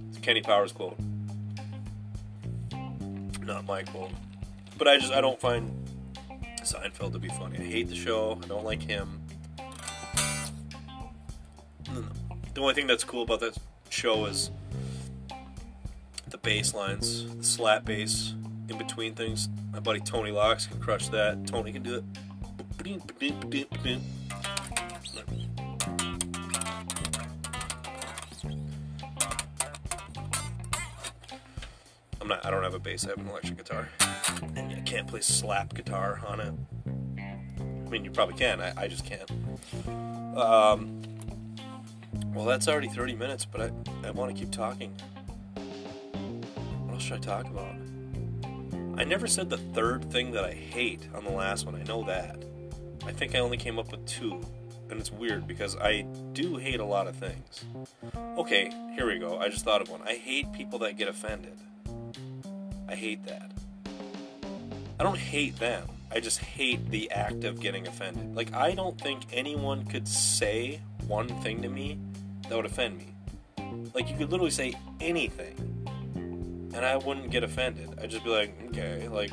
It's 0.08 0.18
Kenny 0.18 0.40
Powers 0.40 0.72
quote. 0.72 0.98
Not 3.42 3.66
my 3.66 3.82
quote. 3.82 4.10
But 4.76 4.88
I 4.88 4.98
just 4.98 5.12
I 5.12 5.20
don't 5.20 5.40
find 5.40 5.70
Seinfeld 6.60 7.12
to 7.12 7.18
be 7.18 7.28
funny. 7.28 7.58
I 7.58 7.62
hate 7.62 7.88
the 7.88 7.94
show. 7.94 8.38
I 8.42 8.46
don't 8.46 8.64
like 8.64 8.82
him. 8.82 9.20
The 12.54 12.60
only 12.60 12.74
thing 12.74 12.86
that's 12.86 13.04
cool 13.04 13.22
about 13.22 13.40
that 13.40 13.56
show 13.88 14.26
is 14.26 14.50
the 16.28 16.38
bass 16.38 16.74
lines, 16.74 17.34
the 17.36 17.44
slap 17.44 17.84
bass 17.84 18.34
in 18.68 18.76
between 18.78 19.14
things. 19.14 19.48
My 19.72 19.80
buddy 19.80 20.00
Tony 20.00 20.30
Locks 20.30 20.66
can 20.66 20.80
crush 20.80 21.08
that. 21.08 21.46
Tony 21.46 21.72
can 21.72 21.82
do 21.82 21.96
it. 21.96 22.04
I'm 32.28 32.36
not. 32.36 32.44
I 32.44 32.50
don't 32.50 32.62
have 32.62 32.74
a 32.74 32.78
bass. 32.78 33.06
I 33.06 33.08
have 33.08 33.20
an 33.20 33.28
electric 33.28 33.56
guitar, 33.56 33.88
and 34.54 34.74
I 34.74 34.80
can't 34.82 35.06
play 35.06 35.22
slap 35.22 35.72
guitar 35.72 36.20
on 36.26 36.40
it. 36.40 36.52
I 37.16 37.88
mean, 37.88 38.04
you 38.04 38.10
probably 38.10 38.34
can. 38.36 38.60
I, 38.60 38.74
I 38.76 38.86
just 38.86 39.06
can't. 39.06 39.30
Um, 40.36 41.00
well, 42.34 42.44
that's 42.44 42.68
already 42.68 42.88
30 42.88 43.14
minutes, 43.14 43.46
but 43.46 43.62
I, 43.62 43.70
I 44.06 44.10
want 44.10 44.30
to 44.30 44.38
keep 44.38 44.52
talking. 44.52 44.92
What 46.84 46.96
else 46.96 47.02
should 47.02 47.14
I 47.14 47.20
talk 47.20 47.46
about? 47.46 47.74
I 48.98 49.04
never 49.04 49.26
said 49.26 49.48
the 49.48 49.56
third 49.56 50.12
thing 50.12 50.32
that 50.32 50.44
I 50.44 50.52
hate 50.52 51.08
on 51.14 51.24
the 51.24 51.30
last 51.30 51.64
one. 51.64 51.76
I 51.76 51.82
know 51.84 52.02
that. 52.04 52.44
I 53.06 53.12
think 53.12 53.34
I 53.36 53.38
only 53.38 53.56
came 53.56 53.78
up 53.78 53.90
with 53.90 54.04
two. 54.04 54.42
And 54.90 55.00
it's 55.00 55.10
weird 55.10 55.46
because 55.46 55.76
I 55.76 56.02
do 56.34 56.56
hate 56.56 56.80
a 56.80 56.84
lot 56.84 57.06
of 57.06 57.16
things. 57.16 57.64
Okay, 58.36 58.70
here 58.94 59.06
we 59.06 59.18
go. 59.18 59.38
I 59.38 59.48
just 59.48 59.64
thought 59.64 59.80
of 59.80 59.88
one. 59.88 60.02
I 60.02 60.14
hate 60.14 60.52
people 60.52 60.78
that 60.80 60.98
get 60.98 61.08
offended. 61.08 61.58
I 62.88 62.94
hate 62.94 63.24
that. 63.26 63.50
I 64.98 65.04
don't 65.04 65.18
hate 65.18 65.56
them. 65.58 65.86
I 66.10 66.20
just 66.20 66.38
hate 66.38 66.88
the 66.90 67.10
act 67.10 67.44
of 67.44 67.60
getting 67.60 67.86
offended. 67.86 68.34
Like, 68.34 68.54
I 68.54 68.72
don't 68.72 68.98
think 68.98 69.24
anyone 69.32 69.84
could 69.84 70.08
say 70.08 70.80
one 71.06 71.28
thing 71.42 71.60
to 71.62 71.68
me 71.68 71.98
that 72.48 72.56
would 72.56 72.64
offend 72.64 72.98
me. 72.98 73.14
Like, 73.94 74.08
you 74.10 74.16
could 74.16 74.30
literally 74.30 74.50
say 74.50 74.74
anything, 75.00 75.54
and 76.74 76.84
I 76.84 76.96
wouldn't 76.96 77.30
get 77.30 77.44
offended. 77.44 77.90
I'd 78.00 78.10
just 78.10 78.24
be 78.24 78.30
like, 78.30 78.58
okay, 78.68 79.06
like, 79.08 79.30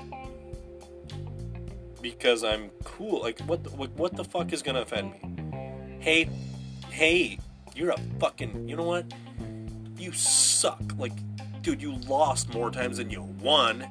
because 2.02 2.44
I'm 2.44 2.70
cool. 2.84 3.22
Like, 3.22 3.40
what 3.42 3.64
the, 3.64 3.70
what 3.70 4.16
the 4.16 4.24
fuck 4.24 4.52
is 4.52 4.62
gonna 4.62 4.82
offend 4.82 5.14
me? 5.14 5.98
Hey, 6.00 6.30
hey, 6.90 7.40
you're 7.74 7.92
a 7.92 7.98
fucking. 8.20 8.68
You 8.68 8.76
know 8.76 8.84
what? 8.84 9.06
You 9.98 10.12
suck. 10.12 10.82
Like, 10.98 11.14
dude, 11.66 11.82
you 11.82 11.96
lost 12.08 12.54
more 12.54 12.70
times 12.70 12.98
than 12.98 13.10
you 13.10 13.24
won 13.42 13.88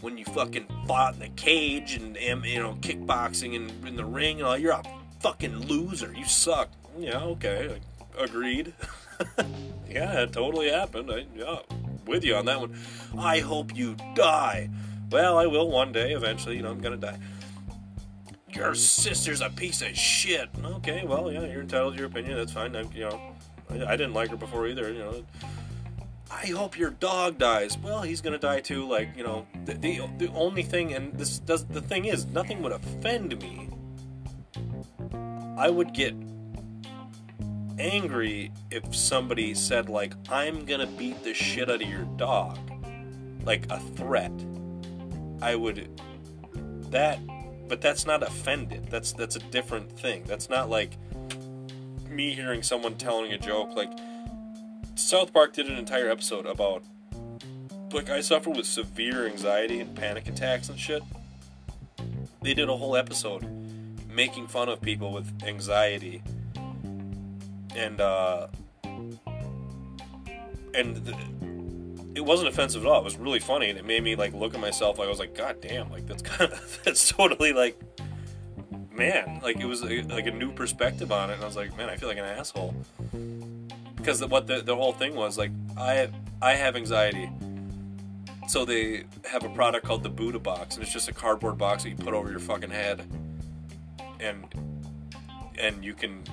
when 0.00 0.16
you 0.16 0.24
fucking 0.26 0.64
fought 0.86 1.14
in 1.14 1.20
the 1.20 1.28
cage 1.30 1.94
and, 1.94 2.16
and 2.16 2.44
you 2.44 2.60
know 2.60 2.74
kickboxing 2.80 3.56
and 3.56 3.84
in 3.84 3.96
the 3.96 4.04
ring 4.04 4.38
and 4.38 4.46
all. 4.46 4.56
You're 4.56 4.72
a 4.72 4.82
fucking 5.18 5.66
loser. 5.66 6.14
You 6.16 6.24
suck. 6.24 6.70
Yeah, 6.96 7.18
okay, 7.18 7.80
agreed. 8.16 8.72
yeah, 9.90 10.20
it 10.22 10.32
totally 10.32 10.70
happened. 10.70 11.10
I, 11.10 11.26
yeah, 11.34 11.58
with 12.06 12.24
you 12.24 12.36
on 12.36 12.44
that 12.44 12.60
one. 12.60 12.78
I 13.18 13.40
hope 13.40 13.76
you 13.76 13.96
die. 14.14 14.70
Well, 15.10 15.36
I 15.36 15.46
will 15.46 15.68
one 15.68 15.90
day. 15.90 16.12
Eventually, 16.12 16.56
you 16.56 16.62
know, 16.62 16.70
I'm 16.70 16.80
gonna 16.80 16.96
die. 16.96 17.18
Your 18.50 18.76
sister's 18.76 19.40
a 19.40 19.50
piece 19.50 19.82
of 19.82 19.96
shit. 19.96 20.48
Okay, 20.64 21.04
well, 21.04 21.32
yeah, 21.32 21.44
you're 21.46 21.62
entitled 21.62 21.94
to 21.94 21.98
your 21.98 22.08
opinion. 22.08 22.36
That's 22.36 22.52
fine. 22.52 22.76
I, 22.76 22.82
you 22.94 23.08
know, 23.08 23.20
I, 23.68 23.84
I 23.84 23.96
didn't 23.96 24.14
like 24.14 24.30
her 24.30 24.36
before 24.36 24.68
either. 24.68 24.92
You 24.92 24.98
know. 25.00 25.24
I 26.30 26.46
hope 26.46 26.78
your 26.78 26.90
dog 26.90 27.38
dies. 27.38 27.76
Well, 27.76 28.02
he's 28.02 28.20
gonna 28.20 28.38
die 28.38 28.60
too. 28.60 28.88
Like 28.88 29.16
you 29.16 29.24
know, 29.24 29.46
the 29.64 29.74
the, 29.74 30.00
the 30.18 30.28
only 30.28 30.62
thing, 30.62 30.94
and 30.94 31.12
this 31.18 31.38
does 31.38 31.64
the 31.66 31.80
thing 31.80 32.04
is, 32.04 32.26
nothing 32.26 32.62
would 32.62 32.72
offend 32.72 33.40
me. 33.42 33.68
I 35.58 35.68
would 35.68 35.92
get 35.92 36.14
angry 37.78 38.52
if 38.70 38.94
somebody 38.94 39.54
said 39.54 39.88
like, 39.88 40.14
"I'm 40.30 40.64
gonna 40.64 40.86
beat 40.86 41.22
the 41.24 41.34
shit 41.34 41.68
out 41.68 41.82
of 41.82 41.88
your 41.88 42.04
dog," 42.16 42.58
like 43.44 43.70
a 43.70 43.80
threat. 43.80 44.32
I 45.42 45.56
would 45.56 46.00
that, 46.90 47.18
but 47.68 47.80
that's 47.80 48.06
not 48.06 48.22
offended. 48.22 48.86
That's 48.88 49.12
that's 49.12 49.36
a 49.36 49.40
different 49.50 49.98
thing. 49.98 50.22
That's 50.26 50.48
not 50.48 50.70
like 50.70 50.96
me 52.08 52.34
hearing 52.34 52.62
someone 52.62 52.96
telling 52.96 53.32
a 53.32 53.38
joke 53.38 53.74
like 53.76 53.90
South 55.00 55.32
Park 55.32 55.54
did 55.54 55.66
an 55.66 55.76
entire 55.76 56.10
episode 56.10 56.46
about 56.46 56.82
like 57.92 58.10
I 58.10 58.20
suffer 58.20 58.50
with 58.50 58.66
severe 58.66 59.26
anxiety 59.26 59.80
and 59.80 59.96
panic 59.96 60.28
attacks 60.28 60.68
and 60.68 60.78
shit. 60.78 61.02
They 62.42 62.54
did 62.54 62.68
a 62.68 62.76
whole 62.76 62.94
episode 62.96 63.46
making 64.08 64.46
fun 64.46 64.68
of 64.68 64.80
people 64.80 65.12
with 65.12 65.32
anxiety 65.42 66.22
and 67.74 68.00
uh 68.00 68.48
and 70.74 71.14
it 72.14 72.20
wasn't 72.20 72.48
offensive 72.48 72.84
at 72.84 72.90
all. 72.90 73.00
It 73.00 73.04
was 73.04 73.16
really 73.16 73.40
funny 73.40 73.70
and 73.70 73.78
it 73.78 73.86
made 73.86 74.02
me 74.02 74.14
like 74.16 74.34
look 74.34 74.54
at 74.54 74.60
myself 74.60 74.98
like 74.98 75.06
I 75.06 75.10
was 75.10 75.18
like 75.18 75.34
god 75.34 75.60
damn, 75.60 75.90
like 75.90 76.06
that's 76.06 76.22
kind 76.22 76.52
of 76.52 76.80
that's 76.84 77.08
totally 77.08 77.52
like 77.52 77.80
man, 78.92 79.40
like 79.42 79.58
it 79.58 79.66
was 79.66 79.82
a, 79.82 80.02
like 80.02 80.26
a 80.26 80.30
new 80.30 80.52
perspective 80.52 81.10
on 81.10 81.30
it 81.30 81.34
and 81.34 81.42
I 81.42 81.46
was 81.46 81.56
like, 81.56 81.76
man, 81.76 81.88
I 81.88 81.96
feel 81.96 82.08
like 82.08 82.18
an 82.18 82.24
asshole 82.24 82.74
because 84.10 84.28
what 84.28 84.46
the, 84.48 84.60
the 84.60 84.74
whole 84.74 84.92
thing 84.92 85.14
was 85.14 85.38
like 85.38 85.52
I 85.76 86.08
I 86.42 86.54
have 86.54 86.76
anxiety. 86.76 87.30
So 88.48 88.64
they 88.64 89.04
have 89.30 89.44
a 89.44 89.48
product 89.50 89.86
called 89.86 90.02
the 90.02 90.08
Buddha 90.08 90.40
box, 90.40 90.74
and 90.74 90.82
it's 90.82 90.92
just 90.92 91.08
a 91.08 91.12
cardboard 91.12 91.56
box 91.56 91.84
that 91.84 91.90
you 91.90 91.96
put 91.96 92.14
over 92.14 92.28
your 92.30 92.40
fucking 92.40 92.70
head, 92.70 93.06
and 94.18 94.44
and 95.58 95.84
you 95.84 95.94
can 95.94 96.24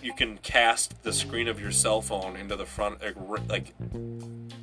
you 0.00 0.12
can 0.12 0.38
cast 0.38 1.02
the 1.02 1.12
screen 1.12 1.48
of 1.48 1.60
your 1.60 1.72
cell 1.72 2.00
phone 2.00 2.36
into 2.36 2.54
the 2.54 2.66
front 2.66 3.00
like, 3.02 3.16
like 3.48 3.74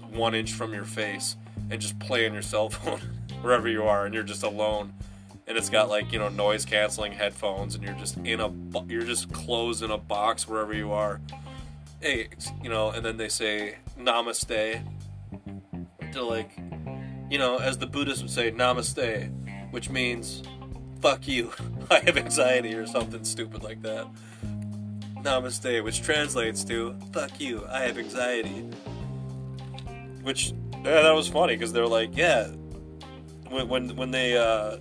one 0.09 0.33
inch 0.35 0.53
from 0.53 0.73
your 0.73 0.85
face 0.85 1.35
and 1.69 1.81
just 1.81 1.97
play 1.99 2.25
on 2.25 2.33
your 2.33 2.41
cell 2.41 2.69
phone 2.69 2.99
wherever 3.41 3.67
you 3.67 3.83
are, 3.83 4.05
and 4.05 4.13
you're 4.13 4.23
just 4.23 4.43
alone. 4.43 4.93
And 5.47 5.57
it's 5.57 5.69
got 5.69 5.89
like 5.89 6.13
you 6.13 6.19
know 6.19 6.29
noise 6.29 6.63
canceling 6.63 7.11
headphones, 7.11 7.75
and 7.75 7.83
you're 7.83 7.95
just 7.95 8.17
in 8.19 8.39
a 8.39 8.53
you're 8.87 9.03
just 9.03 9.33
closed 9.33 9.83
in 9.83 9.91
a 9.91 9.97
box 9.97 10.47
wherever 10.47 10.73
you 10.73 10.93
are 10.93 11.19
hey, 12.01 12.29
you 12.63 12.69
know, 12.69 12.91
and 12.91 13.05
then 13.05 13.17
they 13.17 13.29
say 13.29 13.77
namaste 13.97 14.81
to 16.11 16.23
like, 16.23 16.51
you 17.29 17.37
know, 17.37 17.57
as 17.57 17.77
the 17.77 17.87
Buddhists 17.87 18.21
would 18.21 18.31
say, 18.31 18.51
namaste, 18.51 19.31
which 19.71 19.89
means 19.89 20.43
fuck 21.01 21.27
you, 21.27 21.51
I 21.91 21.99
have 21.99 22.17
anxiety 22.17 22.75
or 22.75 22.85
something 22.87 23.23
stupid 23.23 23.63
like 23.63 23.81
that. 23.83 24.07
Namaste, 25.23 25.83
which 25.83 26.01
translates 26.01 26.63
to 26.65 26.97
fuck 27.11 27.39
you, 27.39 27.65
I 27.69 27.81
have 27.81 27.97
anxiety. 27.97 28.65
Which, 30.23 30.53
yeah, 30.83 31.01
that 31.01 31.11
was 31.11 31.27
funny 31.27 31.55
because 31.55 31.73
they're 31.73 31.87
like, 31.87 32.15
yeah, 32.15 32.47
when, 33.49 33.67
when, 33.67 33.95
when 33.95 34.11
they, 34.11 34.37
uh, 34.37 34.77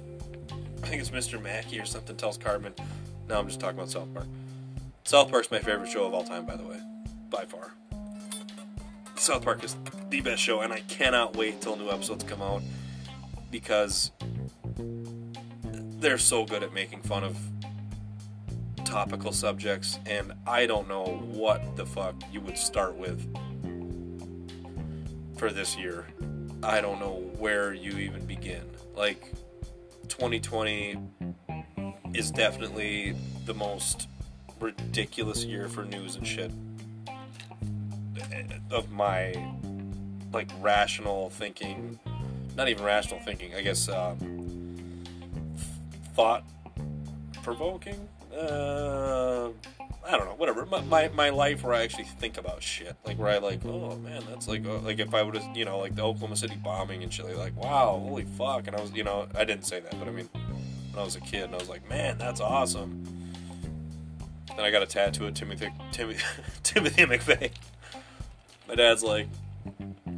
I 0.83 0.87
think 0.87 1.01
it's 1.01 1.11
Mr. 1.11 1.43
Mackey 1.43 1.81
or 1.81 1.85
something 1.85 2.17
tells 2.17 2.39
Cartman, 2.39 2.75
no, 3.29 3.39
I'm 3.39 3.47
just 3.47 3.61
talking 3.61 3.79
about 3.79 3.91
South 3.91 4.13
Park. 4.15 4.27
South 5.05 5.31
Park's 5.31 5.51
my 5.51 5.59
favorite 5.59 5.91
show 5.91 6.07
of 6.07 6.15
all 6.15 6.23
time, 6.23 6.47
by 6.47 6.57
the 6.57 6.65
way 6.65 6.81
by 7.31 7.45
far. 7.45 7.73
South 9.17 9.45
Park 9.45 9.64
is 9.64 9.77
the 10.11 10.21
best 10.21 10.41
show, 10.41 10.61
and 10.61 10.73
I 10.73 10.81
cannot 10.81 11.37
wait 11.37 11.61
till 11.61 11.77
new 11.77 11.91
episodes 11.91 12.25
come 12.25 12.41
out 12.41 12.62
because 13.51 14.12
they're 16.01 16.19
so 16.19 16.45
good 16.45 16.62
at 16.62 16.73
making 16.73 17.03
fun 17.03 17.25
of 17.25 17.37
topical 18.85 19.33
subjects, 19.33 19.99
and 20.07 20.33
I 20.47 20.67
don't 20.67 20.88
know 20.88 21.05
what 21.05 21.77
the 21.77 21.85
fuck 21.85 22.14
you 22.33 22.41
would 22.43 22.57
start 22.57 22.97
with 22.97 23.21
for 25.37 25.51
this 25.51 25.77
year. 25.77 26.07
I 26.62 26.81
don't 26.81 27.01
know 27.01 27.31
where 27.38 27.75
you 27.75 27.99
even 27.99 28.25
begin. 28.25 28.62
Like, 28.95 29.33
2020 30.09 30.97
is 32.14 32.31
definitely 32.31 33.14
the 33.47 33.55
most 33.55 34.09
ridiculous 34.61 35.45
year 35.45 35.68
for 35.68 35.85
news 35.85 36.16
and 36.16 36.26
shit 36.26 36.51
of 38.70 38.90
my 38.90 39.34
like 40.32 40.51
rational 40.61 41.30
thinking, 41.30 41.99
not 42.57 42.68
even 42.68 42.84
rational 42.84 43.20
thinking, 43.20 43.55
I 43.55 43.62
guess 43.62 43.88
um, 43.88 45.05
thought 46.14 46.44
provoking. 47.42 48.09
Uh, 48.32 49.49
I 50.07 50.16
don't 50.16 50.26
know, 50.26 50.34
whatever. 50.36 50.64
My, 50.64 50.80
my, 50.82 51.09
my 51.09 51.28
life 51.30 51.62
where 51.62 51.74
I 51.74 51.82
actually 51.82 52.05
think 52.05 52.38
about 52.38 52.62
shit, 52.62 52.96
like 53.05 53.18
where 53.18 53.28
I 53.28 53.38
like, 53.38 53.64
oh 53.64 53.96
man, 53.96 54.22
that's 54.28 54.49
like 54.49 54.64
uh, 54.64 54.78
like 54.78 54.99
if 55.01 55.12
I 55.12 55.22
would 55.22 55.34
have, 55.34 55.57
you 55.57 55.64
know, 55.64 55.78
like 55.78 55.94
the 55.94 56.03
Oklahoma 56.03 56.36
City 56.36 56.57
bombing 56.57 57.03
and 57.03 57.12
shit, 57.12 57.36
like 57.36 57.57
wow, 57.57 57.99
holy 58.03 58.24
fuck, 58.24 58.66
and 58.66 58.76
I 58.76 58.80
was, 58.80 58.92
you 58.92 59.05
know, 59.05 59.26
I 59.36 59.44
didn't 59.44 59.64
say 59.64 59.80
that, 59.80 59.99
but 59.99 60.09
I 60.09 60.11
mean, 60.11 60.28
when 60.32 61.01
I 61.01 61.05
was 61.05 61.16
a 61.16 61.20
kid, 61.20 61.44
and 61.44 61.55
I 61.55 61.59
was 61.59 61.68
like, 61.68 61.88
man, 61.90 62.16
that's 62.16 62.40
awesome. 62.40 63.05
Then 64.49 64.61
I 64.61 64.70
got 64.70 64.82
a 64.82 64.86
tattoo 64.86 65.26
of 65.26 65.34
Timothy 65.34 65.70
Timothy 65.92 66.24
Timothy 66.62 67.05
McVeigh. 67.05 67.51
My 68.69 68.75
dad's 68.75 69.03
like, 69.03 69.29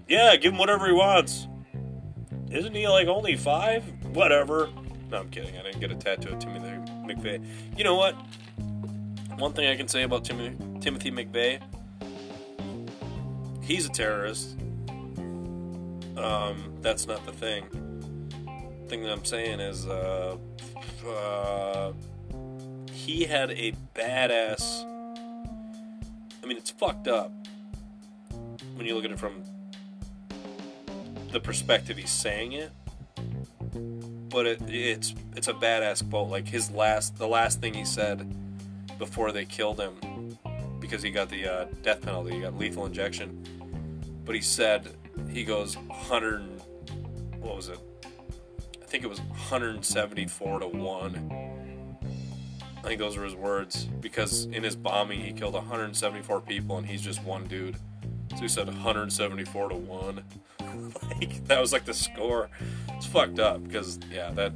yeah, 0.09 0.34
give 0.34 0.53
him 0.53 0.59
whatever 0.59 0.86
he 0.86 0.92
wants. 0.92 1.46
Isn't 2.51 2.74
he 2.74 2.88
like 2.88 3.07
only 3.07 3.36
five? 3.36 3.84
Whatever. 4.12 4.68
No, 5.09 5.18
I'm 5.18 5.30
kidding. 5.30 5.57
I 5.57 5.62
didn't 5.62 5.78
get 5.78 5.92
a 5.92 5.94
tattoo 5.94 6.30
of 6.32 6.40
Timothy 6.40 6.70
McVeigh. 7.07 7.44
You 7.76 7.84
know 7.84 7.94
what? 7.94 8.16
One 9.38 9.53
thing 9.53 9.68
I 9.68 9.76
can 9.76 9.86
say 9.86 10.03
about 10.03 10.24
Timothy 10.24 10.57
Timothy 10.80 11.12
McVeigh. 11.12 11.61
He's 13.62 13.86
a 13.86 13.88
terrorist. 13.90 14.59
Um, 16.16 16.74
that's 16.80 17.07
not 17.07 17.24
the 17.24 17.32
thing. 17.32 17.64
The 18.82 18.88
thing 18.88 19.05
that 19.05 19.12
I'm 19.12 19.24
saying 19.24 19.61
is, 19.61 19.86
uh, 19.86 20.36
uh, 21.07 21.92
he 22.92 23.24
had 23.24 23.53
a 23.53 23.72
badass. 23.94 24.84
I 26.42 26.46
mean, 26.46 26.57
it's 26.57 26.70
fucked 26.70 27.07
up 27.07 27.32
when 28.80 28.86
you 28.86 28.94
look 28.94 29.04
at 29.04 29.10
it 29.10 29.18
from 29.18 29.44
the 31.32 31.38
perspective 31.38 31.98
he's 31.98 32.10
saying 32.10 32.52
it. 32.52 32.70
But 34.30 34.46
it, 34.46 34.62
it's 34.62 35.14
it's 35.36 35.48
a 35.48 35.52
badass 35.52 36.08
quote. 36.08 36.30
Like 36.30 36.48
his 36.48 36.70
last, 36.70 37.18
the 37.18 37.28
last 37.28 37.60
thing 37.60 37.74
he 37.74 37.84
said 37.84 38.34
before 38.98 39.32
they 39.32 39.44
killed 39.44 39.78
him, 39.78 40.38
because 40.80 41.02
he 41.02 41.10
got 41.10 41.28
the 41.28 41.46
uh, 41.46 41.66
death 41.82 42.00
penalty, 42.00 42.36
he 42.36 42.40
got 42.40 42.56
lethal 42.56 42.86
injection. 42.86 43.44
But 44.24 44.34
he 44.34 44.40
said 44.40 44.88
he 45.30 45.44
goes 45.44 45.76
100. 45.76 46.40
What 47.38 47.56
was 47.56 47.68
it? 47.68 47.78
I 48.82 48.86
think 48.86 49.04
it 49.04 49.08
was 49.08 49.20
174 49.20 50.60
to 50.60 50.66
one. 50.68 51.98
I 52.78 52.80
think 52.80 52.98
those 52.98 53.18
were 53.18 53.24
his 53.24 53.34
words 53.34 53.84
because 54.00 54.46
in 54.46 54.62
his 54.62 54.74
bombing 54.74 55.20
he 55.20 55.34
killed 55.34 55.52
174 55.52 56.40
people 56.40 56.78
and 56.78 56.86
he's 56.86 57.02
just 57.02 57.22
one 57.22 57.44
dude. 57.44 57.76
So 58.41 58.45
he 58.45 58.49
said 58.49 58.68
174 58.68 59.68
to 59.68 59.74
one. 59.74 60.24
like 61.11 61.47
that 61.47 61.61
was 61.61 61.74
like 61.74 61.84
the 61.84 61.93
score. 61.93 62.49
It's 62.88 63.05
fucked 63.05 63.38
up 63.38 63.62
because 63.62 63.99
yeah, 64.11 64.30
that 64.30 64.55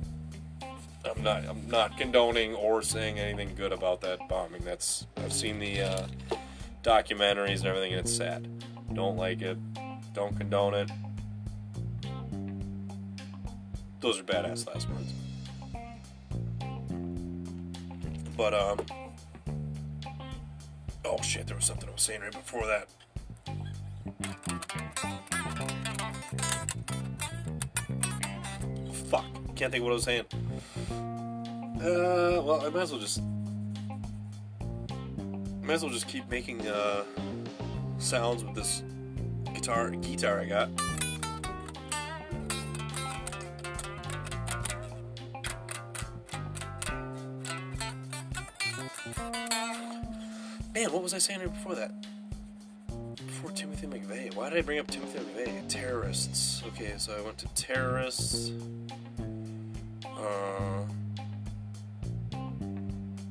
I'm 1.04 1.22
not 1.22 1.44
I'm 1.44 1.68
not 1.68 1.98
condoning 1.98 2.54
or 2.54 2.80
saying 2.80 3.18
anything 3.18 3.54
good 3.54 3.74
about 3.74 4.00
that 4.00 4.26
bombing. 4.26 4.62
That's 4.64 5.06
I've 5.18 5.34
seen 5.34 5.58
the 5.58 5.82
uh, 5.82 6.06
documentaries 6.82 7.58
and 7.58 7.66
everything 7.66 7.92
and 7.92 8.00
it's 8.00 8.16
sad. 8.16 8.48
Don't 8.94 9.18
like 9.18 9.42
it. 9.42 9.58
Don't 10.14 10.34
condone 10.34 10.72
it. 10.72 10.90
Those 14.00 14.18
are 14.18 14.22
badass 14.22 14.66
last 14.66 14.88
words. 14.88 15.12
But 18.34 18.54
um 18.54 18.78
Oh 21.04 21.20
shit, 21.20 21.46
there 21.46 21.56
was 21.56 21.66
something 21.66 21.86
I 21.86 21.92
was 21.92 22.00
saying 22.00 22.22
right 22.22 22.32
before 22.32 22.66
that. 22.66 22.88
Fuck. 29.06 29.24
Can't 29.56 29.72
think 29.72 29.76
of 29.76 29.84
what 29.84 29.90
I 29.90 29.94
was 29.94 30.04
saying. 30.04 30.24
Uh, 31.80 32.42
well, 32.42 32.62
I 32.64 32.68
might 32.68 32.82
as 32.82 32.92
well 32.92 33.00
just. 33.00 33.22
Might 35.62 35.74
as 35.74 35.82
well 35.82 35.92
just 35.92 36.06
keep 36.06 36.28
making 36.28 36.66
uh, 36.68 37.04
sounds 37.98 38.44
with 38.44 38.54
this 38.54 38.82
guitar 39.54 39.90
guitar 39.90 40.40
I 40.40 40.44
got. 40.44 40.68
Man, 50.74 50.92
what 50.92 51.02
was 51.02 51.14
I 51.14 51.18
saying 51.18 51.40
right 51.40 51.52
before 51.52 51.76
that? 51.76 52.03
Why 54.44 54.50
did 54.50 54.58
I 54.58 54.62
bring 54.62 54.78
up 54.78 54.88
Timothy 54.88 55.20
McVeigh? 55.20 55.68
Terrorists. 55.68 56.62
Okay, 56.66 56.92
so 56.98 57.16
I 57.16 57.22
went 57.22 57.38
to 57.38 57.48
terrorists. 57.54 58.52
Uh, 60.04 60.82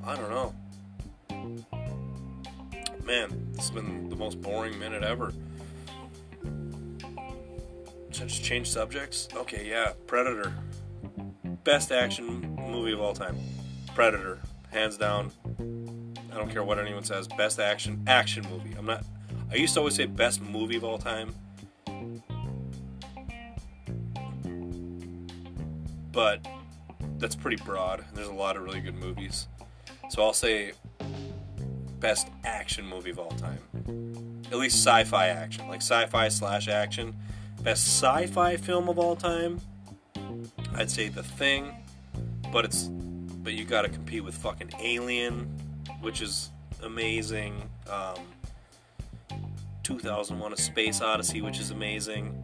I 0.03 0.15
don't 0.15 0.31
know. 0.31 0.55
Man, 3.05 3.51
it's 3.53 3.69
been 3.69 4.09
the 4.09 4.15
most 4.15 4.41
boring 4.41 4.79
minute 4.79 5.03
ever. 5.03 5.31
Should 8.09 8.23
I 8.23 8.25
just 8.25 8.43
change 8.43 8.71
subjects? 8.71 9.27
Okay, 9.35 9.69
yeah, 9.69 9.91
Predator. 10.07 10.51
Best 11.63 11.91
action 11.91 12.55
movie 12.55 12.93
of 12.93 13.01
all 13.01 13.13
time. 13.13 13.37
Predator, 13.93 14.39
hands 14.71 14.97
down. 14.97 15.31
I 16.31 16.37
don't 16.37 16.49
care 16.49 16.63
what 16.63 16.79
anyone 16.79 17.03
says. 17.03 17.27
Best 17.27 17.59
action 17.59 18.03
action 18.07 18.47
movie. 18.49 18.73
I'm 18.75 18.87
not. 18.87 19.05
I 19.53 19.57
used 19.57 19.75
to 19.75 19.81
always 19.81 19.93
say 19.93 20.07
best 20.07 20.41
movie 20.41 20.77
of 20.77 20.83
all 20.83 20.97
time. 20.97 21.35
But 26.11 26.45
that's 27.19 27.35
pretty 27.35 27.63
broad. 27.63 28.03
There's 28.15 28.27
a 28.27 28.33
lot 28.33 28.57
of 28.57 28.63
really 28.63 28.81
good 28.81 28.95
movies. 28.95 29.47
So 30.09 30.23
I'll 30.23 30.33
say 30.33 30.71
best 31.99 32.29
action 32.43 32.87
movie 32.87 33.11
of 33.11 33.19
all 33.19 33.31
time. 33.31 33.59
At 34.51 34.57
least 34.57 34.77
sci-fi 34.77 35.27
action, 35.27 35.67
like 35.67 35.81
sci-fi 35.81 36.29
slash 36.29 36.67
action. 36.67 37.15
Best 37.61 37.85
sci-fi 37.85 38.57
film 38.57 38.89
of 38.89 38.97
all 38.97 39.15
time. 39.15 39.61
I'd 40.73 40.89
say 40.89 41.09
The 41.09 41.21
Thing, 41.23 41.75
but 42.51 42.65
it's 42.65 42.89
but 43.43 43.53
you 43.53 43.65
got 43.65 43.83
to 43.83 43.89
compete 43.89 44.23
with 44.23 44.35
fucking 44.35 44.71
Alien, 44.79 45.41
which 46.01 46.21
is 46.21 46.49
amazing. 46.81 47.69
Um, 47.87 48.32
2001: 49.83 50.53
A 50.53 50.57
Space 50.57 51.01
Odyssey, 51.01 51.41
which 51.41 51.59
is 51.59 51.71
amazing. 51.71 52.41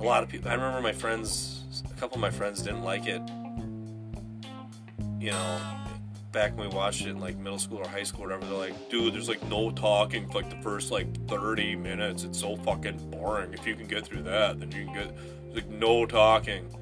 A 0.00 0.04
lot 0.04 0.22
of 0.22 0.28
people. 0.28 0.50
I 0.50 0.54
remember 0.54 0.80
my 0.80 0.92
friends. 0.92 1.64
A 1.90 2.00
couple 2.00 2.16
of 2.16 2.20
my 2.20 2.30
friends 2.30 2.62
didn't 2.62 2.82
like 2.82 3.06
it. 3.06 3.22
You 5.20 5.30
know, 5.30 5.60
back 6.32 6.56
when 6.56 6.68
we 6.68 6.74
watched 6.74 7.02
it 7.02 7.10
in 7.10 7.20
like 7.20 7.36
middle 7.36 7.58
school 7.58 7.78
or 7.78 7.88
high 7.88 8.02
school 8.02 8.24
or 8.24 8.28
whatever, 8.28 8.46
they're 8.46 8.58
like, 8.58 8.90
dude, 8.90 9.14
there's 9.14 9.28
like 9.28 9.42
no 9.48 9.70
talking 9.70 10.26
for 10.28 10.40
like 10.40 10.50
the 10.50 10.60
first 10.62 10.90
like 10.90 11.28
30 11.28 11.76
minutes. 11.76 12.24
It's 12.24 12.40
so 12.40 12.56
fucking 12.56 13.10
boring. 13.10 13.52
If 13.52 13.66
you 13.66 13.76
can 13.76 13.86
get 13.86 14.06
through 14.06 14.22
that, 14.22 14.58
then 14.58 14.72
you 14.72 14.86
can 14.86 14.94
get 14.94 15.16
like 15.54 15.68
no 15.68 16.06
talking. 16.06 16.74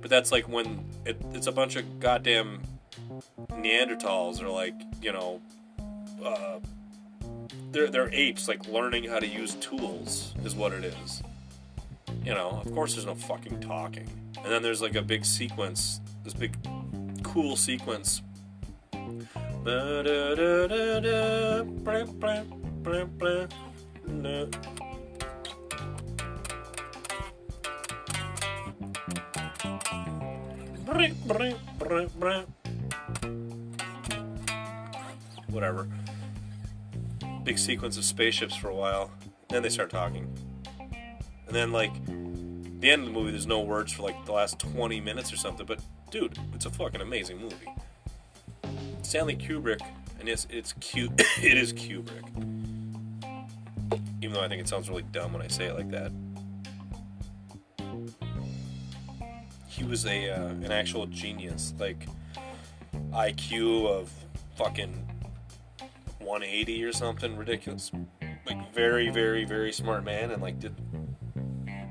But 0.00 0.10
that's 0.10 0.32
like 0.32 0.48
when 0.48 0.84
it, 1.06 1.16
it's 1.32 1.46
a 1.46 1.52
bunch 1.52 1.76
of 1.76 2.00
goddamn 2.00 2.60
Neanderthals 3.52 4.42
or 4.42 4.48
like, 4.48 4.74
you 5.00 5.12
know, 5.12 5.40
uh, 6.24 6.58
they're, 7.72 7.88
they're 7.88 8.12
apes 8.12 8.48
like 8.48 8.68
learning 8.68 9.04
how 9.04 9.18
to 9.18 9.26
use 9.26 9.54
tools 9.56 10.34
is 10.44 10.54
what 10.54 10.72
it 10.72 10.84
is. 10.84 11.22
You 12.24 12.34
know, 12.34 12.62
of 12.64 12.72
course 12.74 12.94
there's 12.94 13.06
no 13.06 13.14
fucking 13.14 13.60
talking. 13.60 14.08
And 14.36 14.52
then 14.52 14.62
there's 14.62 14.82
like 14.82 14.94
a 14.94 15.02
big 15.02 15.24
sequence, 15.24 16.00
this 16.24 16.34
big 16.34 16.56
cool 17.22 17.56
sequence 17.56 18.22
Whatever. 35.48 35.86
Big 37.52 37.58
sequence 37.58 37.98
of 37.98 38.04
spaceships 38.04 38.56
for 38.56 38.70
a 38.70 38.74
while. 38.74 39.10
Then 39.50 39.62
they 39.62 39.68
start 39.68 39.90
talking. 39.90 40.26
And 41.46 41.54
then, 41.54 41.70
like, 41.70 41.92
the 42.80 42.90
end 42.90 43.02
of 43.02 43.08
the 43.08 43.12
movie, 43.12 43.30
there's 43.30 43.46
no 43.46 43.60
words 43.60 43.92
for 43.92 44.04
like 44.04 44.24
the 44.24 44.32
last 44.32 44.58
20 44.58 45.02
minutes 45.02 45.30
or 45.30 45.36
something. 45.36 45.66
But, 45.66 45.80
dude, 46.10 46.38
it's 46.54 46.64
a 46.64 46.70
fucking 46.70 47.02
amazing 47.02 47.38
movie. 47.38 47.68
Stanley 49.02 49.36
Kubrick, 49.36 49.82
and 50.18 50.28
yes, 50.28 50.46
it's 50.48 50.72
cute. 50.80 51.12
it 51.42 51.58
is 51.58 51.74
Kubrick. 51.74 52.24
Even 54.22 54.32
though 54.32 54.40
I 54.40 54.48
think 54.48 54.62
it 54.62 54.66
sounds 54.66 54.88
really 54.88 55.04
dumb 55.12 55.34
when 55.34 55.42
I 55.42 55.48
say 55.48 55.66
it 55.66 55.74
like 55.74 55.90
that. 55.90 56.10
He 59.66 59.84
was 59.84 60.06
a 60.06 60.30
uh, 60.30 60.46
an 60.46 60.72
actual 60.72 61.04
genius, 61.04 61.74
like 61.78 62.06
IQ 63.12 63.88
of 63.88 64.10
fucking 64.56 65.11
180 66.32 66.84
or 66.84 66.92
something 66.94 67.36
ridiculous. 67.36 67.92
Like 68.46 68.74
very, 68.74 69.10
very, 69.10 69.44
very 69.44 69.70
smart 69.70 70.02
man, 70.02 70.30
and 70.30 70.40
like 70.40 70.58
did 70.58 70.74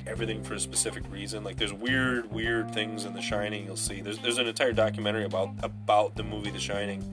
everything 0.08 0.44
for 0.44 0.56
a 0.56 0.60
specific 0.60 1.04
reason. 1.12 1.44
Like 1.44 1.58
there's 1.58 1.72
weird, 1.72 2.32
weird 2.32 2.74
things 2.74 3.06
in 3.06 3.14
The 3.14 3.22
Shining. 3.22 3.66
You'll 3.66 3.78
see. 3.78 4.02
There's 4.02 4.18
there's 4.18 4.40
an 4.40 4.48
entire 4.48 4.74
documentary 4.74 5.26
about 5.26 5.52
about 5.62 6.16
the 6.16 6.24
movie 6.24 6.50
The 6.50 6.60
Shining. 6.60 7.04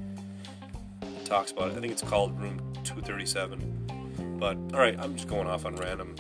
It 1.03 1.27
talks 1.27 1.53
about 1.53 1.71
it. 1.71 1.77
I 1.77 1.81
think 1.81 1.93
it's 1.93 2.01
called 2.01 2.41
Room 2.41 2.59
237. 2.85 4.39
But 4.39 4.57
all 4.73 4.81
right, 4.81 4.99
I'm 4.99 5.15
just 5.15 5.29
going 5.29 5.49
off 5.49 5.67
on 5.67 5.77
random, 5.77 6.17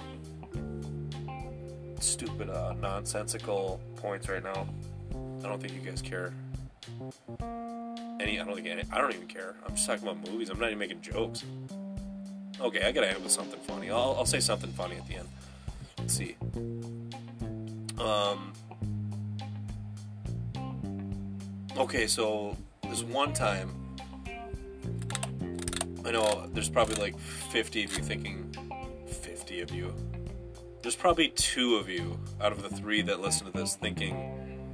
stupid, 2.00 2.50
uh, 2.50 2.74
nonsensical 2.74 3.80
points 3.96 4.28
right 4.28 4.44
now. 4.44 4.68
I 5.42 5.48
don't 5.48 5.58
think 5.58 5.72
you 5.72 5.80
guys 5.80 6.02
care. 6.02 6.34
Any, 8.20 8.40
I 8.40 8.44
don't 8.44 8.58
any. 8.66 8.82
I 8.92 8.98
don't 8.98 9.14
even 9.14 9.28
care. 9.28 9.54
I'm 9.66 9.74
just 9.74 9.86
talking 9.86 10.06
about 10.06 10.28
movies. 10.28 10.50
I'm 10.50 10.58
not 10.58 10.66
even 10.66 10.78
making 10.78 11.00
jokes. 11.00 11.44
Okay, 12.60 12.82
I 12.82 12.90
gotta 12.90 13.08
end 13.08 13.22
with 13.22 13.30
something 13.30 13.60
funny. 13.60 13.90
I'll, 13.90 14.16
I'll 14.18 14.26
say 14.26 14.40
something 14.40 14.72
funny 14.72 14.96
at 14.96 15.06
the 15.06 15.16
end. 15.16 15.28
Let's 15.98 16.14
see. 16.14 16.36
Um. 17.98 18.52
Okay, 21.76 22.08
so 22.08 22.56
this 22.88 23.04
one 23.04 23.32
time, 23.32 23.70
I 26.04 26.10
know 26.10 26.48
there's 26.52 26.68
probably 26.68 26.96
like 26.96 27.16
50 27.18 27.84
of 27.84 27.96
you 27.96 28.02
thinking, 28.02 28.52
50 29.06 29.60
of 29.60 29.70
you. 29.70 29.94
There's 30.82 30.96
probably 30.96 31.28
two 31.28 31.76
of 31.76 31.88
you 31.88 32.18
out 32.40 32.50
of 32.50 32.62
the 32.62 32.68
three 32.68 33.02
that 33.02 33.20
listen 33.20 33.46
to 33.46 33.52
this 33.52 33.76
thinking, 33.76 34.68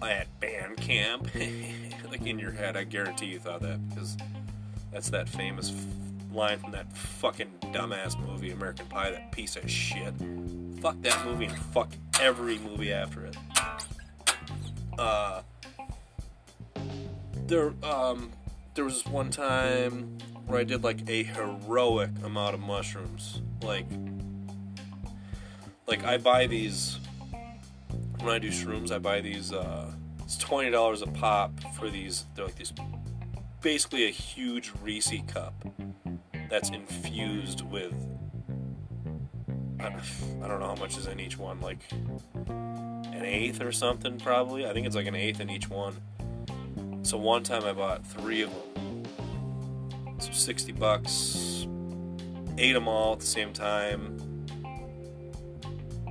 at 0.00 0.40
band 0.40 0.78
camp. 0.78 1.28
like 2.10 2.26
in 2.26 2.38
your 2.38 2.50
head, 2.50 2.76
I 2.76 2.84
guarantee 2.84 3.26
you 3.26 3.38
thought 3.38 3.60
that 3.62 3.88
because 3.88 4.16
that's 4.92 5.10
that 5.10 5.28
famous 5.28 5.70
f- 5.70 6.34
line 6.34 6.58
from 6.58 6.72
that 6.72 6.92
fucking 6.96 7.50
dumbass 7.72 8.18
movie, 8.18 8.50
American 8.50 8.86
Pie, 8.86 9.10
that 9.12 9.32
piece 9.32 9.56
of 9.56 9.70
shit. 9.70 10.14
Fuck 10.80 11.00
that 11.02 11.24
movie 11.24 11.46
and 11.46 11.56
fuck 11.56 11.92
every 12.20 12.58
movie 12.58 12.92
after 12.92 13.26
it. 13.26 13.36
Uh, 14.98 15.42
there, 17.46 17.72
um, 17.82 18.30
there 18.74 18.84
was 18.84 19.04
one 19.06 19.30
time 19.30 20.18
where 20.46 20.58
I 20.58 20.64
did 20.64 20.82
like 20.82 21.08
a 21.08 21.22
heroic 21.22 22.10
amount 22.24 22.54
of 22.54 22.60
mushrooms. 22.60 23.40
Like, 23.62 23.86
like 25.86 26.04
I 26.04 26.18
buy 26.18 26.46
these 26.46 26.98
when 28.20 28.34
I 28.34 28.38
do 28.38 28.48
shrooms. 28.48 28.90
I 28.90 28.98
buy 28.98 29.20
these. 29.20 29.52
Uh, 29.52 29.92
it's 30.30 30.38
twenty 30.38 30.70
dollars 30.70 31.02
a 31.02 31.08
pop 31.08 31.50
for 31.74 31.90
these. 31.90 32.24
They're 32.36 32.44
like 32.44 32.54
these, 32.54 32.72
basically 33.62 34.06
a 34.06 34.10
huge 34.10 34.70
Reese 34.80 35.12
cup 35.26 35.52
that's 36.48 36.70
infused 36.70 37.62
with. 37.62 37.92
I 39.80 39.88
don't 40.46 40.60
know 40.60 40.68
how 40.68 40.76
much 40.76 40.96
is 40.96 41.08
in 41.08 41.18
each 41.18 41.36
one, 41.36 41.60
like 41.60 41.80
an 42.46 43.24
eighth 43.24 43.60
or 43.60 43.72
something, 43.72 44.20
probably. 44.20 44.64
I 44.66 44.72
think 44.72 44.86
it's 44.86 44.94
like 44.94 45.08
an 45.08 45.16
eighth 45.16 45.40
in 45.40 45.50
each 45.50 45.68
one. 45.68 45.96
So 47.02 47.18
one 47.18 47.42
time 47.42 47.64
I 47.64 47.72
bought 47.72 48.06
three 48.06 48.42
of 48.42 48.50
them. 48.52 49.02
So 50.20 50.30
60 50.30 50.70
bucks. 50.72 51.66
Ate 52.56 52.74
them 52.74 52.86
all 52.86 53.14
at 53.14 53.18
the 53.18 53.26
same 53.26 53.52
time. 53.52 54.29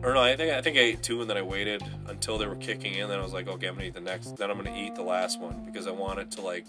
Or 0.02 0.14
no, 0.14 0.22
I 0.22 0.36
think 0.36 0.54
I 0.54 0.62
think 0.62 0.78
I 0.78 0.82
ate 0.82 1.04
two 1.04 1.22
and 1.22 1.30
then 1.30 1.36
I 1.36 1.41
waited 1.41 1.84
until 2.08 2.38
they 2.38 2.47
were 2.47 2.56
kicking 2.56 2.93
in. 2.93 3.10
Then 3.10 3.20
I 3.20 3.22
was 3.22 3.34
like, 3.34 3.47
okay, 3.47 3.68
I'm 3.68 3.76
gonna 3.76 3.88
eat 3.88 3.93
the 3.93 4.02
next. 4.02 4.38
Then 4.38 4.50
I'm 4.50 4.58
gonna 4.58 4.76
eat 4.76 4.95
the 4.95 5.04
last 5.04 5.39
one 5.39 5.64
because 5.66 5.88
I 5.88 5.91
want 5.91 6.20
it 6.20 6.32
to 6.32 6.41
like 6.41 6.66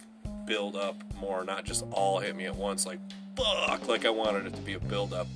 build 0.47 0.75
up 0.75 0.97
more, 1.21 1.45
not 1.45 1.65
just 1.65 1.85
all 1.93 2.19
hit 2.19 2.35
me 2.35 2.47
at 2.47 2.57
once. 2.57 2.87
Like 2.87 2.99
fuck, 3.37 3.87
like 3.89 4.05
I 4.05 4.11
wanted 4.11 4.47
it 4.47 4.55
to 4.55 4.61
be 4.63 4.75
a 4.75 4.81
build 4.81 5.13
up. 5.13 5.29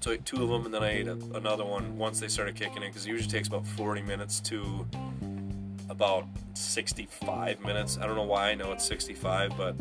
So 0.00 0.10
I 0.10 0.14
ate 0.14 0.24
two 0.24 0.42
of 0.42 0.48
them 0.48 0.64
and 0.64 0.74
then 0.74 0.82
I 0.82 0.90
ate 0.90 1.06
a, 1.06 1.18
another 1.34 1.64
one 1.64 1.96
once 1.96 2.18
they 2.18 2.28
started 2.28 2.54
kicking 2.54 2.82
in 2.82 2.88
because 2.88 3.06
it 3.06 3.10
usually 3.10 3.30
takes 3.30 3.48
about 3.48 3.66
40 3.66 4.02
minutes 4.02 4.40
to 4.40 4.86
about 5.90 6.26
65 6.54 7.64
minutes. 7.64 7.98
I 7.98 8.06
don't 8.06 8.16
know 8.16 8.22
why 8.22 8.50
I 8.50 8.54
know 8.54 8.72
it's 8.72 8.84
65, 8.84 9.56
but 9.56 9.76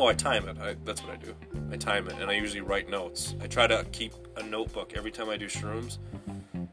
oh, 0.00 0.06
I 0.06 0.14
time 0.14 0.48
it. 0.48 0.56
I, 0.58 0.76
that's 0.84 1.02
what 1.02 1.12
I 1.12 1.16
do. 1.16 1.34
I 1.70 1.76
time 1.76 2.08
it, 2.08 2.14
and 2.20 2.30
I 2.30 2.34
usually 2.34 2.62
write 2.62 2.88
notes. 2.88 3.34
I 3.42 3.46
try 3.46 3.66
to 3.66 3.84
keep 3.92 4.14
a 4.36 4.42
notebook 4.42 4.94
every 4.96 5.10
time 5.10 5.28
I 5.28 5.36
do 5.36 5.46
shrooms. 5.46 5.98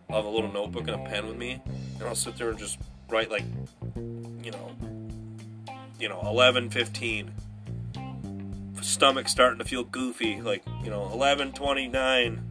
I'll 0.09 0.15
have 0.15 0.25
a 0.25 0.30
little 0.30 0.51
notebook 0.51 0.88
and 0.88 1.01
a 1.01 1.09
pen 1.09 1.28
with 1.28 1.36
me, 1.36 1.61
and 1.99 2.03
I'll 2.03 2.15
sit 2.15 2.38
there 2.38 2.51
and 2.51 2.57
just 2.57 2.80
write 3.09 3.30
like, 3.30 3.43
you 3.95 4.51
know, 4.51 4.71
you 5.99 6.07
know, 6.07 6.21
11, 6.23 6.69
15. 6.69 7.32
Stomach 8.82 9.28
starting 9.28 9.59
to 9.59 9.65
feel 9.65 9.84
goofy, 9.84 10.39
like 10.39 10.63
you 10.84 10.89
know, 10.89 11.09
11, 11.11 11.51
29. 11.51 12.43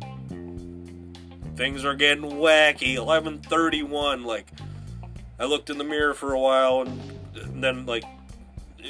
Things 1.57 1.87
are 1.87 1.95
getting 1.95 2.25
wacky. 2.25 2.97
11:31, 2.97 4.27
like 4.27 4.51
I 5.39 5.47
looked 5.47 5.71
in 5.71 5.79
the 5.79 5.85
mirror 5.85 6.13
for 6.13 6.35
a 6.35 6.39
while 6.39 6.83
and, 6.83 7.01
and 7.37 7.65
then 7.65 7.87
like 7.87 8.05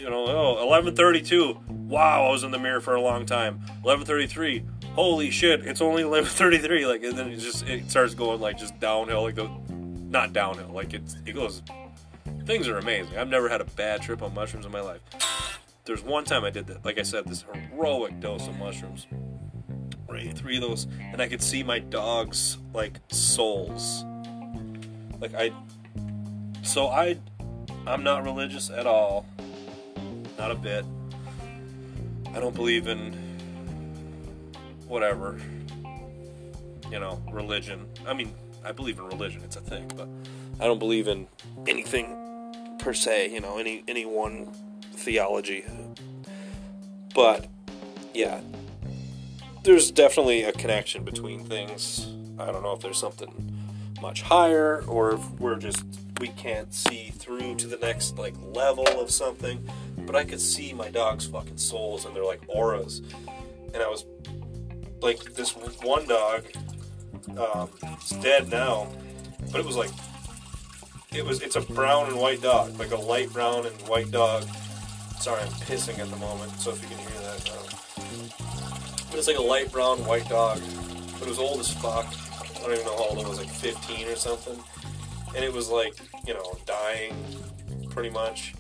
you 0.01 0.11
know, 0.11 0.26
oh, 0.26 0.66
11:32. 0.68 1.86
Wow, 1.88 2.26
I 2.26 2.30
was 2.30 2.44
in 2.44 2.51
the 2.51 2.59
mirror 2.59 2.80
for 2.80 2.94
a 2.94 3.01
long 3.01 3.26
time. 3.26 3.61
11:33. 3.84 4.64
Holy 4.94 5.30
shit, 5.30 5.66
it's 5.66 5.80
only 5.80 6.03
11:33 6.05 6.86
like 6.86 7.03
and 7.03 7.16
then 7.16 7.30
it 7.30 7.36
just 7.36 7.66
it 7.68 7.90
starts 7.90 8.14
going 8.14 8.40
like 8.40 8.59
just 8.59 8.78
downhill 8.80 9.22
like 9.22 9.34
the 9.34 9.51
not 9.68 10.32
downhill, 10.32 10.70
like 10.72 10.94
it's 10.94 11.16
it 11.26 11.32
goes 11.32 11.62
things 12.44 12.68
are 12.68 12.78
amazing. 12.78 13.18
I've 13.18 13.28
never 13.28 13.49
had 13.49 13.61
a 13.61 13.64
bad 13.64 14.03
trip 14.03 14.22
on 14.22 14.32
mushrooms 14.34 14.66
in 14.66 14.72
my 14.72 14.80
life. 14.80 15.01
There's 15.84 16.03
one 16.03 16.24
time 16.24 16.44
I 16.44 16.51
did 16.51 16.66
that, 16.68 16.84
like 16.84 16.99
I 16.99 17.03
said, 17.03 17.26
this 17.26 17.44
heroic 17.70 18.18
dose 18.20 18.49
of 18.49 18.57
mushrooms. 18.59 19.07
Right, 20.09 20.36
three 20.36 20.57
of 20.57 20.62
those, 20.62 20.86
and 21.12 21.20
I 21.20 21.28
could 21.28 21.42
see 21.42 21.62
my 21.62 21.80
dog's 21.80 22.59
like 22.72 23.01
souls. 23.09 24.05
Like 25.20 25.34
I 25.34 25.51
so 26.62 26.88
I 26.88 27.18
I'm 27.86 28.03
not 28.03 28.24
religious 28.24 28.70
at 28.70 28.86
all. 28.86 29.26
Not 30.39 30.51
a 30.51 30.55
bit. 30.55 30.84
I 32.34 32.41
don't 32.41 32.55
believe 32.55 32.87
in 32.87 33.12
whatever. 34.87 35.41
You 36.91 37.01
know, 37.01 37.22
religion. 37.30 37.87
I 38.07 38.14
mean, 38.14 38.32
I 38.64 38.72
believe 38.72 38.99
in 38.99 39.07
religion, 39.07 39.43
it's 39.45 39.57
a 39.57 39.61
thing, 39.61 39.91
but 39.97 40.09
I 40.61 40.66
don't 40.66 40.78
believe 40.78 41.09
in 41.09 41.26
anything 41.66 42.76
per 42.78 42.93
se, 42.93 43.32
you 43.32 43.41
know, 43.41 43.59
any 43.59 43.82
any 43.89 44.05
one 44.05 44.53
theology. 44.93 45.64
But 47.14 47.47
yeah, 48.14 48.41
there's 49.62 49.91
definitely 49.91 50.45
a 50.45 50.53
connection 50.53 51.05
between 51.05 51.45
things. 51.45 52.07
I 52.39 52.47
don't 52.47 52.62
know 52.62 52.72
if 52.72 52.80
there's 52.80 52.99
something 52.99 53.57
much 54.01 54.22
higher 54.22 54.84
or 54.87 55.14
if 55.14 55.30
we're 55.41 55.57
just 55.57 55.84
we 56.20 56.28
can't 56.28 56.72
see 56.72 57.11
through 57.11 57.55
to 57.57 57.66
the 57.66 57.76
next 57.78 58.18
like 58.18 58.34
level 58.53 58.87
of 58.87 59.11
something 59.11 59.68
but 60.07 60.17
i 60.17 60.25
could 60.25 60.41
see 60.41 60.73
my 60.73 60.89
dog's 60.91 61.27
fucking 61.27 61.57
souls 61.57 62.05
and 62.05 62.15
they're 62.15 62.25
like 62.25 62.41
auras 62.49 63.03
and 63.75 63.83
i 63.83 63.89
was 63.89 64.07
like 65.03 65.35
this 65.35 65.51
one 65.53 66.07
dog 66.07 66.45
um, 67.39 67.69
it's 67.83 68.11
dead 68.11 68.49
now 68.51 68.89
but 69.51 69.61
it 69.61 69.67
was 69.67 69.77
like 69.77 69.91
it 71.13 71.25
was 71.25 71.43
it's 71.43 71.57
a 71.57 71.61
brown 71.61 72.07
and 72.07 72.19
white 72.19 72.41
dog 72.41 72.79
like 72.79 72.93
a 72.93 72.97
light 72.97 73.31
brown 73.33 73.67
and 73.67 73.75
white 73.89 74.11
dog 74.11 74.45
sorry 75.19 75.41
i'm 75.41 75.49
pissing 75.49 75.99
at 75.99 76.09
the 76.09 76.17
moment 76.17 76.51
so 76.53 76.71
if 76.71 76.81
you 76.83 76.89
can 76.89 76.99
hear 76.99 77.21
that 77.21 77.51
um, 77.51 78.29
but 79.11 79.19
it's 79.19 79.29
like 79.29 79.39
a 79.39 79.43
light 79.43 79.71
brown 79.73 79.99
white 80.07 80.29
dog 80.29 80.61
but 81.19 81.23
it 81.23 81.29
was 81.29 81.39
old 81.39 81.61
as 81.61 81.73
fuck 81.73 82.07
I 82.67 82.71
don't 82.71 82.81
even 82.81 82.87
know 82.87 82.97
how 82.97 83.11
old 83.11 83.19
it 83.21 83.29
was, 83.29 83.39
like 83.39 83.49
15 83.49 84.09
or 84.09 84.17
something. 84.17 84.59
And 85.37 85.45
it 85.45 85.53
was 85.53 85.69
like, 85.69 85.95
you 86.27 86.35
know, 86.35 86.59
dying 86.67 87.15
pretty 87.91 88.11
much. 88.11 88.55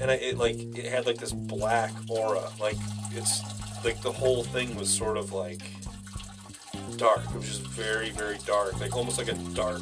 And 0.00 0.10
I, 0.10 0.14
it 0.14 0.38
like, 0.38 0.56
it 0.56 0.86
had 0.86 1.06
like 1.06 1.18
this 1.18 1.32
black 1.32 1.92
aura. 2.08 2.48
Like, 2.60 2.76
it's 3.12 3.42
like 3.84 4.00
the 4.02 4.12
whole 4.12 4.42
thing 4.42 4.74
was 4.76 4.90
sort 4.90 5.16
of 5.16 5.32
like 5.32 5.62
dark. 6.96 7.22
It 7.24 7.36
was 7.36 7.46
just 7.46 7.62
very, 7.62 8.10
very 8.10 8.38
dark. 8.46 8.78
Like, 8.80 8.96
almost 8.96 9.18
like 9.18 9.28
a 9.28 9.34
dark. 9.54 9.80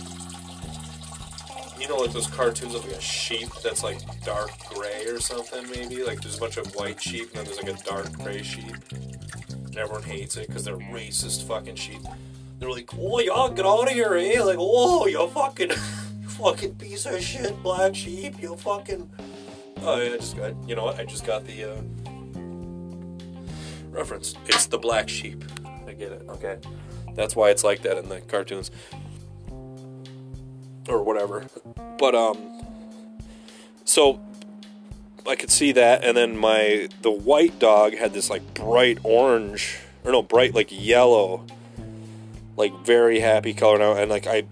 You 1.80 1.88
know, 1.88 1.96
like 1.96 2.12
those 2.12 2.28
cartoons 2.28 2.74
of 2.74 2.84
like 2.84 2.96
a 2.96 3.00
sheep 3.00 3.48
that's 3.62 3.82
like 3.82 3.98
dark 4.24 4.50
gray 4.74 5.06
or 5.06 5.18
something, 5.18 5.68
maybe? 5.70 6.04
Like, 6.04 6.20
there's 6.20 6.36
a 6.36 6.40
bunch 6.40 6.56
of 6.56 6.72
white 6.76 7.02
sheep 7.02 7.28
and 7.30 7.38
then 7.38 7.44
there's 7.44 7.62
like 7.62 7.80
a 7.80 7.82
dark 7.84 8.12
gray 8.12 8.42
sheep. 8.42 8.76
And 9.50 9.76
everyone 9.76 10.02
hates 10.02 10.36
it 10.36 10.46
because 10.46 10.64
they're 10.64 10.76
racist 10.76 11.44
fucking 11.48 11.76
sheep. 11.76 12.02
They're 12.58 12.70
like, 12.70 12.90
oh, 12.96 13.18
y'all 13.18 13.48
get 13.48 13.66
out 13.66 13.88
of 13.88 13.94
here, 13.94 14.14
eh? 14.14 14.40
Like, 14.40 14.58
oh, 14.60 15.06
you 15.06 15.26
fucking, 15.28 15.70
you 15.70 16.28
fucking 16.28 16.76
piece 16.76 17.06
of 17.06 17.20
shit, 17.20 17.60
black 17.62 17.94
sheep, 17.94 18.40
you 18.40 18.54
fucking. 18.54 19.10
Oh, 19.84 20.00
yeah, 20.00 20.14
I 20.14 20.16
just 20.16 20.36
got, 20.36 20.54
you 20.68 20.76
know 20.76 20.84
what? 20.84 21.00
I 21.00 21.04
just 21.04 21.26
got 21.26 21.44
the 21.44 21.64
uh, 21.64 21.76
reference. 23.90 24.34
It's 24.46 24.66
the 24.66 24.78
black 24.78 25.08
sheep. 25.08 25.44
I 25.86 25.92
get 25.92 26.12
it. 26.12 26.24
Okay, 26.28 26.58
that's 27.14 27.34
why 27.34 27.50
it's 27.50 27.64
like 27.64 27.82
that 27.82 27.98
in 27.98 28.08
the 28.08 28.20
cartoons 28.20 28.70
or 30.88 31.02
whatever. 31.02 31.46
But 31.98 32.14
um, 32.14 32.64
so 33.84 34.20
I 35.26 35.36
could 35.36 35.50
see 35.50 35.72
that, 35.72 36.04
and 36.04 36.16
then 36.16 36.36
my 36.36 36.88
the 37.02 37.10
white 37.10 37.58
dog 37.58 37.94
had 37.94 38.12
this 38.12 38.30
like 38.30 38.54
bright 38.54 38.98
orange 39.02 39.78
or 40.04 40.12
no 40.12 40.22
bright 40.22 40.54
like 40.54 40.68
yellow 40.70 41.44
like 42.56 42.72
very 42.84 43.20
happy 43.20 43.52
color 43.54 43.78
now, 43.78 43.94
and 43.94 44.10
like 44.10 44.26
I 44.26 44.44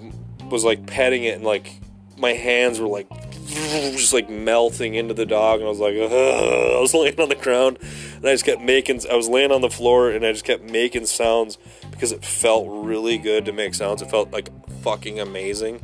was 0.50 0.64
like 0.64 0.86
petting 0.86 1.24
it, 1.24 1.36
and 1.36 1.44
like 1.44 1.80
my 2.18 2.32
hands 2.32 2.80
were 2.80 2.88
like 2.88 3.08
just 3.96 4.12
like 4.12 4.30
melting 4.30 4.94
into 4.94 5.14
the 5.14 5.26
dog, 5.26 5.60
and 5.60 5.66
I 5.66 5.70
was 5.70 5.80
like, 5.80 5.96
Ugh. 5.96 6.10
I 6.10 6.80
was 6.80 6.94
laying 6.94 7.20
on 7.20 7.28
the 7.28 7.34
ground, 7.34 7.78
and 8.16 8.26
I 8.26 8.32
just 8.32 8.44
kept 8.44 8.62
making. 8.62 9.00
I 9.10 9.16
was 9.16 9.28
laying 9.28 9.52
on 9.52 9.60
the 9.60 9.70
floor, 9.70 10.10
and 10.10 10.24
I 10.24 10.32
just 10.32 10.44
kept 10.44 10.64
making 10.64 11.06
sounds 11.06 11.58
because 11.90 12.12
it 12.12 12.24
felt 12.24 12.66
really 12.68 13.18
good 13.18 13.44
to 13.46 13.52
make 13.52 13.74
sounds. 13.74 14.02
It 14.02 14.10
felt 14.10 14.30
like 14.30 14.50
fucking 14.82 15.20
amazing. 15.20 15.82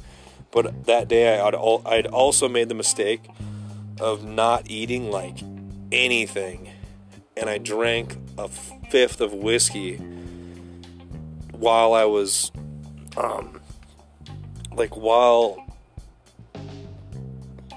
But 0.51 0.87
that 0.87 1.09
day, 1.09 1.39
I'd 1.39 1.55
I'd 1.55 2.07
also 2.07 2.49
made 2.49 2.69
the 2.69 2.75
mistake 2.75 3.29
of 4.01 4.25
not 4.25 4.71
eating 4.71 5.11
like 5.11 5.39
anything, 5.93 6.71
and 7.37 7.51
I 7.51 7.59
drank 7.59 8.17
a 8.39 8.49
fifth 8.49 9.21
of 9.21 9.35
whiskey 9.35 9.97
while 11.53 11.95
I 11.95 12.05
was, 12.05 12.53
um, 13.17 13.61
like 14.73 14.97
while, 14.97 15.66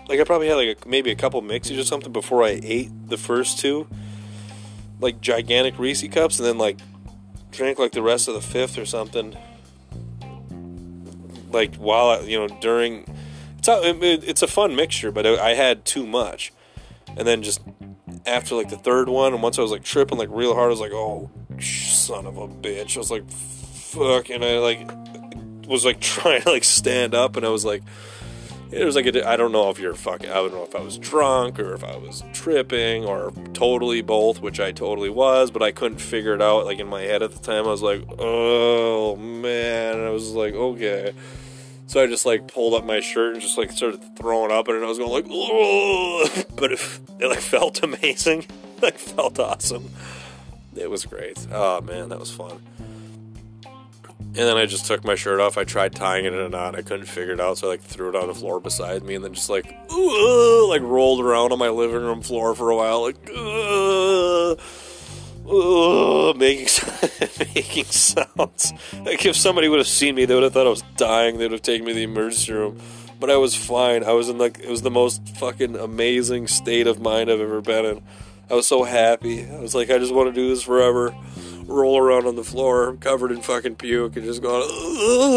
like 0.10 0.20
I 0.20 0.24
probably 0.24 0.48
had 0.48 0.56
like 0.56 0.86
a, 0.86 0.90
maybe 0.90 1.12
a 1.12 1.16
couple 1.16 1.42
mixies 1.44 1.80
or 1.80 1.84
something 1.84 2.12
before 2.12 2.44
I 2.44 2.60
ate 2.64 2.90
the 3.08 3.18
first 3.18 3.60
two, 3.60 3.88
like 5.00 5.22
gigantic 5.22 5.78
Reese 5.78 6.06
cups 6.08 6.40
and 6.40 6.48
then 6.48 6.58
like 6.58 6.80
drank 7.52 7.78
like 7.78 7.92
the 7.92 8.02
rest 8.02 8.28
of 8.28 8.34
the 8.34 8.42
fifth 8.42 8.78
or 8.80 8.86
something. 8.86 9.38
Like 11.52 11.76
while 11.76 12.10
I, 12.10 12.20
you 12.22 12.40
know 12.40 12.48
during, 12.60 13.06
it's 13.60 13.68
a, 13.68 13.82
it's 14.28 14.42
a 14.42 14.48
fun 14.48 14.76
mixture, 14.76 15.12
but 15.12 15.28
I 15.28 15.54
had 15.54 15.86
too 15.86 16.08
much, 16.08 16.52
and 17.16 17.28
then 17.28 17.44
just 17.44 17.62
after 18.26 18.56
like 18.56 18.70
the 18.70 18.78
third 18.78 19.10
one, 19.10 19.34
and 19.34 19.44
once 19.44 19.60
I 19.60 19.62
was 19.62 19.72
like 19.72 19.84
tripping 19.84 20.18
like 20.18 20.30
real 20.32 20.56
hard, 20.56 20.68
I 20.68 20.70
was 20.70 20.80
like, 20.80 20.92
oh 20.92 21.30
son 21.60 22.26
of 22.26 22.38
a 22.38 22.48
bitch. 22.48 22.96
I 22.96 23.00
was 23.00 23.12
like, 23.12 23.30
fuck, 23.30 24.30
and 24.32 24.44
I 24.44 24.58
like 24.58 24.90
was 25.68 25.86
like 25.86 26.00
trying 26.02 26.42
to 26.42 26.50
like 26.50 26.64
stand 26.64 27.14
up, 27.14 27.36
and 27.36 27.46
I 27.46 27.50
was 27.50 27.64
like 27.64 27.84
it 28.72 28.86
was 28.86 28.96
like 28.96 29.08
I 29.16 29.36
don't 29.36 29.52
know 29.52 29.70
if 29.70 29.80
you're 29.80 29.96
fucking. 29.96 30.30
I 30.30 30.36
don't 30.36 30.54
know 30.54 30.64
if 30.64 30.76
I 30.76 30.82
was 30.82 30.98
drunk 30.98 31.60
or 31.60 31.74
if 31.74 31.84
I 31.84 31.98
was 31.98 32.24
tripping 32.34 33.06
or 33.06 33.32
totally 33.54 34.02
both, 34.02 34.42
which 34.42 34.60
I 34.60 34.72
totally 34.72 35.10
was, 35.10 35.50
but 35.52 35.62
I 35.64 35.72
couldn't 35.72 36.00
figure 36.00 36.34
it 36.36 36.42
out. 36.42 36.66
Like 36.66 36.80
in 36.80 36.88
my 36.88 37.02
head 37.02 37.24
at 37.24 37.32
the 37.34 37.40
time, 37.40 37.66
I 37.66 37.72
was 37.72 37.82
like, 37.82 38.04
"Oh 38.20 39.16
man!" 39.16 39.98
And 39.98 40.06
I 40.06 40.12
was 40.12 40.32
like, 40.34 40.54
"Okay." 40.54 41.14
So 41.88 42.04
I 42.04 42.06
just 42.06 42.26
like 42.28 42.48
pulled 42.48 42.76
up 42.76 42.86
my 42.86 43.00
shirt 43.00 43.34
and 43.34 43.42
just 43.42 43.58
like 43.58 43.72
started 43.72 44.16
throwing 44.16 44.52
up, 44.52 44.68
and 44.68 44.84
I 44.84 44.88
was 44.88 45.00
going 45.00 45.12
like, 45.12 45.26
"Oh!" 45.30 46.28
But 46.56 46.74
it, 46.74 47.00
it 47.20 47.28
like 47.28 47.40
felt 47.42 47.82
amazing. 47.84 48.46
like 48.82 48.98
felt 48.98 49.40
awesome. 49.40 49.90
It 50.76 50.90
was 50.90 51.06
great. 51.06 51.48
Oh 51.52 51.82
man, 51.82 52.10
that 52.10 52.20
was 52.20 52.32
fun. 52.32 52.62
And 54.30 54.48
then 54.48 54.58
I 54.58 54.68
just 54.68 54.86
took 54.86 55.04
my 55.04 55.16
shirt 55.16 55.40
off. 55.40 55.58
I 55.58 55.64
tried 55.64 55.96
tying 55.96 56.26
it 56.26 56.34
in 56.34 56.40
a 56.40 56.50
knot. 56.50 56.78
I 56.78 56.84
couldn't 56.84 57.08
figure 57.08 57.34
it 57.34 57.40
out, 57.40 57.58
so 57.58 57.68
I 57.68 57.72
like 57.72 57.82
threw 57.82 58.10
it 58.10 58.16
on 58.16 58.28
the 58.28 58.36
floor 58.36 58.60
beside 58.60 59.02
me, 59.02 59.16
and 59.16 59.26
then 59.26 59.34
just 59.34 59.50
like, 59.50 59.76
ooh, 59.92 60.70
like 60.70 60.84
rolled 60.84 61.20
around 61.20 61.52
on 61.52 61.58
my 61.58 61.70
living 61.70 62.02
room 62.02 62.22
floor 62.22 62.54
for 62.54 62.70
a 62.70 62.76
while, 62.76 63.02
like, 63.02 63.18
uh, 63.36 64.52
uh, 65.50 66.34
making 66.38 66.68
making 67.56 67.86
sounds. 67.86 68.72
Like 69.04 69.26
if 69.26 69.36
somebody 69.36 69.68
would 69.68 69.80
have 69.80 69.88
seen 69.88 70.14
me, 70.14 70.26
they 70.26 70.36
would 70.36 70.44
have 70.44 70.54
thought 70.54 70.68
I 70.68 70.70
was 70.70 70.84
dying. 70.96 71.40
They 71.40 71.46
would 71.46 71.54
have 71.54 71.64
taken 71.64 71.88
me 71.88 71.94
to 71.94 71.98
the 71.98 72.04
emergency 72.04 72.54
room. 72.54 72.80
But 73.20 73.32
I 73.32 73.38
was 73.38 73.56
fine. 73.56 74.04
I 74.04 74.12
was 74.12 74.30
in 74.30 74.38
like 74.38 74.60
it 74.60 74.70
was 74.70 74.84
the 74.84 74.92
most 74.92 75.28
fucking 75.38 75.76
amazing 75.76 76.48
state 76.48 76.86
of 76.86 77.02
mind 77.02 77.32
I've 77.32 77.42
ever 77.42 77.62
been 77.62 77.84
in. 77.84 78.04
I 78.50 78.54
was 78.54 78.68
so 78.68 78.84
happy. 78.84 79.50
I 79.50 79.60
was 79.60 79.74
like, 79.74 79.90
I 79.90 79.98
just 79.98 80.14
want 80.14 80.30
to 80.30 80.34
do 80.34 80.50
this 80.50 80.62
forever 80.62 81.16
roll 81.70 81.98
around 81.98 82.26
on 82.26 82.36
the 82.36 82.44
floor 82.44 82.96
covered 83.00 83.32
in 83.32 83.42
fucking 83.42 83.76
puke 83.76 84.16
and 84.16 84.26
just 84.26 84.42
going, 84.42 84.64
oh, 84.70 85.32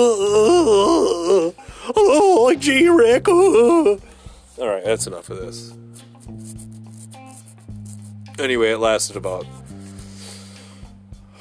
oh 1.96 2.54
G 2.54 2.88
Rick. 2.88 3.28
All 3.28 3.98
right, 4.58 4.84
that's 4.84 5.06
enough 5.06 5.30
of 5.30 5.38
this. 5.38 5.72
Anyway, 8.38 8.70
it 8.70 8.78
lasted 8.78 9.16
about, 9.16 9.46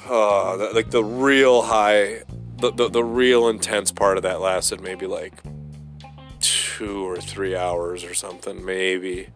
uh, 0.08 0.56
the, 0.56 0.70
like 0.74 0.90
the 0.90 1.02
real 1.02 1.62
high, 1.62 2.22
the, 2.58 2.70
the, 2.70 2.88
the 2.88 3.02
real 3.04 3.48
intense 3.48 3.90
part 3.90 4.16
of 4.16 4.22
that 4.24 4.40
lasted 4.40 4.80
maybe 4.80 5.06
like 5.06 5.42
two 6.40 7.08
or 7.08 7.16
three 7.16 7.56
hours 7.56 8.04
or 8.04 8.14
something, 8.14 8.64
maybe. 8.64 9.28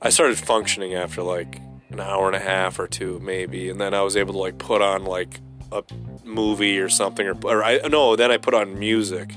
I 0.00 0.10
started 0.10 0.38
functioning 0.38 0.94
after 0.94 1.22
like 1.22 1.60
an 1.92 2.00
hour 2.00 2.26
and 2.26 2.36
a 2.36 2.40
half 2.40 2.78
or 2.78 2.86
two 2.86 3.18
maybe 3.20 3.68
and 3.68 3.80
then 3.80 3.94
i 3.94 4.02
was 4.02 4.16
able 4.16 4.32
to 4.32 4.38
like 4.38 4.58
put 4.58 4.82
on 4.82 5.04
like 5.04 5.40
a 5.72 5.82
movie 6.24 6.78
or 6.78 6.88
something 6.88 7.26
or, 7.26 7.36
or 7.44 7.64
i 7.64 7.78
no 7.88 8.16
then 8.16 8.30
i 8.30 8.36
put 8.36 8.54
on 8.54 8.78
music 8.78 9.34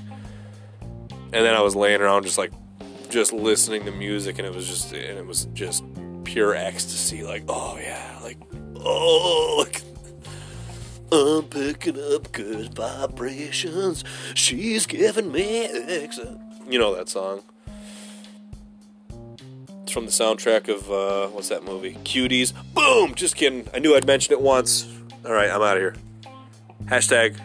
and 1.10 1.32
then 1.34 1.54
i 1.54 1.62
was 1.62 1.76
laying 1.76 2.02
around 2.02 2.24
just 2.24 2.38
like 2.38 2.52
just 3.10 3.34
listening 3.34 3.86
to 3.86 3.92
music 3.92 4.38
and 4.40 4.48
it 4.48 4.54
was 4.54 4.68
just 4.68 4.92
and 4.92 5.18
it 5.18 5.26
was 5.26 5.46
just 5.54 5.84
pure 6.24 6.56
ecstasy 6.56 7.24
like 7.24 7.44
oh 7.48 7.78
yeah 7.82 8.20
like 8.24 8.38
oh 8.78 9.56
like 9.60 9.82
I'm 11.12 11.44
picking 11.44 12.02
up 12.16 12.32
good 12.32 12.74
vibrations. 12.74 14.04
She's 14.34 14.86
giving 14.88 15.32
me 15.32 15.66
X. 15.66 16.20
You 16.68 16.80
know 16.80 16.96
that 16.96 17.10
song 17.10 17.44
from 19.92 20.06
the 20.06 20.12
soundtrack 20.12 20.68
of 20.68 20.92
uh, 20.92 21.28
what's 21.30 21.50
that 21.50 21.64
movie? 21.64 21.94
Cuties. 22.04 22.54
Boom! 22.74 23.16
Just 23.16 23.36
kidding. 23.36 23.68
I 23.74 23.80
knew 23.80 23.96
I'd 23.96 24.06
mention 24.06 24.34
it 24.34 24.42
once. 24.42 24.88
All 25.26 25.32
right, 25.32 25.50
I'm 25.50 25.62
out 25.62 25.78
of 25.78 25.82
here. 25.82 25.96
Hashtag 26.86 27.40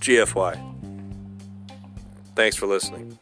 GFY. 0.00 0.62
Thanks 2.34 2.56
for 2.56 2.66
listening. 2.66 3.18